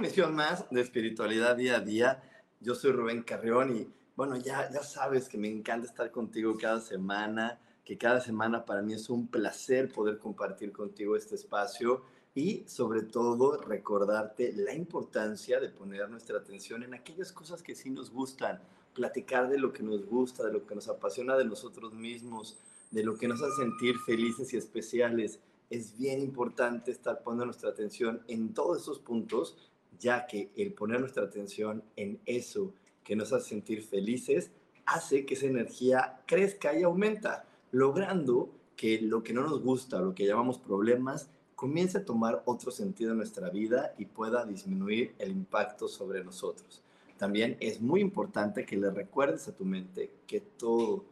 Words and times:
Bienvenidos 0.00 0.26
a 0.26 0.30
una 0.30 0.32
misión 0.32 0.34
más 0.34 0.70
de 0.70 0.80
espiritualidad 0.80 1.56
día 1.56 1.76
a 1.76 1.80
día. 1.80 2.22
Yo 2.60 2.74
soy 2.74 2.92
Rubén 2.92 3.22
Carrión 3.22 3.76
y 3.76 3.86
bueno, 4.16 4.38
ya, 4.38 4.70
ya 4.72 4.82
sabes 4.82 5.28
que 5.28 5.36
me 5.36 5.48
encanta 5.48 5.86
estar 5.86 6.10
contigo 6.10 6.56
cada 6.58 6.80
semana, 6.80 7.60
que 7.84 7.98
cada 7.98 8.20
semana 8.20 8.64
para 8.64 8.80
mí 8.80 8.94
es 8.94 9.10
un 9.10 9.28
placer 9.28 9.92
poder 9.92 10.18
compartir 10.18 10.72
contigo 10.72 11.16
este 11.16 11.34
espacio 11.34 12.02
y 12.34 12.64
sobre 12.66 13.02
todo 13.02 13.58
recordarte 13.58 14.54
la 14.54 14.72
importancia 14.72 15.60
de 15.60 15.68
poner 15.68 16.08
nuestra 16.08 16.38
atención 16.38 16.82
en 16.82 16.94
aquellas 16.94 17.30
cosas 17.30 17.62
que 17.62 17.74
sí 17.74 17.90
nos 17.90 18.10
gustan, 18.10 18.58
platicar 18.94 19.50
de 19.50 19.58
lo 19.58 19.70
que 19.70 19.82
nos 19.82 20.06
gusta, 20.06 20.44
de 20.44 20.52
lo 20.52 20.66
que 20.66 20.74
nos 20.74 20.88
apasiona 20.88 21.36
de 21.36 21.44
nosotros 21.44 21.92
mismos, 21.92 22.58
de 22.90 23.04
lo 23.04 23.18
que 23.18 23.28
nos 23.28 23.42
hace 23.42 23.56
sentir 23.56 23.98
felices 23.98 24.54
y 24.54 24.56
especiales 24.56 25.40
es 25.70 25.96
bien 25.96 26.20
importante 26.20 26.90
estar 26.90 27.22
poniendo 27.22 27.46
nuestra 27.46 27.70
atención 27.70 28.22
en 28.26 28.52
todos 28.52 28.82
esos 28.82 28.98
puntos, 28.98 29.56
ya 30.00 30.26
que 30.26 30.50
el 30.56 30.72
poner 30.72 30.98
nuestra 30.98 31.24
atención 31.24 31.84
en 31.94 32.18
eso 32.26 32.72
que 33.04 33.14
nos 33.14 33.32
hace 33.32 33.50
sentir 33.50 33.82
felices 33.82 34.50
hace 34.86 35.24
que 35.24 35.34
esa 35.34 35.46
energía 35.46 36.20
crezca 36.26 36.76
y 36.76 36.82
aumenta, 36.82 37.44
logrando 37.70 38.50
que 38.74 39.00
lo 39.00 39.22
que 39.22 39.32
no 39.32 39.42
nos 39.42 39.62
gusta, 39.62 40.00
lo 40.00 40.14
que 40.14 40.26
llamamos 40.26 40.58
problemas, 40.58 41.30
comience 41.54 41.98
a 41.98 42.04
tomar 42.04 42.42
otro 42.46 42.70
sentido 42.70 43.12
en 43.12 43.18
nuestra 43.18 43.50
vida 43.50 43.94
y 43.98 44.06
pueda 44.06 44.46
disminuir 44.46 45.14
el 45.18 45.30
impacto 45.30 45.86
sobre 45.86 46.24
nosotros. 46.24 46.82
También 47.18 47.58
es 47.60 47.82
muy 47.82 48.00
importante 48.00 48.64
que 48.64 48.78
le 48.78 48.90
recuerdes 48.90 49.46
a 49.46 49.54
tu 49.54 49.66
mente 49.66 50.10
que 50.26 50.40
todo, 50.40 51.04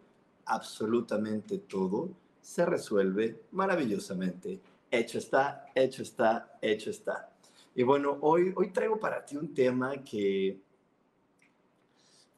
absolutamente 0.47 1.59
todo, 1.59 2.09
se 2.41 2.65
resuelve 2.65 3.43
maravillosamente. 3.53 4.59
Hecho 4.91 5.19
está, 5.19 5.67
hecho 5.75 6.03
está, 6.03 6.59
hecho 6.63 6.89
está. 6.89 7.31
Y 7.79 7.85
bueno, 7.85 8.19
hoy, 8.23 8.53
hoy 8.57 8.73
traigo 8.73 8.99
para 8.99 9.25
ti 9.25 9.37
un 9.37 9.55
tema 9.55 10.03
que, 10.03 10.61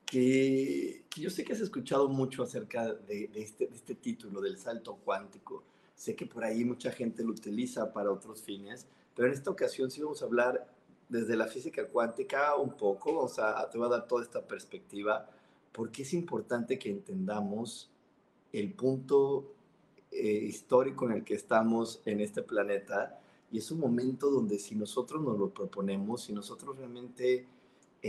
que, 0.04 1.02
yo 1.16 1.30
sé 1.30 1.44
que 1.44 1.54
has 1.54 1.60
escuchado 1.60 2.10
mucho 2.10 2.42
acerca 2.42 2.92
de, 2.92 3.30
este, 3.34 3.70
este 3.72 3.94
título, 3.94 4.42
del 4.42 4.58
salto 4.58 4.96
cuántico. 4.96 5.64
Sé 5.94 6.14
que 6.14 6.26
por 6.26 6.44
ahí 6.44 6.62
mucha 6.62 6.92
gente 6.92 7.24
lo 7.24 7.30
utiliza 7.30 7.90
para 7.90 8.12
otros 8.12 8.42
fines, 8.42 8.86
pero 9.14 9.28
en 9.28 9.32
esta 9.32 9.50
ocasión 9.50 9.90
sí 9.90 10.02
vamos 10.02 10.20
a 10.20 10.26
hablar 10.26 10.74
desde 11.08 11.34
la 11.36 11.46
física 11.46 11.88
cuántica 11.88 12.54
un 12.56 12.76
poco, 12.76 13.18
o 13.20 13.28
sea, 13.28 13.66
te 13.70 13.78
voy 13.78 13.86
a 13.86 13.92
dar 13.92 14.06
toda 14.06 14.22
esta 14.22 14.46
perspectiva, 14.46 15.26
porque 15.72 16.02
es 16.02 16.12
importante 16.12 16.78
que 16.78 16.90
entendamos 16.90 17.90
el 18.52 18.74
punto 18.74 19.54
eh, 20.10 20.20
histórico 20.20 21.06
en 21.06 21.12
el 21.12 21.24
que 21.24 21.32
estamos 21.32 22.02
en 22.04 22.20
este 22.20 22.42
planeta 22.42 23.19
y 23.50 23.58
es 23.58 23.70
un 23.70 23.80
momento 23.80 24.30
donde 24.30 24.58
si 24.58 24.74
nosotros 24.74 25.22
nos 25.22 25.38
lo 25.38 25.50
proponemos, 25.50 26.22
si 26.22 26.32
nosotros 26.32 26.76
realmente 26.76 27.34
eh, 27.34 27.46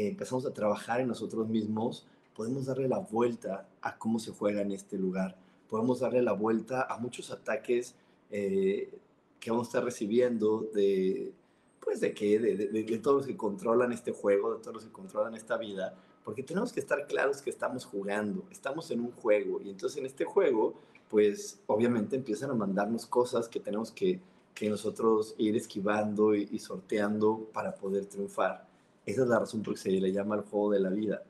empezamos 0.08 0.46
a 0.46 0.54
trabajar 0.54 1.02
en 1.02 1.08
nosotros 1.08 1.48
mismos, 1.48 2.06
podemos 2.36 2.66
darle 2.66 2.88
la 2.88 3.00
vuelta 3.00 3.68
a 3.82 3.98
cómo 3.98 4.20
se 4.20 4.32
juega 4.32 4.62
en 4.62 4.72
este 4.72 4.98
lugar. 4.98 5.36
Podemos 5.68 6.00
darle 6.00 6.22
la 6.22 6.34
vuelta 6.34 6.84
a 6.84 6.98
muchos 6.98 7.32
ataques 7.32 7.96
eh, 8.30 8.94
que 9.40 9.52
vamos 9.52 9.68
a 9.68 9.70
estar 9.70 9.84
recibiendo 9.84 10.70
de, 10.74 11.34
pues 11.80 12.00
de 12.00 12.14
qué, 12.14 12.40
de, 12.40 12.56
de, 12.56 12.84
de, 12.84 12.98
todos 13.00 13.18
los 13.18 13.26
que 13.26 13.36
controlan 13.36 13.92
este 13.92 14.12
juego, 14.12 14.54
de 14.54 14.60
todos 14.60 14.76
los 14.76 14.86
que 14.86 14.92
controlan 14.92 15.34
esta 15.34 15.58
vida, 15.58 15.96
porque 16.24 16.44
tenemos 16.44 16.72
que 16.72 16.80
estar 16.80 17.08
claros 17.08 17.42
que 17.42 17.50
estamos 17.50 17.86
jugando, 17.86 18.44
estamos 18.52 18.92
en 18.92 19.02
un 19.02 19.12
juego 19.12 19.60
y 19.62 19.70
entonces 19.70 19.98
en 19.98 20.06
este 20.06 20.24
juego 20.24 20.76
pues 21.10 21.60
obviamente 21.66 22.16
empiezan 22.16 22.52
a 22.52 22.54
mandarnos 22.54 23.06
cosas 23.06 23.50
que 23.50 23.60
tenemos 23.60 23.92
que, 23.92 24.22
que 24.54 24.70
nosotros 24.70 25.36
ir 25.38 25.56
esquivando 25.56 26.36
y, 26.36 26.60
sorteando 26.60 27.50
para 27.54 27.74
poder 27.74 28.06
triunfar. 28.06 28.68
Esa 29.06 29.24
es 29.24 29.28
la 29.28 29.40
razón 29.40 29.62
por 29.62 29.74
la 29.74 29.76
que 29.76 29.82
se 29.82 29.92
le 29.92 30.12
llama 30.12 30.36
el 30.36 30.42
juego 30.42 30.72
de 30.72 30.80
la 30.80 30.90
vida. 30.90 31.24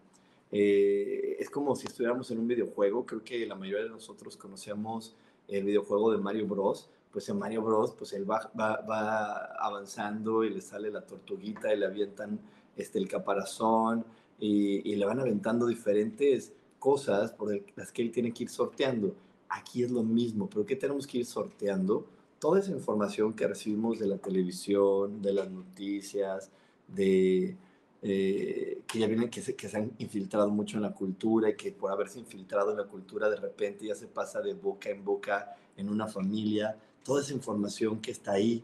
Eh, 0.52 1.38
es 1.40 1.50
como 1.50 1.76
si 1.76 1.88
estuviéramos 1.88 2.30
en 2.32 2.40
un 2.40 2.48
videojuego, 2.48 3.06
creo 3.06 3.24
que 3.24 3.46
la 3.46 3.56
mayoría 3.56 3.86
de 3.86 3.90
nosotros 3.90 4.36
conocemos 4.36 5.16
el 5.48 5.64
videojuego 5.64 6.12
de 6.12 6.18
Mario 6.18 6.48
Bros. 6.48 6.90
Pues 7.12 7.28
en 7.30 7.40
Mario 7.40 7.62
Bros, 7.62 7.94
pues 7.98 8.14
él 8.14 8.30
va, 8.30 8.52
va, 8.58 8.82
va 8.82 9.46
avanzando 9.60 10.44
y 10.44 10.50
le 10.50 10.62
sale 10.62 10.90
la 10.90 11.06
tortuguita 11.06 11.74
y 11.74 11.78
le 11.78 11.86
avientan 11.86 12.40
este, 12.76 13.00
el 13.00 13.08
caparazón 13.08 14.06
y, 14.40 14.90
y 14.90 14.96
le 14.96 15.06
van 15.06 15.20
aventando 15.20 15.68
diferentes 15.68 16.54
cosas 16.80 17.34
por 17.34 17.54
las 17.76 17.92
que 17.92 18.02
él 18.02 18.12
tiene 18.12 18.34
que 18.34 18.44
ir 18.44 18.50
sorteando 18.50 19.14
aquí 19.52 19.84
es 19.84 19.92
lo 19.92 20.04
mismo, 20.04 20.50
pero 20.50 20.66
¿qué 20.66 20.76
tenemos 20.76 21.06
que 21.06 21.20
ir 21.20 21.26
sorteando? 21.26 22.06
Toda 22.42 22.60
esa 22.60 22.72
información 22.72 23.34
que 23.34 23.48
recibimos 23.48 24.00
de 24.00 24.08
la 24.08 24.18
televisión, 24.18 25.22
de 25.22 25.32
las 25.32 25.52
noticias, 25.52 26.50
de 26.88 27.56
eh, 28.02 28.82
que 28.88 28.98
ya 28.98 29.06
vienen, 29.06 29.30
que 29.30 29.44
se, 29.44 29.56
que 29.56 29.70
se 29.70 29.78
han 29.78 29.92
infiltrado 30.00 30.50
mucho 30.50 30.78
en 30.78 30.82
la 30.82 30.92
cultura 30.92 31.52
y 31.52 31.56
que 31.56 31.72
por 31.72 31.92
haberse 31.92 32.18
infiltrado 32.18 32.72
en 32.72 32.78
la 32.78 32.86
cultura 32.86 33.30
de 33.30 33.36
repente 33.36 33.86
ya 33.86 33.94
se 33.94 34.08
pasa 34.08 34.42
de 34.42 34.56
boca 34.56 34.90
en 34.90 35.06
boca 35.06 35.56
en 35.78 35.88
una 35.88 36.08
familia, 36.08 36.76
toda 37.04 37.22
esa 37.22 37.34
información 37.34 38.02
que 38.02 38.10
está 38.10 38.32
ahí 38.32 38.64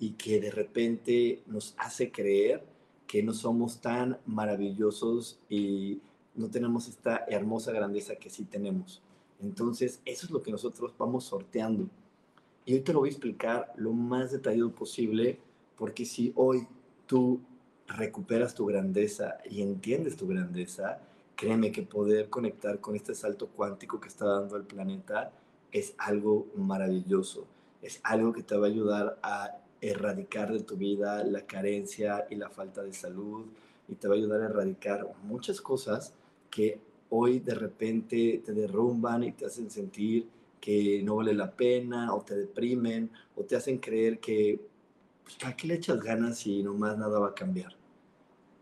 y 0.00 0.12
que 0.12 0.40
de 0.40 0.50
repente 0.50 1.42
nos 1.46 1.74
hace 1.76 2.10
creer 2.10 2.64
que 3.06 3.22
no 3.22 3.34
somos 3.34 3.82
tan 3.82 4.18
maravillosos 4.24 5.38
y 5.50 6.00
no 6.34 6.48
tenemos 6.48 6.88
esta 6.88 7.26
hermosa 7.28 7.72
grandeza 7.72 8.16
que 8.16 8.30
sí 8.30 8.44
tenemos. 8.44 9.02
Entonces, 9.42 10.00
eso 10.06 10.24
es 10.24 10.32
lo 10.32 10.42
que 10.42 10.50
nosotros 10.50 10.94
vamos 10.96 11.24
sorteando. 11.24 11.88
Y 12.68 12.74
hoy 12.74 12.80
te 12.80 12.92
lo 12.92 12.98
voy 12.98 13.08
a 13.08 13.12
explicar 13.12 13.72
lo 13.76 13.94
más 13.94 14.30
detallado 14.30 14.70
posible, 14.72 15.38
porque 15.74 16.04
si 16.04 16.34
hoy 16.36 16.66
tú 17.06 17.40
recuperas 17.86 18.54
tu 18.54 18.66
grandeza 18.66 19.38
y 19.48 19.62
entiendes 19.62 20.18
tu 20.18 20.28
grandeza, 20.28 21.00
créeme 21.34 21.72
que 21.72 21.80
poder 21.80 22.28
conectar 22.28 22.78
con 22.78 22.94
este 22.94 23.14
salto 23.14 23.46
cuántico 23.46 23.98
que 23.98 24.08
está 24.08 24.26
dando 24.26 24.56
el 24.56 24.64
planeta 24.64 25.32
es 25.72 25.94
algo 25.96 26.46
maravilloso. 26.56 27.46
Es 27.80 28.00
algo 28.02 28.34
que 28.34 28.42
te 28.42 28.54
va 28.54 28.66
a 28.66 28.70
ayudar 28.70 29.18
a 29.22 29.62
erradicar 29.80 30.52
de 30.52 30.60
tu 30.60 30.76
vida 30.76 31.24
la 31.24 31.46
carencia 31.46 32.26
y 32.28 32.34
la 32.34 32.50
falta 32.50 32.82
de 32.82 32.92
salud 32.92 33.46
y 33.88 33.94
te 33.94 34.08
va 34.08 34.14
a 34.14 34.18
ayudar 34.18 34.42
a 34.42 34.44
erradicar 34.44 35.08
muchas 35.22 35.62
cosas 35.62 36.12
que 36.50 36.78
hoy 37.08 37.38
de 37.38 37.54
repente 37.54 38.42
te 38.44 38.52
derrumban 38.52 39.24
y 39.24 39.32
te 39.32 39.46
hacen 39.46 39.70
sentir 39.70 40.28
que 40.60 41.02
no 41.02 41.16
vale 41.16 41.34
la 41.34 41.50
pena 41.52 42.14
o 42.14 42.22
te 42.22 42.36
deprimen 42.36 43.10
o 43.36 43.44
te 43.44 43.56
hacen 43.56 43.78
creer 43.78 44.20
que 44.20 44.60
pues, 45.22 45.36
¿para 45.36 45.56
qué 45.56 45.68
le 45.68 45.74
echas 45.74 46.00
ganas 46.00 46.38
si 46.38 46.62
nomás 46.62 46.96
nada 46.98 47.18
va 47.18 47.28
a 47.28 47.34
cambiar? 47.34 47.76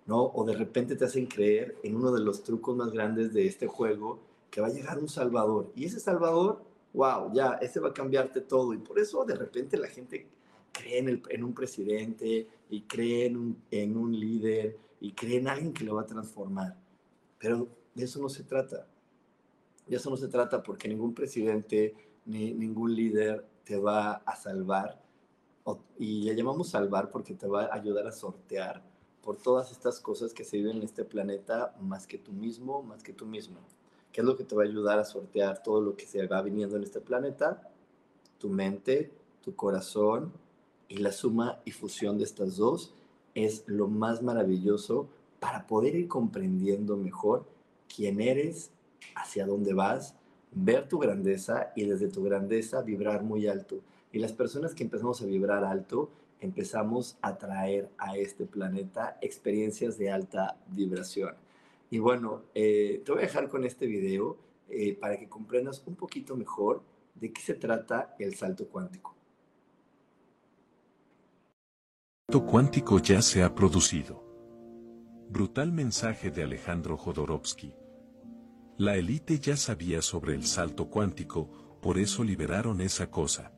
¿No? 0.06 0.22
O 0.22 0.44
de 0.44 0.54
repente 0.54 0.96
te 0.96 1.04
hacen 1.04 1.26
creer 1.26 1.76
en 1.82 1.96
uno 1.96 2.12
de 2.12 2.20
los 2.20 2.43
trucos 2.43 2.76
más 2.76 2.93
grandes 2.93 3.32
de 3.32 3.46
este 3.46 3.66
juego 3.66 4.20
que 4.50 4.60
va 4.60 4.69
a 4.69 4.70
llegar 4.70 4.98
un 4.98 5.08
salvador 5.08 5.72
y 5.75 5.84
ese 5.84 6.00
salvador, 6.00 6.62
wow, 6.93 7.32
ya, 7.32 7.58
ese 7.60 7.81
va 7.81 7.88
a 7.88 7.94
cambiarte 7.94 8.40
todo 8.40 8.72
y 8.72 8.78
por 8.78 8.98
eso 8.98 9.25
de 9.25 9.34
repente 9.34 9.76
la 9.76 9.88
gente 9.88 10.26
cree 10.72 10.98
en, 10.98 11.08
el, 11.08 11.22
en 11.28 11.44
un 11.44 11.54
presidente 11.54 12.48
y 12.70 12.82
cree 12.82 13.26
en 13.26 13.37
un, 13.37 13.62
en 13.70 13.96
un 13.96 14.19
líder 14.19 14.76
y 15.00 15.12
cree 15.12 15.38
en 15.38 15.48
alguien 15.48 15.72
que 15.72 15.84
lo 15.84 15.96
va 15.96 16.02
a 16.02 16.06
transformar. 16.06 16.76
Pero 17.38 17.69
de 17.94 18.04
eso 18.04 18.20
no 18.20 18.28
se 18.28 18.44
trata. 18.44 18.87
De 19.87 19.97
eso 19.97 20.11
no 20.11 20.17
se 20.17 20.29
trata 20.29 20.62
porque 20.62 20.88
ningún 20.88 21.15
presidente 21.15 21.94
ni 22.25 22.53
ningún 22.53 22.94
líder 22.94 23.47
te 23.65 23.77
va 23.77 24.12
a 24.12 24.37
salvar. 24.37 25.03
y 25.99 26.23
le 26.23 26.37
llamamos 26.37 26.71
salvar 26.71 27.11
porque 27.11 27.35
te 27.35 27.49
va 27.49 27.65
a 27.65 27.75
ayudar 27.75 28.06
a 28.06 28.12
sortear 28.12 28.85
por 29.21 29.37
todas 29.37 29.73
estas 29.73 29.99
cosas 29.99 30.33
que 30.33 30.44
se 30.44 30.59
viven 30.59 30.77
en 30.77 30.85
este 30.85 31.05
planeta 31.05 31.75
más 31.81 32.06
que 32.06 32.19
tú 32.19 32.33
mismo, 32.33 32.83
más 32.83 33.03
que 33.03 33.12
tú 33.12 33.27
mismo. 33.27 33.59
¿Qué 34.12 34.21
es 34.21 34.25
lo 34.27 34.37
que 34.37 34.44
te 34.44 34.55
va 34.55 34.62
a 34.62 34.67
ayudar 34.67 35.00
a 35.00 35.05
sortear 35.05 35.62
todo 35.62 35.81
lo 35.81 35.97
que 35.97 36.06
se 36.06 36.25
va 36.29 36.41
viniendo 36.43 36.77
en 36.77 36.85
este 36.85 37.00
planeta? 37.00 37.69
Tu 38.39 38.49
mente, 38.49 39.11
tu 39.43 39.56
corazón 39.56 40.32
y 40.89 40.99
la 40.99 41.11
suma 41.11 41.61
y 41.65 41.73
fusión 41.73 42.19
de 42.19 42.25
estas 42.25 42.56
dos 42.56 42.94
es 43.35 43.65
lo 43.67 43.89
más 43.89 44.23
maravilloso 44.23 45.09
para 45.41 45.67
poder 45.67 45.97
ir 45.97 46.09
comprendiendo 46.09 46.97
mejor 46.97 47.44
quién 47.94 48.21
eres, 48.21 48.71
hacia 49.14 49.46
dónde 49.46 49.75
vas, 49.75 50.14
ver 50.52 50.88
tu 50.88 50.98
grandeza 50.98 51.72
y 51.76 51.84
desde 51.84 52.08
tu 52.08 52.22
grandeza 52.22 52.82
vibrar 52.82 53.22
muy 53.22 53.46
alto. 53.46 53.81
Y 54.12 54.19
las 54.19 54.32
personas 54.32 54.75
que 54.75 54.84
empezamos 54.84 55.20
a 55.22 55.26
vibrar 55.26 55.64
alto, 55.64 56.10
empezamos 56.40 57.19
a 57.22 57.37
traer 57.37 57.90
a 57.98 58.16
este 58.16 58.46
planeta 58.46 59.19
experiencias 59.20 59.98
de 59.98 60.10
alta 60.10 60.56
vibración. 60.69 61.34
Y 61.90 61.98
bueno, 61.98 62.43
eh, 62.54 63.02
te 63.04 63.12
voy 63.12 63.20
a 63.20 63.26
dejar 63.26 63.48
con 63.48 63.64
este 63.64 63.87
video 63.87 64.37
eh, 64.69 64.96
para 64.98 65.19
que 65.19 65.28
comprendas 65.28 65.82
un 65.87 65.94
poquito 65.94 66.37
mejor 66.37 66.82
de 67.14 67.32
qué 67.32 67.40
se 67.40 67.54
trata 67.54 68.14
el 68.19 68.34
salto 68.34 68.66
cuántico. 68.66 69.14
El 72.28 72.34
salto 72.34 72.50
cuántico 72.50 72.98
ya 72.98 73.22
se 73.22 73.43
ha 73.43 73.54
producido. 73.54 74.25
Brutal 75.28 75.72
mensaje 75.72 76.31
de 76.31 76.43
Alejandro 76.43 76.96
Jodorowsky. 76.96 77.75
La 78.78 78.96
élite 78.96 79.38
ya 79.38 79.56
sabía 79.56 80.02
sobre 80.02 80.34
el 80.34 80.44
salto 80.44 80.90
cuántico, 80.90 81.78
por 81.81 81.99
eso 81.99 82.23
liberaron 82.23 82.82
esa 82.82 83.11
cosa. 83.11 83.52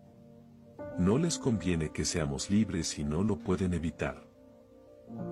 No 0.96 1.18
les 1.18 1.38
conviene 1.38 1.90
que 1.90 2.04
seamos 2.04 2.50
libres 2.50 2.98
y 3.00 3.04
no 3.04 3.24
lo 3.24 3.38
pueden 3.38 3.74
evitar. 3.74 4.28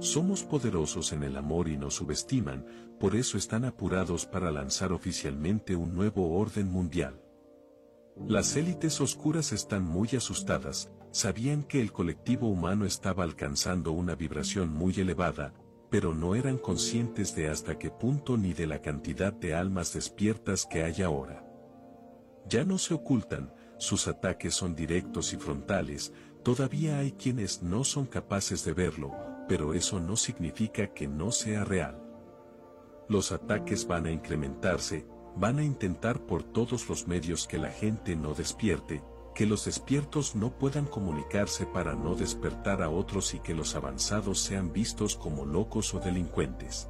Somos 0.00 0.42
poderosos 0.42 1.12
en 1.12 1.22
el 1.22 1.36
amor 1.36 1.68
y 1.68 1.76
nos 1.76 1.94
subestiman, 1.94 2.66
por 2.98 3.14
eso 3.14 3.38
están 3.38 3.64
apurados 3.64 4.26
para 4.26 4.50
lanzar 4.50 4.92
oficialmente 4.92 5.76
un 5.76 5.94
nuevo 5.94 6.36
orden 6.36 6.68
mundial. 6.68 7.22
Las 8.26 8.56
élites 8.56 9.00
oscuras 9.00 9.52
están 9.52 9.84
muy 9.84 10.08
asustadas, 10.16 10.90
sabían 11.12 11.62
que 11.62 11.80
el 11.80 11.92
colectivo 11.92 12.48
humano 12.48 12.86
estaba 12.86 13.22
alcanzando 13.22 13.92
una 13.92 14.16
vibración 14.16 14.72
muy 14.72 14.94
elevada, 14.98 15.52
pero 15.90 16.14
no 16.14 16.34
eran 16.34 16.58
conscientes 16.58 17.34
de 17.34 17.48
hasta 17.48 17.78
qué 17.78 17.90
punto 17.90 18.36
ni 18.36 18.52
de 18.52 18.66
la 18.66 18.82
cantidad 18.82 19.32
de 19.32 19.54
almas 19.54 19.92
despiertas 19.92 20.66
que 20.66 20.82
hay 20.82 21.02
ahora. 21.02 21.44
Ya 22.48 22.64
no 22.64 22.78
se 22.78 22.94
ocultan, 22.94 23.52
sus 23.78 24.08
ataques 24.08 24.54
son 24.54 24.74
directos 24.74 25.32
y 25.32 25.36
frontales, 25.36 26.12
todavía 26.42 26.98
hay 26.98 27.12
quienes 27.12 27.62
no 27.62 27.84
son 27.84 28.06
capaces 28.06 28.64
de 28.64 28.72
verlo, 28.72 29.12
pero 29.48 29.74
eso 29.74 30.00
no 30.00 30.16
significa 30.16 30.88
que 30.88 31.08
no 31.08 31.30
sea 31.30 31.64
real. 31.64 32.02
Los 33.08 33.32
ataques 33.32 33.86
van 33.86 34.06
a 34.06 34.10
incrementarse, 34.10 35.06
van 35.36 35.58
a 35.58 35.64
intentar 35.64 36.24
por 36.26 36.42
todos 36.42 36.88
los 36.88 37.06
medios 37.06 37.46
que 37.46 37.58
la 37.58 37.70
gente 37.70 38.16
no 38.16 38.34
despierte, 38.34 39.02
que 39.36 39.44
los 39.44 39.66
despiertos 39.66 40.34
no 40.34 40.50
puedan 40.50 40.86
comunicarse 40.86 41.66
para 41.66 41.94
no 41.94 42.14
despertar 42.14 42.80
a 42.80 42.88
otros 42.88 43.34
y 43.34 43.38
que 43.40 43.52
los 43.54 43.74
avanzados 43.74 44.40
sean 44.40 44.72
vistos 44.72 45.14
como 45.14 45.44
locos 45.44 45.92
o 45.92 46.00
delincuentes. 46.00 46.88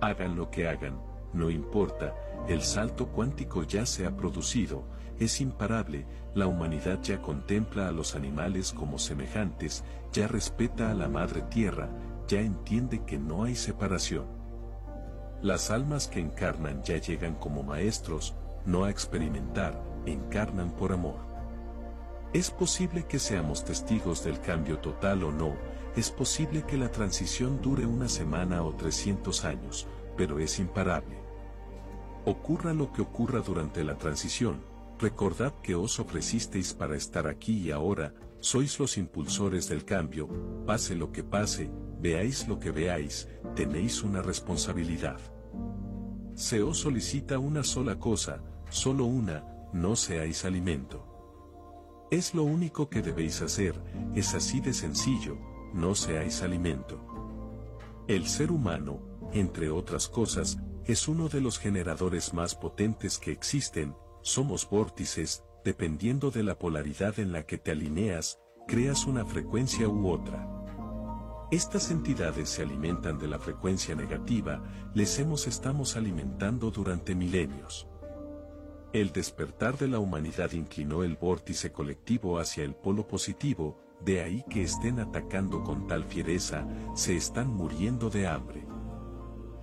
Hagan 0.00 0.36
lo 0.36 0.50
que 0.50 0.66
hagan, 0.66 0.98
no 1.34 1.50
importa, 1.50 2.14
el 2.48 2.62
salto 2.62 3.08
cuántico 3.08 3.62
ya 3.62 3.84
se 3.84 4.06
ha 4.06 4.16
producido, 4.16 4.84
es 5.18 5.42
imparable, 5.42 6.06
la 6.34 6.46
humanidad 6.46 7.02
ya 7.02 7.20
contempla 7.20 7.88
a 7.88 7.92
los 7.92 8.14
animales 8.14 8.72
como 8.72 8.98
semejantes, 8.98 9.84
ya 10.14 10.26
respeta 10.26 10.90
a 10.90 10.94
la 10.94 11.10
madre 11.10 11.42
tierra, 11.42 11.90
ya 12.26 12.40
entiende 12.40 13.04
que 13.04 13.18
no 13.18 13.44
hay 13.44 13.54
separación. 13.54 14.24
Las 15.42 15.70
almas 15.70 16.08
que 16.08 16.20
encarnan 16.20 16.82
ya 16.82 16.96
llegan 16.96 17.34
como 17.34 17.62
maestros, 17.62 18.34
no 18.64 18.84
a 18.84 18.90
experimentar, 18.90 19.78
encarnan 20.06 20.70
por 20.70 20.90
amor. 20.90 21.33
Es 22.34 22.50
posible 22.50 23.06
que 23.06 23.18
seamos 23.18 23.64
testigos 23.64 24.22
del 24.22 24.40
cambio 24.40 24.78
total 24.78 25.24
o 25.24 25.32
no, 25.32 25.54
es 25.96 26.10
posible 26.10 26.64
que 26.64 26.76
la 26.76 26.90
transición 26.90 27.62
dure 27.62 27.86
una 27.86 28.08
semana 28.08 28.62
o 28.62 28.74
300 28.74 29.44
años, 29.46 29.86
pero 30.16 30.38
es 30.38 30.58
imparable. 30.58 31.16
Ocurra 32.26 32.74
lo 32.74 32.92
que 32.92 33.00
ocurra 33.00 33.40
durante 33.40 33.84
la 33.84 33.96
transición, 33.96 34.74
Recordad 34.98 35.52
que 35.60 35.74
os 35.74 35.98
ofrecisteis 35.98 36.72
para 36.72 36.96
estar 36.96 37.26
aquí 37.26 37.58
y 37.58 37.70
ahora, 37.72 38.14
sois 38.38 38.78
los 38.78 38.96
impulsores 38.96 39.68
del 39.68 39.84
cambio, 39.84 40.28
pase 40.66 40.94
lo 40.94 41.10
que 41.10 41.24
pase, 41.24 41.70
veáis 42.00 42.46
lo 42.46 42.60
que 42.60 42.70
veáis, 42.70 43.28
tenéis 43.56 44.02
una 44.02 44.22
responsabilidad. 44.22 45.18
Se 46.34 46.62
os 46.62 46.78
solicita 46.78 47.38
una 47.38 47.64
sola 47.64 47.98
cosa, 47.98 48.40
solo 48.70 49.04
una, 49.04 49.44
no 49.72 49.96
seáis 49.96 50.44
alimento. 50.44 51.13
Es 52.10 52.34
lo 52.34 52.44
único 52.44 52.88
que 52.88 53.02
debéis 53.02 53.40
hacer, 53.42 53.74
es 54.14 54.34
así 54.34 54.60
de 54.60 54.72
sencillo, 54.72 55.36
no 55.72 55.94
seáis 55.94 56.42
alimento. 56.42 57.00
El 58.06 58.28
ser 58.28 58.52
humano, 58.52 59.00
entre 59.32 59.70
otras 59.70 60.08
cosas, 60.08 60.58
es 60.84 61.08
uno 61.08 61.28
de 61.28 61.40
los 61.40 61.58
generadores 61.58 62.34
más 62.34 62.54
potentes 62.54 63.18
que 63.18 63.32
existen, 63.32 63.96
somos 64.20 64.68
vórtices, 64.68 65.44
dependiendo 65.64 66.30
de 66.30 66.42
la 66.42 66.58
polaridad 66.58 67.18
en 67.18 67.32
la 67.32 67.46
que 67.46 67.56
te 67.56 67.70
alineas, 67.70 68.38
creas 68.68 69.06
una 69.06 69.24
frecuencia 69.24 69.88
u 69.88 70.08
otra. 70.10 70.46
Estas 71.50 71.90
entidades 71.90 72.50
se 72.50 72.62
alimentan 72.62 73.18
de 73.18 73.28
la 73.28 73.38
frecuencia 73.38 73.94
negativa, 73.94 74.62
les 74.94 75.18
hemos 75.18 75.46
estamos 75.46 75.96
alimentando 75.96 76.70
durante 76.70 77.14
milenios. 77.14 77.88
El 78.94 79.10
despertar 79.10 79.76
de 79.76 79.88
la 79.88 79.98
humanidad 79.98 80.52
inclinó 80.52 81.02
el 81.02 81.16
vórtice 81.16 81.72
colectivo 81.72 82.38
hacia 82.38 82.62
el 82.62 82.76
polo 82.76 83.08
positivo, 83.08 83.76
de 84.04 84.22
ahí 84.22 84.44
que 84.48 84.62
estén 84.62 85.00
atacando 85.00 85.64
con 85.64 85.88
tal 85.88 86.04
fiereza, 86.04 86.64
se 86.94 87.16
están 87.16 87.48
muriendo 87.48 88.08
de 88.08 88.28
hambre. 88.28 88.64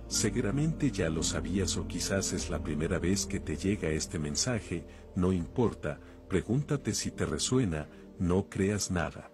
Seguramente 0.06 0.90
ya 0.90 1.08
lo 1.08 1.22
sabías 1.22 1.78
o 1.78 1.88
quizás 1.88 2.34
es 2.34 2.50
la 2.50 2.62
primera 2.62 2.98
vez 2.98 3.24
que 3.24 3.40
te 3.40 3.56
llega 3.56 3.88
este 3.88 4.18
mensaje, 4.18 4.84
no 5.16 5.32
importa, 5.32 5.98
pregúntate 6.28 6.92
si 6.92 7.10
te 7.10 7.24
resuena, 7.24 7.88
no 8.18 8.50
creas 8.50 8.90
nada. 8.90 9.32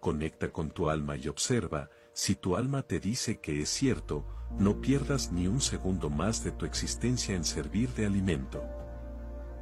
Conecta 0.00 0.50
con 0.50 0.72
tu 0.72 0.90
alma 0.90 1.16
y 1.16 1.28
observa, 1.28 1.88
si 2.12 2.34
tu 2.34 2.56
alma 2.56 2.82
te 2.82 2.98
dice 2.98 3.38
que 3.38 3.62
es 3.62 3.68
cierto, 3.68 4.26
no 4.58 4.80
pierdas 4.80 5.30
ni 5.30 5.46
un 5.46 5.60
segundo 5.60 6.10
más 6.10 6.42
de 6.42 6.50
tu 6.50 6.66
existencia 6.66 7.36
en 7.36 7.44
servir 7.44 7.90
de 7.90 8.04
alimento. 8.04 8.60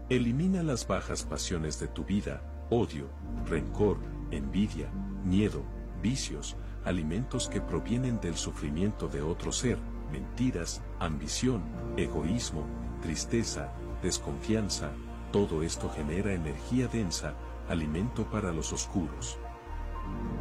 Elimina 0.09 0.63
las 0.63 0.87
bajas 0.87 1.25
pasiones 1.25 1.81
de 1.81 1.89
tu 1.89 2.05
vida, 2.05 2.41
odio, 2.71 3.09
rencor, 3.45 3.99
envidia, 4.31 4.89
miedo, 5.25 5.65
vicios, 6.01 6.55
alimentos 6.85 7.49
que 7.49 7.61
provienen 7.61 8.21
del 8.21 8.37
sufrimiento 8.37 9.09
de 9.09 9.21
otro 9.21 9.51
ser, 9.51 9.79
mentiras, 10.13 10.81
ambición, 11.01 11.61
egoísmo, 11.97 12.65
tristeza, 13.03 13.73
desconfianza, 14.01 14.93
todo 15.33 15.65
esto 15.65 15.91
genera 15.91 16.33
energía 16.33 16.87
densa, 16.87 17.35
alimento 17.69 18.31
para 18.31 18.53
los 18.53 18.73
oscuros. 18.73 19.41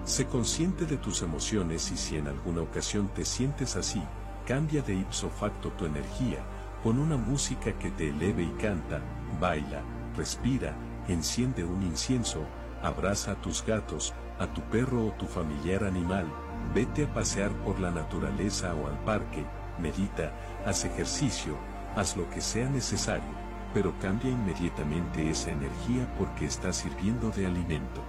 Sé 0.03 0.27
consciente 0.27 0.85
de 0.85 0.97
tus 0.97 1.23
emociones 1.23 1.91
y 1.91 1.97
si 1.97 2.17
en 2.17 2.27
alguna 2.27 2.61
ocasión 2.61 3.07
te 3.07 3.25
sientes 3.25 3.75
así, 3.75 4.03
cambia 4.45 4.83
de 4.83 4.93
ipso 4.93 5.27
facto 5.31 5.71
tu 5.71 5.85
energía, 5.85 6.45
con 6.85 6.99
una 6.99 7.17
música 7.17 7.73
que 7.79 7.89
te 7.89 8.09
eleve 8.09 8.43
y 8.43 8.51
canta, 8.61 9.01
baila, 9.41 9.81
respira, 10.15 10.75
enciende 11.07 11.63
un 11.63 11.81
incienso, 11.81 12.45
abraza 12.83 13.31
a 13.31 13.41
tus 13.41 13.65
gatos, 13.65 14.13
a 14.37 14.45
tu 14.45 14.61
perro 14.61 15.07
o 15.07 15.11
tu 15.13 15.25
familiar 15.25 15.83
animal, 15.83 16.27
Vete 16.75 17.05
a 17.05 17.13
pasear 17.13 17.49
por 17.63 17.79
la 17.79 17.89
naturaleza 17.89 18.75
o 18.75 18.85
al 18.85 18.99
parque, 19.03 19.43
medita, 19.79 20.31
haz 20.63 20.85
ejercicio, 20.85 21.57
haz 21.95 22.15
lo 22.15 22.29
que 22.29 22.39
sea 22.39 22.69
necesario, 22.69 23.33
pero 23.73 23.97
cambia 23.99 24.29
inmediatamente 24.29 25.27
esa 25.27 25.49
energía 25.49 26.07
porque 26.19 26.45
está 26.45 26.71
sirviendo 26.71 27.31
de 27.31 27.47
alimento. 27.47 28.01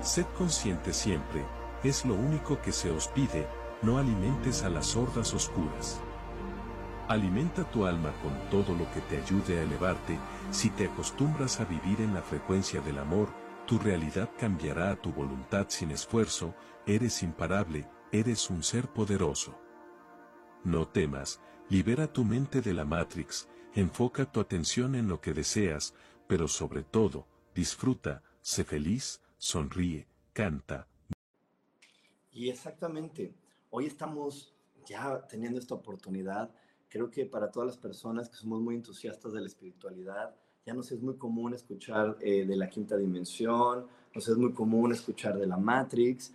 Sed 0.00 0.26
consciente 0.38 0.92
siempre, 0.92 1.44
es 1.82 2.04
lo 2.04 2.14
único 2.14 2.62
que 2.62 2.70
se 2.70 2.92
os 2.92 3.08
pide, 3.08 3.48
no 3.82 3.98
alimentes 3.98 4.62
a 4.62 4.68
las 4.68 4.94
hordas 4.94 5.34
oscuras. 5.34 6.00
Alimenta 7.06 7.70
tu 7.70 7.84
alma 7.84 8.14
con 8.22 8.32
todo 8.48 8.74
lo 8.74 8.90
que 8.92 9.02
te 9.02 9.20
ayude 9.20 9.58
a 9.58 9.62
elevarte, 9.62 10.18
si 10.50 10.70
te 10.70 10.86
acostumbras 10.86 11.60
a 11.60 11.66
vivir 11.66 12.00
en 12.00 12.14
la 12.14 12.22
frecuencia 12.22 12.80
del 12.80 12.98
amor, 12.98 13.28
tu 13.66 13.78
realidad 13.78 14.30
cambiará 14.38 14.90
a 14.90 14.96
tu 14.96 15.12
voluntad 15.12 15.66
sin 15.68 15.90
esfuerzo, 15.90 16.54
eres 16.86 17.22
imparable, 17.22 17.86
eres 18.10 18.48
un 18.48 18.62
ser 18.62 18.88
poderoso. 18.88 19.54
No 20.64 20.88
temas, 20.88 21.42
libera 21.68 22.10
tu 22.10 22.24
mente 22.24 22.62
de 22.62 22.72
la 22.72 22.86
Matrix, 22.86 23.48
enfoca 23.74 24.32
tu 24.32 24.40
atención 24.40 24.94
en 24.94 25.06
lo 25.06 25.20
que 25.20 25.34
deseas, 25.34 25.94
pero 26.26 26.48
sobre 26.48 26.84
todo, 26.84 27.26
disfruta, 27.54 28.22
sé 28.40 28.64
feliz, 28.64 29.20
sonríe, 29.36 30.06
canta. 30.32 30.88
Y 32.32 32.48
exactamente, 32.48 33.34
hoy 33.68 33.84
estamos 33.84 34.54
ya 34.86 35.26
teniendo 35.26 35.58
esta 35.58 35.74
oportunidad 35.74 36.50
Creo 36.94 37.10
que 37.10 37.26
para 37.26 37.50
todas 37.50 37.66
las 37.66 37.76
personas 37.76 38.28
que 38.28 38.36
somos 38.36 38.60
muy 38.60 38.76
entusiastas 38.76 39.32
de 39.32 39.40
la 39.40 39.48
espiritualidad, 39.48 40.32
ya 40.64 40.74
nos 40.74 40.92
es 40.92 41.02
muy 41.02 41.16
común 41.16 41.52
escuchar 41.52 42.16
eh, 42.20 42.46
de 42.46 42.54
la 42.54 42.70
quinta 42.70 42.96
dimensión, 42.96 43.88
nos 44.14 44.28
es 44.28 44.36
muy 44.36 44.52
común 44.52 44.92
escuchar 44.92 45.36
de 45.36 45.44
la 45.44 45.56
Matrix. 45.56 46.32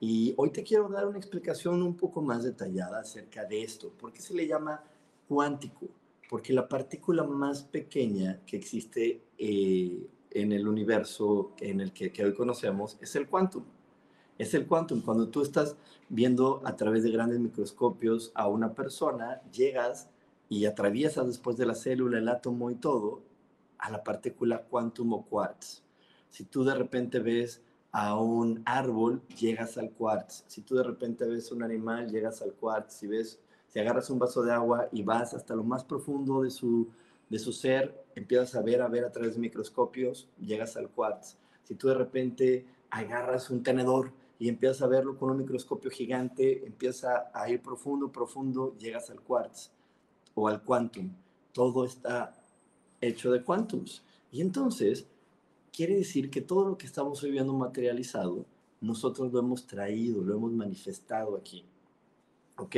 Y 0.00 0.34
hoy 0.36 0.50
te 0.50 0.62
quiero 0.64 0.86
dar 0.90 1.06
una 1.06 1.16
explicación 1.16 1.82
un 1.82 1.96
poco 1.96 2.20
más 2.20 2.44
detallada 2.44 3.00
acerca 3.00 3.46
de 3.46 3.62
esto. 3.62 3.88
¿Por 3.88 4.12
qué 4.12 4.20
se 4.20 4.34
le 4.34 4.46
llama 4.46 4.84
cuántico? 5.26 5.88
Porque 6.28 6.52
la 6.52 6.68
partícula 6.68 7.24
más 7.24 7.62
pequeña 7.62 8.38
que 8.44 8.58
existe 8.58 9.22
eh, 9.38 10.10
en 10.30 10.52
el 10.52 10.68
universo 10.68 11.54
en 11.58 11.80
el 11.80 11.90
que, 11.94 12.12
que 12.12 12.22
hoy 12.22 12.34
conocemos 12.34 12.98
es 13.00 13.16
el 13.16 13.26
quantum. 13.26 13.64
Es 14.42 14.54
el 14.54 14.66
quantum. 14.66 15.02
Cuando 15.02 15.28
tú 15.28 15.40
estás 15.40 15.76
viendo 16.08 16.62
a 16.64 16.74
través 16.74 17.04
de 17.04 17.12
grandes 17.12 17.38
microscopios 17.38 18.32
a 18.34 18.48
una 18.48 18.74
persona, 18.74 19.40
llegas 19.52 20.08
y 20.48 20.66
atraviesas 20.66 21.28
después 21.28 21.56
de 21.56 21.64
la 21.64 21.76
célula, 21.76 22.18
el 22.18 22.28
átomo 22.28 22.68
y 22.68 22.74
todo, 22.74 23.22
a 23.78 23.88
la 23.88 24.02
partícula 24.02 24.64
quantum 24.64 25.12
o 25.12 25.24
quartz. 25.26 25.84
Si 26.28 26.42
tú 26.42 26.64
de 26.64 26.74
repente 26.74 27.20
ves 27.20 27.62
a 27.92 28.18
un 28.18 28.62
árbol, 28.64 29.22
llegas 29.38 29.78
al 29.78 29.92
quartz. 29.92 30.42
Si 30.48 30.62
tú 30.62 30.74
de 30.74 30.82
repente 30.82 31.24
ves 31.24 31.52
un 31.52 31.62
animal, 31.62 32.10
llegas 32.10 32.42
al 32.42 32.52
quartz. 32.52 32.94
Si 32.94 33.06
ves, 33.06 33.38
si 33.68 33.78
agarras 33.78 34.10
un 34.10 34.18
vaso 34.18 34.42
de 34.42 34.50
agua 34.50 34.88
y 34.90 35.04
vas 35.04 35.34
hasta 35.34 35.54
lo 35.54 35.62
más 35.62 35.84
profundo 35.84 36.42
de 36.42 36.50
su, 36.50 36.88
de 37.30 37.38
su 37.38 37.52
ser, 37.52 38.06
empiezas 38.16 38.56
a 38.56 38.62
ver, 38.62 38.82
a 38.82 38.88
ver 38.88 39.04
a 39.04 39.12
través 39.12 39.34
de 39.34 39.40
microscopios, 39.40 40.28
llegas 40.40 40.76
al 40.76 40.90
quartz. 40.90 41.36
Si 41.62 41.76
tú 41.76 41.86
de 41.86 41.94
repente 41.94 42.66
agarras 42.90 43.48
un 43.48 43.62
tenedor 43.62 44.20
y 44.38 44.48
empiezas 44.48 44.82
a 44.82 44.86
verlo 44.86 45.16
con 45.16 45.30
un 45.30 45.38
microscopio 45.38 45.90
gigante, 45.90 46.66
empieza 46.66 47.30
a 47.32 47.48
ir 47.48 47.62
profundo, 47.62 48.10
profundo, 48.10 48.76
llegas 48.78 49.10
al 49.10 49.20
quartz 49.20 49.70
o 50.34 50.48
al 50.48 50.62
quantum. 50.62 51.12
Todo 51.52 51.84
está 51.84 52.34
hecho 53.00 53.30
de 53.30 53.44
quantums. 53.44 54.02
Y 54.30 54.40
entonces, 54.40 55.06
quiere 55.72 55.96
decir 55.96 56.30
que 56.30 56.40
todo 56.40 56.66
lo 56.68 56.78
que 56.78 56.86
estamos 56.86 57.22
hoy 57.22 57.30
viendo 57.30 57.52
materializado, 57.52 58.46
nosotros 58.80 59.32
lo 59.32 59.38
hemos 59.38 59.66
traído, 59.66 60.22
lo 60.22 60.34
hemos 60.34 60.52
manifestado 60.52 61.36
aquí. 61.36 61.64
¿Ok? 62.56 62.76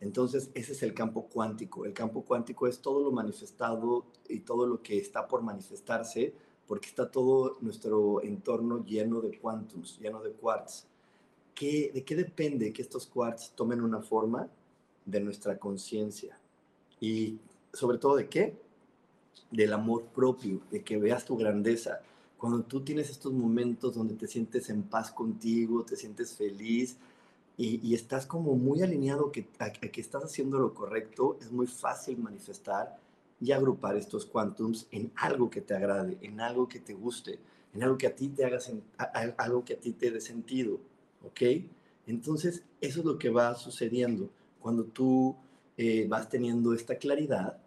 Entonces, 0.00 0.50
ese 0.54 0.72
es 0.72 0.82
el 0.82 0.94
campo 0.94 1.26
cuántico. 1.26 1.84
El 1.84 1.92
campo 1.92 2.22
cuántico 2.22 2.66
es 2.66 2.80
todo 2.80 3.02
lo 3.02 3.12
manifestado 3.12 4.06
y 4.28 4.40
todo 4.40 4.66
lo 4.66 4.82
que 4.82 4.98
está 4.98 5.28
por 5.28 5.42
manifestarse, 5.42 6.34
porque 6.66 6.88
está 6.88 7.10
todo 7.10 7.58
nuestro 7.60 8.22
entorno 8.22 8.84
lleno 8.84 9.20
de 9.20 9.38
quantums, 9.38 9.98
lleno 9.98 10.22
de 10.22 10.32
quarks. 10.32 10.86
¿Qué, 11.54 11.90
¿De 11.92 12.04
qué 12.04 12.16
depende 12.16 12.72
que 12.72 12.82
estos 12.82 13.06
quarks 13.06 13.52
tomen 13.54 13.80
una 13.80 14.00
forma? 14.00 14.48
De 15.04 15.20
nuestra 15.20 15.58
conciencia. 15.58 16.38
Y 17.00 17.38
sobre 17.72 17.98
todo 17.98 18.16
de 18.16 18.28
qué? 18.28 18.54
Del 19.50 19.72
amor 19.72 20.04
propio, 20.04 20.60
de 20.70 20.82
que 20.82 20.98
veas 20.98 21.24
tu 21.24 21.36
grandeza. 21.36 22.00
Cuando 22.38 22.62
tú 22.62 22.82
tienes 22.82 23.10
estos 23.10 23.32
momentos 23.32 23.94
donde 23.94 24.14
te 24.14 24.26
sientes 24.26 24.70
en 24.70 24.82
paz 24.82 25.10
contigo, 25.10 25.84
te 25.84 25.96
sientes 25.96 26.34
feliz 26.34 26.96
y, 27.56 27.94
estás 27.94 28.24
como 28.24 28.54
muy 28.54 28.82
alineado 28.82 29.30
que, 29.30 29.46
a, 29.58 29.70
que 29.70 30.00
estás 30.00 30.24
haciendo 30.24 30.58
lo 30.58 30.72
correcto, 30.72 31.36
es 31.42 31.52
muy 31.52 31.66
fácil 31.66 32.16
manifestar 32.16 32.98
y 33.38 33.52
agrupar 33.52 33.96
estos 33.96 34.24
quantums 34.24 34.86
en 34.90 35.12
algo 35.16 35.50
que 35.50 35.60
te 35.60 35.74
agrade, 35.74 36.16
en 36.22 36.40
algo 36.40 36.68
que 36.68 36.80
te 36.80 36.94
guste, 36.94 37.38
en 37.74 37.82
algo 37.82 37.98
que 37.98 38.06
a 38.06 38.16
ti 38.16 38.28
te 38.28 38.46
haga, 38.46 38.58
algo 39.36 39.64
que 39.64 39.74
a 39.74 39.80
ti 39.80 39.92
te 39.92 40.10
dé 40.10 40.22
sentido, 40.22 40.80
¿ok? 41.24 41.42
Entonces, 42.06 42.64
eso 42.80 43.00
es 43.00 43.06
lo 43.06 43.18
que 43.18 43.30
va 43.30 43.54
sucediendo. 43.54 44.30
Cuando 44.60 44.84
tú 44.84 45.36
eh, 45.76 46.06
vas 46.08 46.28
teniendo 46.28 46.74
esta 46.74 46.96
claridad, 46.96 47.58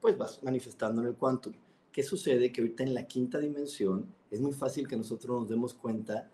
pues 0.00 0.16
vas 0.16 0.42
manifestando 0.42 1.02
en 1.02 1.08
el 1.08 1.14
quantum. 1.14 1.52
¿Qué 1.92 2.02
sucede? 2.02 2.52
Que 2.52 2.60
ahorita 2.60 2.84
en 2.84 2.94
la 2.94 3.06
quinta 3.06 3.38
dimensión 3.38 4.06
es 4.30 4.40
muy 4.40 4.52
fácil 4.52 4.86
que 4.86 4.96
nosotros 4.96 5.40
nos 5.40 5.48
demos 5.48 5.74
cuenta 5.74 6.30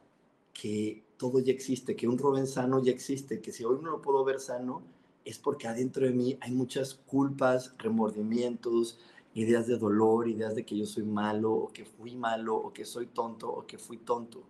que 0.52 1.04
todo 1.16 1.40
ya 1.40 1.52
existe, 1.52 1.96
que 1.96 2.08
un 2.08 2.18
Rubén 2.18 2.46
sano 2.46 2.82
ya 2.82 2.92
existe, 2.92 3.40
que 3.40 3.52
si 3.52 3.64
hoy 3.64 3.78
no 3.82 3.90
lo 3.90 4.02
puedo 4.02 4.24
ver 4.24 4.40
sano, 4.40 4.82
es 5.24 5.38
porque 5.38 5.66
adentro 5.66 6.06
de 6.06 6.12
mí 6.12 6.36
hay 6.40 6.52
muchas 6.52 6.94
culpas, 6.94 7.74
remordimientos, 7.78 8.98
ideas 9.34 9.66
de 9.66 9.78
dolor, 9.78 10.28
ideas 10.28 10.54
de 10.54 10.64
que 10.64 10.76
yo 10.76 10.86
soy 10.86 11.04
malo, 11.04 11.52
o 11.52 11.68
que 11.68 11.84
fui 11.84 12.14
malo, 12.14 12.56
o 12.56 12.72
que 12.72 12.84
soy 12.84 13.06
tonto, 13.06 13.50
o 13.50 13.66
que 13.66 13.78
fui 13.78 13.98
tonto. 13.98 14.44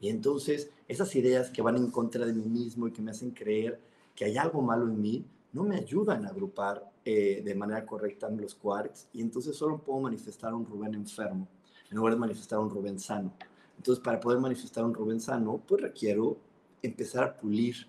Y 0.00 0.08
entonces 0.08 0.70
esas 0.88 1.14
ideas 1.16 1.50
que 1.50 1.62
van 1.62 1.76
en 1.76 1.90
contra 1.90 2.26
de 2.26 2.32
mí 2.32 2.46
mismo 2.46 2.88
y 2.88 2.92
que 2.92 3.02
me 3.02 3.10
hacen 3.10 3.30
creer 3.30 3.80
que 4.14 4.24
hay 4.24 4.36
algo 4.36 4.62
malo 4.62 4.86
en 4.86 5.00
mí, 5.00 5.24
no 5.52 5.64
me 5.64 5.76
ayudan 5.76 6.26
a 6.26 6.28
agrupar 6.28 6.90
eh, 7.04 7.42
de 7.44 7.54
manera 7.54 7.84
correcta 7.86 8.28
los 8.30 8.54
quarks 8.54 9.08
y 9.12 9.22
entonces 9.22 9.56
solo 9.56 9.78
puedo 9.78 10.00
manifestar 10.00 10.52
un 10.52 10.66
Rubén 10.66 10.94
enfermo 10.94 11.48
en 11.90 11.96
lugar 11.96 12.14
de 12.14 12.20
manifestar 12.20 12.58
un 12.58 12.70
Rubén 12.70 12.98
sano. 12.98 13.32
Entonces, 13.76 14.02
para 14.02 14.20
poder 14.20 14.40
manifestar 14.40 14.84
un 14.84 14.94
Rubén 14.94 15.20
sano, 15.20 15.62
pues 15.66 15.82
requiero 15.82 16.36
empezar 16.82 17.24
a 17.24 17.36
pulir 17.36 17.86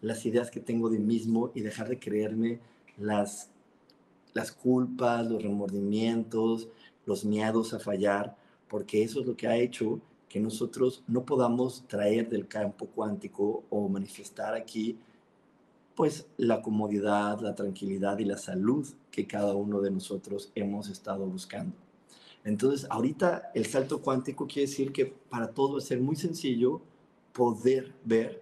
las 0.00 0.24
ideas 0.26 0.50
que 0.50 0.60
tengo 0.60 0.88
de 0.88 0.98
mí 0.98 1.06
mismo 1.06 1.50
y 1.54 1.60
dejar 1.60 1.88
de 1.88 1.98
creerme 1.98 2.60
las, 2.96 3.50
las 4.32 4.52
culpas, 4.52 5.28
los 5.28 5.42
remordimientos, 5.42 6.68
los 7.04 7.24
miedos 7.24 7.74
a 7.74 7.80
fallar, 7.80 8.36
porque 8.68 9.02
eso 9.02 9.20
es 9.20 9.26
lo 9.26 9.36
que 9.36 9.48
ha 9.48 9.56
hecho 9.56 10.00
que 10.28 10.40
nosotros 10.40 11.02
no 11.06 11.24
podamos 11.24 11.84
traer 11.88 12.28
del 12.28 12.46
campo 12.46 12.86
cuántico 12.86 13.64
o 13.70 13.88
manifestar 13.88 14.54
aquí 14.54 14.98
pues 15.94 16.28
la 16.36 16.62
comodidad, 16.62 17.40
la 17.40 17.56
tranquilidad 17.56 18.18
y 18.20 18.24
la 18.24 18.38
salud 18.38 18.86
que 19.10 19.26
cada 19.26 19.54
uno 19.54 19.80
de 19.80 19.90
nosotros 19.90 20.52
hemos 20.54 20.88
estado 20.88 21.26
buscando. 21.26 21.74
Entonces, 22.44 22.86
ahorita 22.88 23.50
el 23.52 23.66
salto 23.66 24.00
cuántico 24.00 24.46
quiere 24.46 24.68
decir 24.68 24.92
que 24.92 25.06
para 25.06 25.48
todo 25.48 25.74
va 25.74 25.80
ser 25.80 26.00
muy 26.00 26.14
sencillo 26.14 26.80
poder 27.32 27.92
ver 28.04 28.40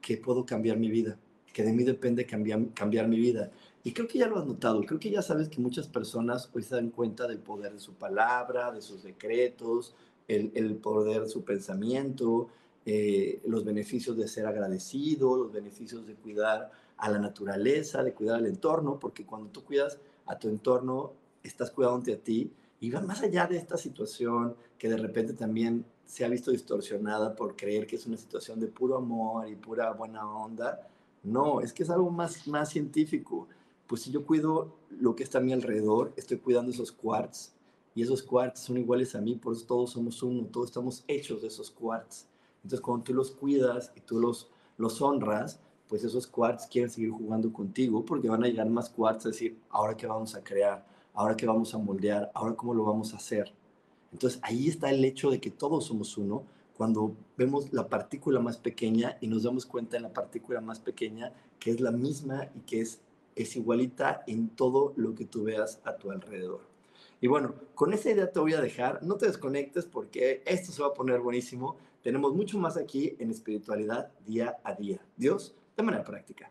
que 0.00 0.16
puedo 0.16 0.44
cambiar 0.44 0.78
mi 0.78 0.90
vida, 0.90 1.16
que 1.52 1.62
de 1.62 1.72
mí 1.72 1.84
depende 1.84 2.26
cambiar, 2.26 2.72
cambiar 2.74 3.06
mi 3.06 3.18
vida. 3.18 3.52
Y 3.84 3.92
creo 3.92 4.08
que 4.08 4.18
ya 4.18 4.26
lo 4.26 4.38
has 4.38 4.46
notado, 4.46 4.82
creo 4.82 4.98
que 4.98 5.10
ya 5.10 5.22
sabes 5.22 5.48
que 5.48 5.60
muchas 5.60 5.86
personas 5.86 6.50
hoy 6.52 6.64
se 6.64 6.74
dan 6.74 6.90
cuenta 6.90 7.28
del 7.28 7.38
poder 7.38 7.72
de 7.72 7.78
su 7.78 7.94
palabra, 7.94 8.72
de 8.72 8.82
sus 8.82 9.04
decretos, 9.04 9.94
el, 10.28 10.52
el 10.54 10.76
poder 10.76 11.22
de 11.22 11.28
su 11.28 11.44
pensamiento, 11.44 12.48
eh, 12.84 13.40
los 13.46 13.64
beneficios 13.64 14.16
de 14.16 14.28
ser 14.28 14.46
agradecido, 14.46 15.36
los 15.36 15.52
beneficios 15.52 16.06
de 16.06 16.14
cuidar 16.14 16.70
a 16.96 17.10
la 17.10 17.18
naturaleza, 17.18 18.02
de 18.02 18.14
cuidar 18.14 18.36
al 18.36 18.46
entorno, 18.46 18.98
porque 18.98 19.26
cuando 19.26 19.48
tú 19.50 19.64
cuidas 19.64 19.98
a 20.26 20.38
tu 20.38 20.48
entorno, 20.48 21.12
estás 21.42 21.70
cuidándote 21.70 22.12
a 22.14 22.18
ti 22.18 22.52
y 22.80 22.90
va 22.90 23.00
más 23.00 23.22
allá 23.22 23.46
de 23.46 23.56
esta 23.56 23.76
situación 23.76 24.54
que 24.78 24.88
de 24.88 24.96
repente 24.96 25.32
también 25.32 25.84
se 26.04 26.24
ha 26.24 26.28
visto 26.28 26.50
distorsionada 26.50 27.34
por 27.34 27.56
creer 27.56 27.86
que 27.86 27.96
es 27.96 28.06
una 28.06 28.16
situación 28.16 28.60
de 28.60 28.68
puro 28.68 28.96
amor 28.96 29.48
y 29.48 29.56
pura 29.56 29.92
buena 29.92 30.24
onda. 30.24 30.88
No, 31.24 31.60
es 31.60 31.72
que 31.72 31.82
es 31.82 31.90
algo 31.90 32.10
más, 32.10 32.46
más 32.46 32.68
científico. 32.68 33.48
Pues 33.88 34.02
si 34.02 34.12
yo 34.12 34.24
cuido 34.24 34.76
lo 34.90 35.16
que 35.16 35.24
está 35.24 35.38
a 35.38 35.40
mi 35.40 35.52
alrededor, 35.52 36.12
estoy 36.16 36.38
cuidando 36.38 36.70
esos 36.70 36.92
quarks 36.92 37.55
y 37.96 38.02
esos 38.02 38.22
quarks 38.22 38.60
son 38.60 38.76
iguales 38.76 39.14
a 39.14 39.22
mí, 39.22 39.36
por 39.36 39.54
eso 39.54 39.64
todos 39.66 39.92
somos 39.92 40.22
uno, 40.22 40.46
todos 40.52 40.66
estamos 40.66 41.02
hechos 41.08 41.40
de 41.40 41.48
esos 41.48 41.70
quarks. 41.70 42.28
Entonces 42.56 42.82
cuando 42.82 43.04
tú 43.04 43.14
los 43.14 43.30
cuidas 43.30 43.90
y 43.96 44.00
tú 44.02 44.20
los, 44.20 44.50
los 44.76 45.00
honras, 45.00 45.58
pues 45.88 46.04
esos 46.04 46.26
quarts 46.26 46.66
quieren 46.66 46.90
seguir 46.90 47.10
jugando 47.10 47.50
contigo 47.50 48.04
porque 48.04 48.28
van 48.28 48.44
a 48.44 48.48
llegar 48.48 48.68
más 48.68 48.90
quarts 48.90 49.24
a 49.24 49.30
decir, 49.30 49.58
ahora 49.70 49.96
qué 49.96 50.06
vamos 50.06 50.34
a 50.34 50.44
crear, 50.44 50.86
ahora 51.14 51.38
qué 51.38 51.46
vamos 51.46 51.72
a 51.72 51.78
moldear, 51.78 52.30
ahora 52.34 52.54
cómo 52.54 52.74
lo 52.74 52.84
vamos 52.84 53.14
a 53.14 53.16
hacer. 53.16 53.54
Entonces 54.12 54.40
ahí 54.42 54.68
está 54.68 54.90
el 54.90 55.02
hecho 55.02 55.30
de 55.30 55.40
que 55.40 55.50
todos 55.50 55.86
somos 55.86 56.18
uno. 56.18 56.44
Cuando 56.76 57.16
vemos 57.38 57.72
la 57.72 57.88
partícula 57.88 58.40
más 58.40 58.58
pequeña 58.58 59.16
y 59.22 59.26
nos 59.26 59.44
damos 59.44 59.64
cuenta 59.64 59.96
en 59.96 60.02
la 60.02 60.12
partícula 60.12 60.60
más 60.60 60.80
pequeña 60.80 61.32
que 61.58 61.70
es 61.70 61.80
la 61.80 61.92
misma 61.92 62.50
y 62.54 62.60
que 62.60 62.82
es, 62.82 63.00
es 63.34 63.56
igualita 63.56 64.22
en 64.26 64.50
todo 64.50 64.92
lo 64.96 65.14
que 65.14 65.24
tú 65.24 65.44
veas 65.44 65.80
a 65.84 65.96
tu 65.96 66.10
alrededor. 66.10 66.75
Y 67.20 67.28
bueno, 67.28 67.54
con 67.74 67.92
esa 67.92 68.10
idea 68.10 68.30
te 68.30 68.40
voy 68.40 68.54
a 68.54 68.60
dejar. 68.60 69.02
No 69.02 69.16
te 69.16 69.26
desconectes 69.26 69.86
porque 69.86 70.42
esto 70.44 70.72
se 70.72 70.82
va 70.82 70.88
a 70.88 70.94
poner 70.94 71.20
buenísimo. 71.20 71.76
Tenemos 72.02 72.34
mucho 72.34 72.58
más 72.58 72.76
aquí 72.76 73.16
en 73.18 73.30
espiritualidad 73.30 74.12
día 74.26 74.58
a 74.62 74.74
día. 74.74 75.00
Dios 75.16 75.54
de 75.76 75.82
manera 75.82 76.04
práctica. 76.04 76.50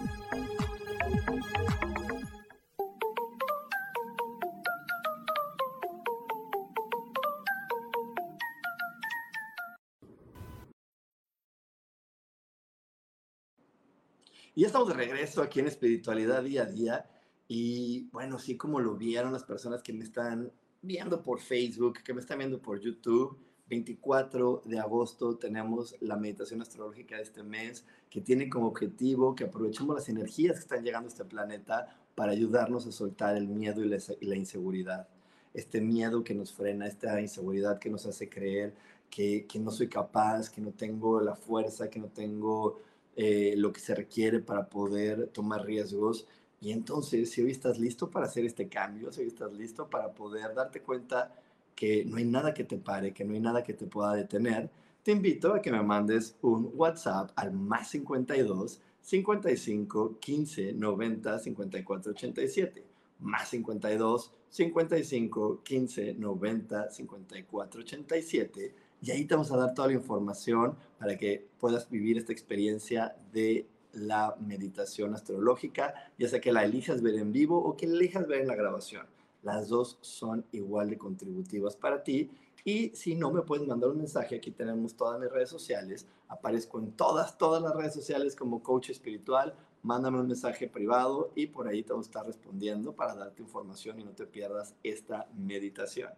Y 14.53 14.61
ya 14.61 14.67
estamos 14.67 14.89
de 14.89 14.95
regreso 14.95 15.41
aquí 15.41 15.61
en 15.61 15.67
Espiritualidad 15.67 16.43
Día 16.43 16.63
a 16.63 16.65
Día. 16.65 17.09
Y 17.47 18.09
bueno, 18.11 18.37
sí 18.37 18.57
como 18.57 18.81
lo 18.81 18.95
vieron 18.95 19.31
las 19.31 19.43
personas 19.43 19.81
que 19.81 19.93
me 19.93 20.03
están 20.03 20.51
viendo 20.81 21.23
por 21.23 21.39
Facebook, 21.39 21.99
que 22.03 22.13
me 22.13 22.19
están 22.19 22.39
viendo 22.39 22.61
por 22.61 22.79
YouTube, 22.79 23.37
24 23.69 24.63
de 24.65 24.79
agosto 24.79 25.37
tenemos 25.37 25.95
la 26.01 26.17
meditación 26.17 26.61
astrológica 26.61 27.15
de 27.15 27.23
este 27.23 27.43
mes, 27.43 27.85
que 28.09 28.19
tiene 28.19 28.49
como 28.49 28.67
objetivo 28.67 29.33
que 29.33 29.45
aprovechemos 29.45 29.95
las 29.95 30.09
energías 30.09 30.55
que 30.55 30.61
están 30.61 30.83
llegando 30.83 31.07
a 31.07 31.11
este 31.11 31.23
planeta 31.23 31.87
para 32.13 32.33
ayudarnos 32.33 32.85
a 32.87 32.91
soltar 32.91 33.37
el 33.37 33.47
miedo 33.47 33.81
y 33.81 33.87
la, 33.87 33.97
y 34.19 34.25
la 34.25 34.35
inseguridad. 34.35 35.07
Este 35.53 35.79
miedo 35.79 36.25
que 36.25 36.35
nos 36.35 36.51
frena, 36.51 36.87
esta 36.87 37.21
inseguridad 37.21 37.79
que 37.79 37.89
nos 37.89 38.05
hace 38.05 38.29
creer 38.29 38.75
que, 39.09 39.45
que 39.47 39.59
no 39.59 39.71
soy 39.71 39.87
capaz, 39.87 40.49
que 40.49 40.59
no 40.59 40.71
tengo 40.71 41.21
la 41.21 41.35
fuerza, 41.35 41.89
que 41.89 41.99
no 41.99 42.07
tengo 42.07 42.81
eh, 43.15 43.55
lo 43.57 43.73
que 43.73 43.81
se 43.81 43.95
requiere 43.95 44.39
para 44.39 44.69
poder 44.69 45.27
tomar 45.27 45.65
riesgos. 45.65 46.27
Y 46.59 46.71
entonces, 46.71 47.31
si 47.31 47.41
hoy 47.41 47.51
estás 47.51 47.79
listo 47.79 48.09
para 48.09 48.27
hacer 48.27 48.45
este 48.45 48.69
cambio, 48.69 49.11
si 49.11 49.21
hoy 49.21 49.27
estás 49.27 49.51
listo 49.53 49.89
para 49.89 50.13
poder 50.13 50.53
darte 50.53 50.81
cuenta 50.81 51.35
que 51.75 52.05
no 52.05 52.17
hay 52.17 52.25
nada 52.25 52.53
que 52.53 52.63
te 52.63 52.77
pare, 52.77 53.13
que 53.13 53.25
no 53.25 53.33
hay 53.33 53.39
nada 53.39 53.63
que 53.63 53.73
te 53.73 53.87
pueda 53.87 54.13
detener, 54.13 54.69
te 55.03 55.11
invito 55.11 55.53
a 55.53 55.61
que 55.61 55.71
me 55.71 55.81
mandes 55.81 56.35
un 56.41 56.71
WhatsApp 56.75 57.31
al 57.35 57.51
más 57.51 57.89
52 57.89 58.79
55 59.01 60.19
15 60.19 60.73
90 60.73 61.39
54 61.39 62.11
87. 62.11 62.85
Más 63.19 63.49
52 63.49 64.31
55 64.49 65.61
15 65.63 66.13
90 66.13 66.91
54 66.91 67.81
87 67.81 68.75
y 69.01 69.11
ahí 69.11 69.25
te 69.25 69.33
vamos 69.33 69.51
a 69.51 69.57
dar 69.57 69.73
toda 69.73 69.87
la 69.87 69.95
información 69.95 70.75
para 70.99 71.17
que 71.17 71.47
puedas 71.59 71.89
vivir 71.89 72.17
esta 72.17 72.31
experiencia 72.31 73.15
de 73.33 73.65
la 73.93 74.35
meditación 74.39 75.13
astrológica, 75.13 75.93
ya 76.17 76.29
sea 76.29 76.39
que 76.39 76.53
la 76.53 76.63
elijas 76.63 77.01
ver 77.01 77.15
en 77.15 77.31
vivo 77.31 77.57
o 77.57 77.75
que 77.75 77.87
la 77.87 77.95
elijas 77.95 78.27
ver 78.27 78.41
en 78.41 78.47
la 78.47 78.55
grabación. 78.55 79.05
Las 79.43 79.69
dos 79.69 79.97
son 80.01 80.45
igual 80.51 80.91
de 80.91 80.97
contributivas 80.97 81.75
para 81.75 82.03
ti. 82.03 82.29
Y 82.63 82.89
si 82.89 83.15
no, 83.15 83.31
me 83.31 83.41
puedes 83.41 83.67
mandar 83.67 83.89
un 83.89 83.97
mensaje. 83.97 84.35
Aquí 84.35 84.51
tenemos 84.51 84.95
todas 84.95 85.19
mis 85.19 85.31
redes 85.31 85.49
sociales. 85.49 86.05
Aparezco 86.27 86.77
en 86.77 86.91
todas, 86.91 87.39
todas 87.39 87.61
las 87.61 87.75
redes 87.75 87.95
sociales 87.95 88.35
como 88.35 88.61
coach 88.61 88.91
espiritual. 88.91 89.55
Mándame 89.81 90.19
un 90.19 90.27
mensaje 90.27 90.67
privado 90.67 91.31
y 91.33 91.47
por 91.47 91.67
ahí 91.67 91.81
te 91.81 91.91
vamos 91.91 92.05
a 92.05 92.09
estar 92.09 92.25
respondiendo 92.27 92.93
para 92.93 93.15
darte 93.15 93.41
información 93.41 93.99
y 93.99 94.03
no 94.03 94.11
te 94.11 94.27
pierdas 94.27 94.75
esta 94.83 95.27
meditación. 95.35 96.11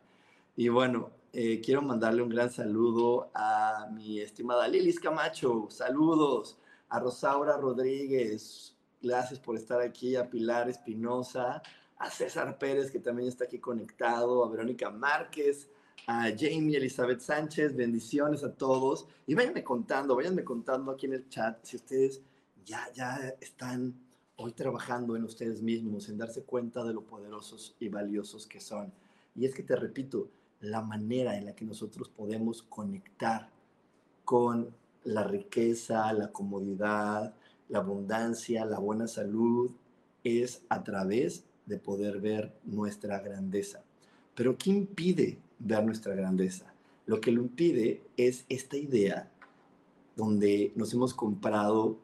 Y 0.58 0.67
bueno, 0.67 1.12
eh, 1.36 1.60
quiero 1.62 1.82
mandarle 1.82 2.22
un 2.22 2.30
gran 2.30 2.52
saludo 2.52 3.32
a 3.34 3.89
mi 3.91 4.19
estimada 4.19 4.67
Lilis 4.67 5.00
Camacho. 5.00 5.67
Saludos 5.72 6.60
a 6.89 7.00
Rosaura 7.00 7.58
Rodríguez. 7.58 8.76
Gracias 9.02 9.39
por 9.39 9.56
estar 9.56 9.82
aquí. 9.82 10.15
A 10.15 10.30
Pilar 10.30 10.69
Espinosa. 10.69 11.63
A 11.98 12.12
César 12.12 12.60
Pérez, 12.60 12.91
que 12.91 13.00
también 13.00 13.30
está 13.30 13.46
aquí 13.46 13.58
conectado. 13.58 14.46
A 14.46 14.50
Verónica 14.50 14.91
Márquez. 14.91 15.67
A 16.06 16.26
Jamie 16.38 16.78
Elizabeth 16.78 17.22
Sánchez. 17.22 17.76
Bendiciones 17.76 18.43
a 18.43 18.54
todos. 18.54 19.08
Y 19.26 19.34
váyanme 19.34 19.63
contando, 19.63 20.15
váyanme 20.15 20.43
contando 20.43 20.91
aquí 20.91 21.08
en 21.08 21.13
el 21.13 21.30
chat 21.30 21.58
si 21.63 21.78
ustedes 21.78 22.22
ya, 22.63 22.91
ya 22.93 23.34
están 23.41 24.00
hoy 24.36 24.52
trabajando 24.52 25.15
en 25.15 25.24
ustedes 25.24 25.63
mismos, 25.63 26.10
en 26.10 26.17
darse 26.19 26.43
cuenta 26.43 26.84
de 26.84 26.93
lo 26.93 27.02
poderosos 27.02 27.76
y 27.80 27.89
valiosos 27.89 28.46
que 28.46 28.60
son. 28.60 28.93
Y 29.36 29.46
es 29.46 29.56
que 29.56 29.63
te 29.63 29.76
repito, 29.76 30.30
la 30.63 30.82
manera 30.82 31.38
en 31.38 31.45
la 31.45 31.56
que 31.56 31.65
nosotros 31.65 32.10
podemos 32.10 32.63
conectar 32.63 33.49
con 34.23 34.73
la 35.04 35.23
riqueza, 35.26 36.12
la 36.13 36.32
comodidad, 36.32 37.36
la 37.67 37.80
abundancia, 37.80 38.65
la 38.65 38.80
buena 38.80 39.08
salud, 39.08 39.71
es 40.23 40.63
a 40.69 40.82
través 40.82 41.43
de 41.65 41.78
poder 41.78 42.21
ver 42.21 42.54
nuestra 42.63 43.19
grandeza. 43.19 43.84
Pero 44.36 44.58
¿qué 44.58 44.69
impide 44.69 45.38
ver 45.60 45.84
nuestra 45.84 46.15
grandeza? 46.15 46.73
Lo 47.06 47.19
que 47.19 47.34
lo 47.34 47.41
impide 47.41 48.02
es 48.15 48.45
esta 48.47 48.78
idea 48.78 49.30
donde 50.15 50.71
nos 50.76 50.93
hemos 50.93 51.13
comprado, 51.13 51.97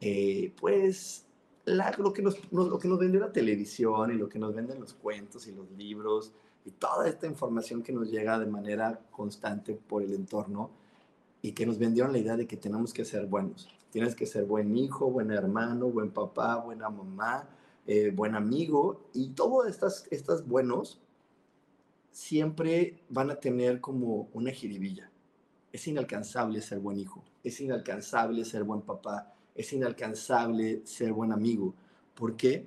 eh, 0.00 0.54
pues, 0.58 1.26
lo, 1.66 2.12
que 2.14 2.22
nos, 2.22 2.38
lo 2.50 2.78
que 2.78 2.88
nos 2.88 2.98
vende 2.98 3.18
la 3.18 3.32
televisión 3.32 4.12
y 4.12 4.14
lo 4.14 4.30
que 4.30 4.38
nos 4.38 4.54
venden 4.54 4.80
los 4.80 4.94
cuentos 4.94 5.46
y 5.46 5.52
los 5.52 5.70
libros, 5.72 6.32
y 6.64 6.70
toda 6.72 7.08
esta 7.08 7.26
información 7.26 7.82
que 7.82 7.92
nos 7.92 8.10
llega 8.10 8.38
de 8.38 8.46
manera 8.46 9.00
constante 9.10 9.74
por 9.74 10.02
el 10.02 10.12
entorno 10.14 10.70
y 11.42 11.52
que 11.52 11.66
nos 11.66 11.78
vendieron 11.78 12.12
la 12.12 12.18
idea 12.18 12.36
de 12.36 12.46
que 12.46 12.56
tenemos 12.56 12.92
que 12.92 13.04
ser 13.04 13.26
buenos. 13.26 13.68
Tienes 13.90 14.14
que 14.14 14.26
ser 14.26 14.44
buen 14.44 14.76
hijo, 14.76 15.10
buen 15.10 15.30
hermano, 15.30 15.88
buen 15.88 16.10
papá, 16.10 16.56
buena 16.56 16.90
mamá, 16.90 17.48
eh, 17.86 18.10
buen 18.14 18.34
amigo 18.34 19.08
y 19.14 19.30
todos 19.30 19.66
estas, 19.66 20.06
estas 20.10 20.46
buenos 20.46 21.00
siempre 22.10 23.00
van 23.08 23.30
a 23.30 23.36
tener 23.36 23.80
como 23.80 24.28
una 24.32 24.50
jiribilla. 24.50 25.10
Es 25.72 25.86
inalcanzable 25.86 26.60
ser 26.60 26.80
buen 26.80 26.98
hijo, 26.98 27.24
es 27.44 27.60
inalcanzable 27.60 28.44
ser 28.44 28.64
buen 28.64 28.82
papá, 28.82 29.32
es 29.54 29.72
inalcanzable 29.72 30.82
ser 30.84 31.12
buen 31.12 31.32
amigo. 31.32 31.74
¿Por 32.14 32.36
qué? 32.36 32.66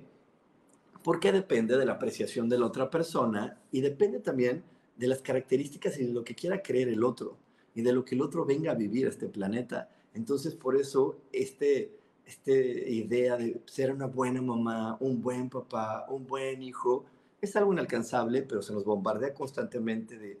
Porque 1.02 1.32
depende 1.32 1.76
de 1.76 1.84
la 1.84 1.92
apreciación 1.92 2.48
de 2.48 2.58
la 2.58 2.66
otra 2.66 2.90
persona 2.90 3.60
y 3.70 3.80
depende 3.80 4.20
también 4.20 4.64
de 4.96 5.06
las 5.06 5.20
características 5.20 5.98
y 5.98 6.06
de 6.06 6.12
lo 6.12 6.24
que 6.24 6.34
quiera 6.34 6.62
creer 6.62 6.88
el 6.88 7.02
otro 7.02 7.36
y 7.74 7.82
de 7.82 7.92
lo 7.92 8.04
que 8.04 8.14
el 8.14 8.22
otro 8.22 8.44
venga 8.44 8.72
a 8.72 8.74
vivir 8.74 9.06
a 9.06 9.10
este 9.10 9.28
planeta. 9.28 9.90
Entonces, 10.14 10.54
por 10.54 10.76
eso, 10.76 11.18
este, 11.32 11.96
esta 12.26 12.52
idea 12.52 13.36
de 13.36 13.60
ser 13.66 13.92
una 13.92 14.06
buena 14.06 14.42
mamá, 14.42 14.96
un 15.00 15.22
buen 15.22 15.48
papá, 15.48 16.06
un 16.08 16.26
buen 16.26 16.62
hijo, 16.62 17.04
es 17.40 17.56
algo 17.56 17.72
inalcanzable, 17.72 18.42
pero 18.42 18.62
se 18.62 18.72
nos 18.72 18.84
bombardea 18.84 19.34
constantemente 19.34 20.18
de, 20.18 20.38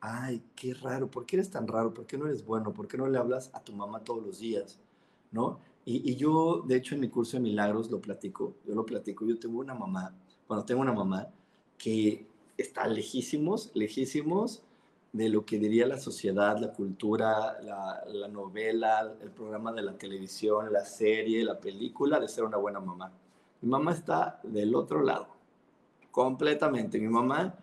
ay, 0.00 0.42
qué 0.54 0.74
raro, 0.74 1.10
¿por 1.10 1.26
qué 1.26 1.36
eres 1.36 1.50
tan 1.50 1.66
raro? 1.66 1.92
¿Por 1.92 2.06
qué 2.06 2.18
no 2.18 2.26
eres 2.26 2.44
bueno? 2.44 2.72
¿Por 2.72 2.86
qué 2.86 2.96
no 2.96 3.08
le 3.08 3.18
hablas 3.18 3.50
a 3.54 3.60
tu 3.60 3.72
mamá 3.72 4.04
todos 4.04 4.24
los 4.24 4.38
días? 4.38 4.78
¿No? 5.32 5.58
Y, 5.86 6.16
yo, 6.16 6.62
de 6.66 6.76
hecho, 6.76 6.94
en 6.94 7.02
mi 7.02 7.08
curso 7.08 7.36
de 7.36 7.42
milagros 7.42 7.90
lo 7.90 8.00
platico, 8.00 8.54
yo 8.66 8.74
lo 8.74 8.86
platico, 8.86 9.26
yo 9.26 9.38
tengo 9.38 9.58
una 9.58 9.74
mamá, 9.74 10.14
bueno, 10.48 10.64
tengo 10.64 10.80
una 10.80 10.94
mamá 10.94 11.28
que 11.76 12.26
está 12.56 12.86
lejísimos, 12.86 13.70
lejísimos 13.74 14.62
de 15.12 15.28
lo 15.28 15.44
que 15.44 15.58
diría 15.58 15.86
la 15.86 15.98
sociedad, 15.98 16.58
la 16.58 16.72
cultura, 16.72 17.60
la, 17.62 18.02
la, 18.06 18.28
novela, 18.28 19.14
el 19.20 19.30
programa 19.30 19.72
de 19.72 19.82
la 19.82 19.92
televisión, 19.92 20.72
la 20.72 20.84
serie, 20.84 21.44
la 21.44 21.60
película, 21.60 22.18
de 22.18 22.28
ser 22.28 22.44
una 22.44 22.56
buena 22.56 22.80
mamá. 22.80 23.12
Mi 23.60 23.68
mamá 23.68 23.92
está 23.92 24.40
del 24.42 24.74
otro 24.74 25.02
lado, 25.02 25.28
completamente. 26.10 26.98
Mi 26.98 27.08
mamá 27.08 27.54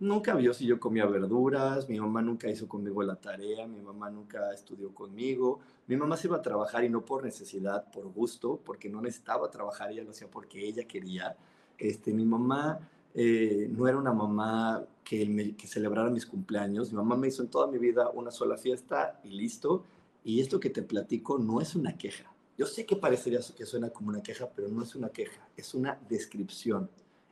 nunca 0.00 0.34
vio 0.34 0.54
si 0.54 0.66
yo 0.66 0.78
comía 0.78 1.06
verduras, 1.06 1.88
mi 1.88 1.98
mamá 1.98 2.22
nunca 2.22 2.48
hizo 2.48 2.68
conmigo 2.68 3.02
la 3.02 3.16
tarea, 3.16 3.66
mi 3.66 3.80
mamá 3.80 4.10
nunca 4.10 4.52
estudió 4.52 4.94
conmigo. 4.94 5.60
Mi 5.86 5.96
mamá 5.96 6.16
se 6.16 6.28
iba 6.28 6.36
a 6.36 6.42
trabajar 6.42 6.84
y 6.84 6.88
no 6.88 7.04
por 7.04 7.24
necesidad, 7.24 7.90
por 7.90 8.12
gusto, 8.12 8.60
porque 8.64 8.88
no 8.88 9.00
necesitaba 9.00 9.50
trabajar, 9.50 9.90
ella 9.90 10.04
lo 10.04 10.10
hacía 10.10 10.30
porque 10.30 10.66
ella 10.66 10.84
quería. 10.84 11.36
Este, 11.78 12.12
mi 12.12 12.24
mamá 12.24 12.80
eh, 13.14 13.68
no 13.70 13.88
era 13.88 13.96
una 13.96 14.12
mamá 14.12 14.84
que, 15.02 15.54
que 15.56 15.66
celebrara 15.66 16.10
mis 16.10 16.26
cumpleaños. 16.26 16.90
Mi 16.90 16.96
mamá 16.96 17.16
me 17.16 17.28
hizo 17.28 17.42
en 17.42 17.48
toda 17.48 17.66
mi 17.66 17.78
vida 17.78 18.10
una 18.10 18.30
sola 18.30 18.56
fiesta 18.56 19.20
y 19.24 19.30
listo. 19.30 19.84
Y 20.24 20.40
esto 20.40 20.60
que 20.60 20.70
te 20.70 20.82
platico 20.82 21.38
no 21.38 21.60
es 21.60 21.74
una 21.74 21.96
queja. 21.96 22.32
Yo 22.58 22.66
sé 22.66 22.84
que 22.84 22.96
parecería 22.96 23.38
que 23.56 23.64
suena 23.64 23.90
como 23.90 24.08
una 24.08 24.22
queja, 24.22 24.50
pero 24.54 24.68
no 24.68 24.82
es 24.82 24.94
una 24.96 25.10
queja, 25.10 25.48
es 25.56 25.74
una 25.74 25.98
descripción. 26.08 26.90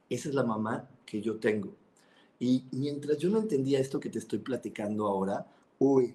Esa 0.08 0.28
es 0.28 0.34
la 0.34 0.44
mamá 0.44 0.88
que 1.04 1.20
yo 1.20 1.36
tengo. 1.36 1.74
Y 2.38 2.64
mientras 2.72 3.18
yo 3.18 3.30
no 3.30 3.38
entendía 3.38 3.80
esto 3.80 4.00
que 4.00 4.10
te 4.10 4.18
estoy 4.18 4.40
platicando 4.40 5.06
ahora, 5.06 5.46
uy, 5.78 6.14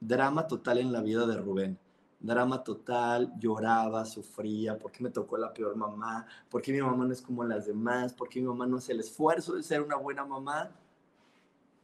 drama 0.00 0.46
total 0.46 0.78
en 0.78 0.92
la 0.92 1.02
vida 1.02 1.26
de 1.26 1.36
Rubén 1.36 1.78
drama 2.20 2.62
total, 2.64 3.32
lloraba, 3.38 4.04
sufría, 4.04 4.78
¿por 4.78 4.90
qué 4.90 5.04
me 5.04 5.10
tocó 5.10 5.36
la 5.36 5.52
peor 5.52 5.76
mamá? 5.76 6.26
¿Por 6.50 6.62
qué 6.62 6.72
mi 6.72 6.80
mamá 6.80 7.04
no 7.04 7.12
es 7.12 7.22
como 7.22 7.44
las 7.44 7.66
demás? 7.66 8.12
¿Por 8.12 8.28
qué 8.28 8.40
mi 8.40 8.48
mamá 8.48 8.66
no 8.66 8.78
hace 8.78 8.92
el 8.92 9.00
esfuerzo 9.00 9.54
de 9.54 9.62
ser 9.62 9.82
una 9.82 9.96
buena 9.96 10.24
mamá? 10.24 10.70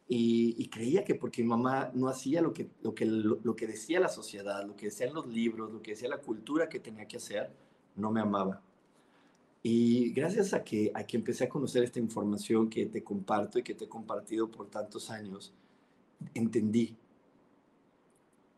Y, 0.07 0.67
creía 0.69 1.03
que 1.03 1.15
porque 1.15 1.41
mi 1.41 1.49
mamá 1.49 1.89
no 1.93 2.09
hacía 2.09 2.41
lo 2.41 2.53
que, 2.53 2.69
lo, 2.83 2.93
que, 2.93 3.05
lo, 3.05 3.55
que 3.55 3.65
decía 3.65 3.99
la 3.99 4.09
sociedad, 4.09 4.63
lo 4.63 4.75
que 4.75 4.87
decían 4.87 5.13
los 5.13 5.25
libros, 5.25 5.71
lo 5.71 5.81
que 5.81 5.91
decía 5.91 6.09
la 6.09 6.19
cultura 6.19 6.69
que 6.69 6.79
tenía 6.79 7.07
que 7.07 7.17
hacer, 7.17 7.51
no 7.95 8.11
me 8.11 8.21
amaba. 8.21 8.61
Y 9.67 10.11
gracias 10.11 10.53
a 10.53 10.63
que, 10.63 10.91
a 10.93 11.03
que 11.03 11.17
empecé 11.17 11.45
a 11.45 11.49
conocer 11.49 11.83
esta 11.83 11.97
información 11.97 12.69
que 12.69 12.85
te 12.85 13.03
comparto 13.03 13.57
y 13.57 13.63
que 13.63 13.73
te 13.73 13.85
he 13.85 13.89
compartido 13.89 14.47
por 14.47 14.69
tantos 14.69 15.09
años, 15.09 15.55
entendí 16.35 16.95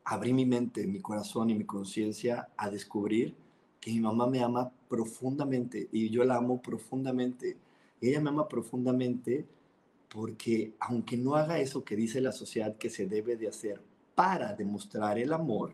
abrí 0.04 0.34
mi 0.34 0.46
mente, 0.46 0.86
mi 0.86 1.00
corazón 1.00 1.50
y 1.50 1.56
mi 1.56 1.63
conciencia 1.63 2.50
a 2.58 2.70
descubrir 2.70 3.38
que 3.80 3.89
mi 3.91 4.02
mamá 4.02 4.28
me 4.28 4.43
ama 4.43 4.70
profundamente 4.89 5.88
y 5.93 6.10
yo 6.10 6.26
la 6.26 6.36
amo 6.36 6.62
profundamente. 6.62 7.56
Y 8.02 8.10
ella 8.10 8.20
me 8.20 8.32
ama 8.32 8.50
profundamente 8.50 9.46
porque 10.10 10.74
aunque 10.78 11.15
no 11.15 11.36
haga 11.36 11.58
eso 11.62 11.86
que 11.86 11.96
dice 11.96 12.20
la 12.20 12.34
sociedad 12.34 12.76
que 12.76 12.89
se 12.89 13.08
debe 13.08 13.38
de 13.38 13.48
hacer 13.48 13.82
para 14.13 14.54
demostrar 14.54 15.17
el 15.17 15.32
amor, 15.32 15.74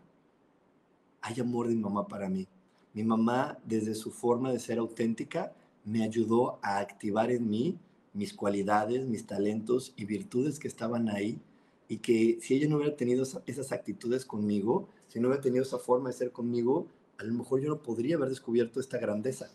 hay 1.21 1.39
amor 1.39 1.69
de 1.69 1.73
mi 1.73 1.81
mamá 1.81 2.07
para 2.07 2.29
mí. 2.29 2.47
Mi 2.93 3.03
mamá, 3.03 3.57
desde 3.65 3.95
su 3.95 4.11
forma 4.11 4.51
de 4.51 4.59
ser 4.59 4.77
auténtica, 4.77 5.53
me 5.83 6.03
ayudó 6.03 6.59
a 6.61 6.79
activar 6.79 7.31
en 7.31 7.49
mí 7.49 7.77
mis 8.13 8.33
cualidades, 8.33 9.05
mis 9.05 9.25
talentos 9.25 9.93
y 9.95 10.05
virtudes 10.05 10.59
que 10.59 10.67
estaban 10.67 11.09
ahí 11.09 11.41
y 11.87 11.97
que 11.97 12.37
si 12.41 12.55
ella 12.55 12.69
no 12.69 12.77
hubiera 12.77 12.95
tenido 12.95 13.23
esas 13.45 13.71
actitudes 13.71 14.25
conmigo, 14.25 14.87
si 15.07 15.19
no 15.19 15.27
hubiera 15.27 15.41
tenido 15.41 15.63
esa 15.63 15.79
forma 15.79 16.09
de 16.09 16.15
ser 16.15 16.31
conmigo, 16.31 16.87
a 17.17 17.23
lo 17.23 17.33
mejor 17.33 17.61
yo 17.61 17.69
no 17.69 17.81
podría 17.81 18.15
haber 18.15 18.29
descubierto 18.29 18.79
esta 18.79 18.97
grandeza. 18.97 19.51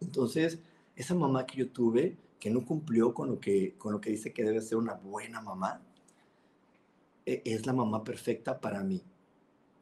Entonces, 0.00 0.58
esa 0.96 1.14
mamá 1.14 1.46
que 1.46 1.58
yo 1.58 1.68
tuve, 1.68 2.16
que 2.40 2.50
no 2.50 2.64
cumplió 2.64 3.14
con 3.14 3.28
lo 3.28 3.40
que, 3.40 3.74
con 3.78 3.92
lo 3.92 4.00
que 4.00 4.10
dice 4.10 4.32
que 4.32 4.44
debe 4.44 4.60
ser 4.60 4.78
una 4.78 4.94
buena 4.94 5.40
mamá, 5.40 5.80
e, 7.26 7.42
es 7.44 7.66
la 7.66 7.72
mamá 7.72 8.04
perfecta 8.04 8.60
para 8.60 8.82
mí. 8.82 9.02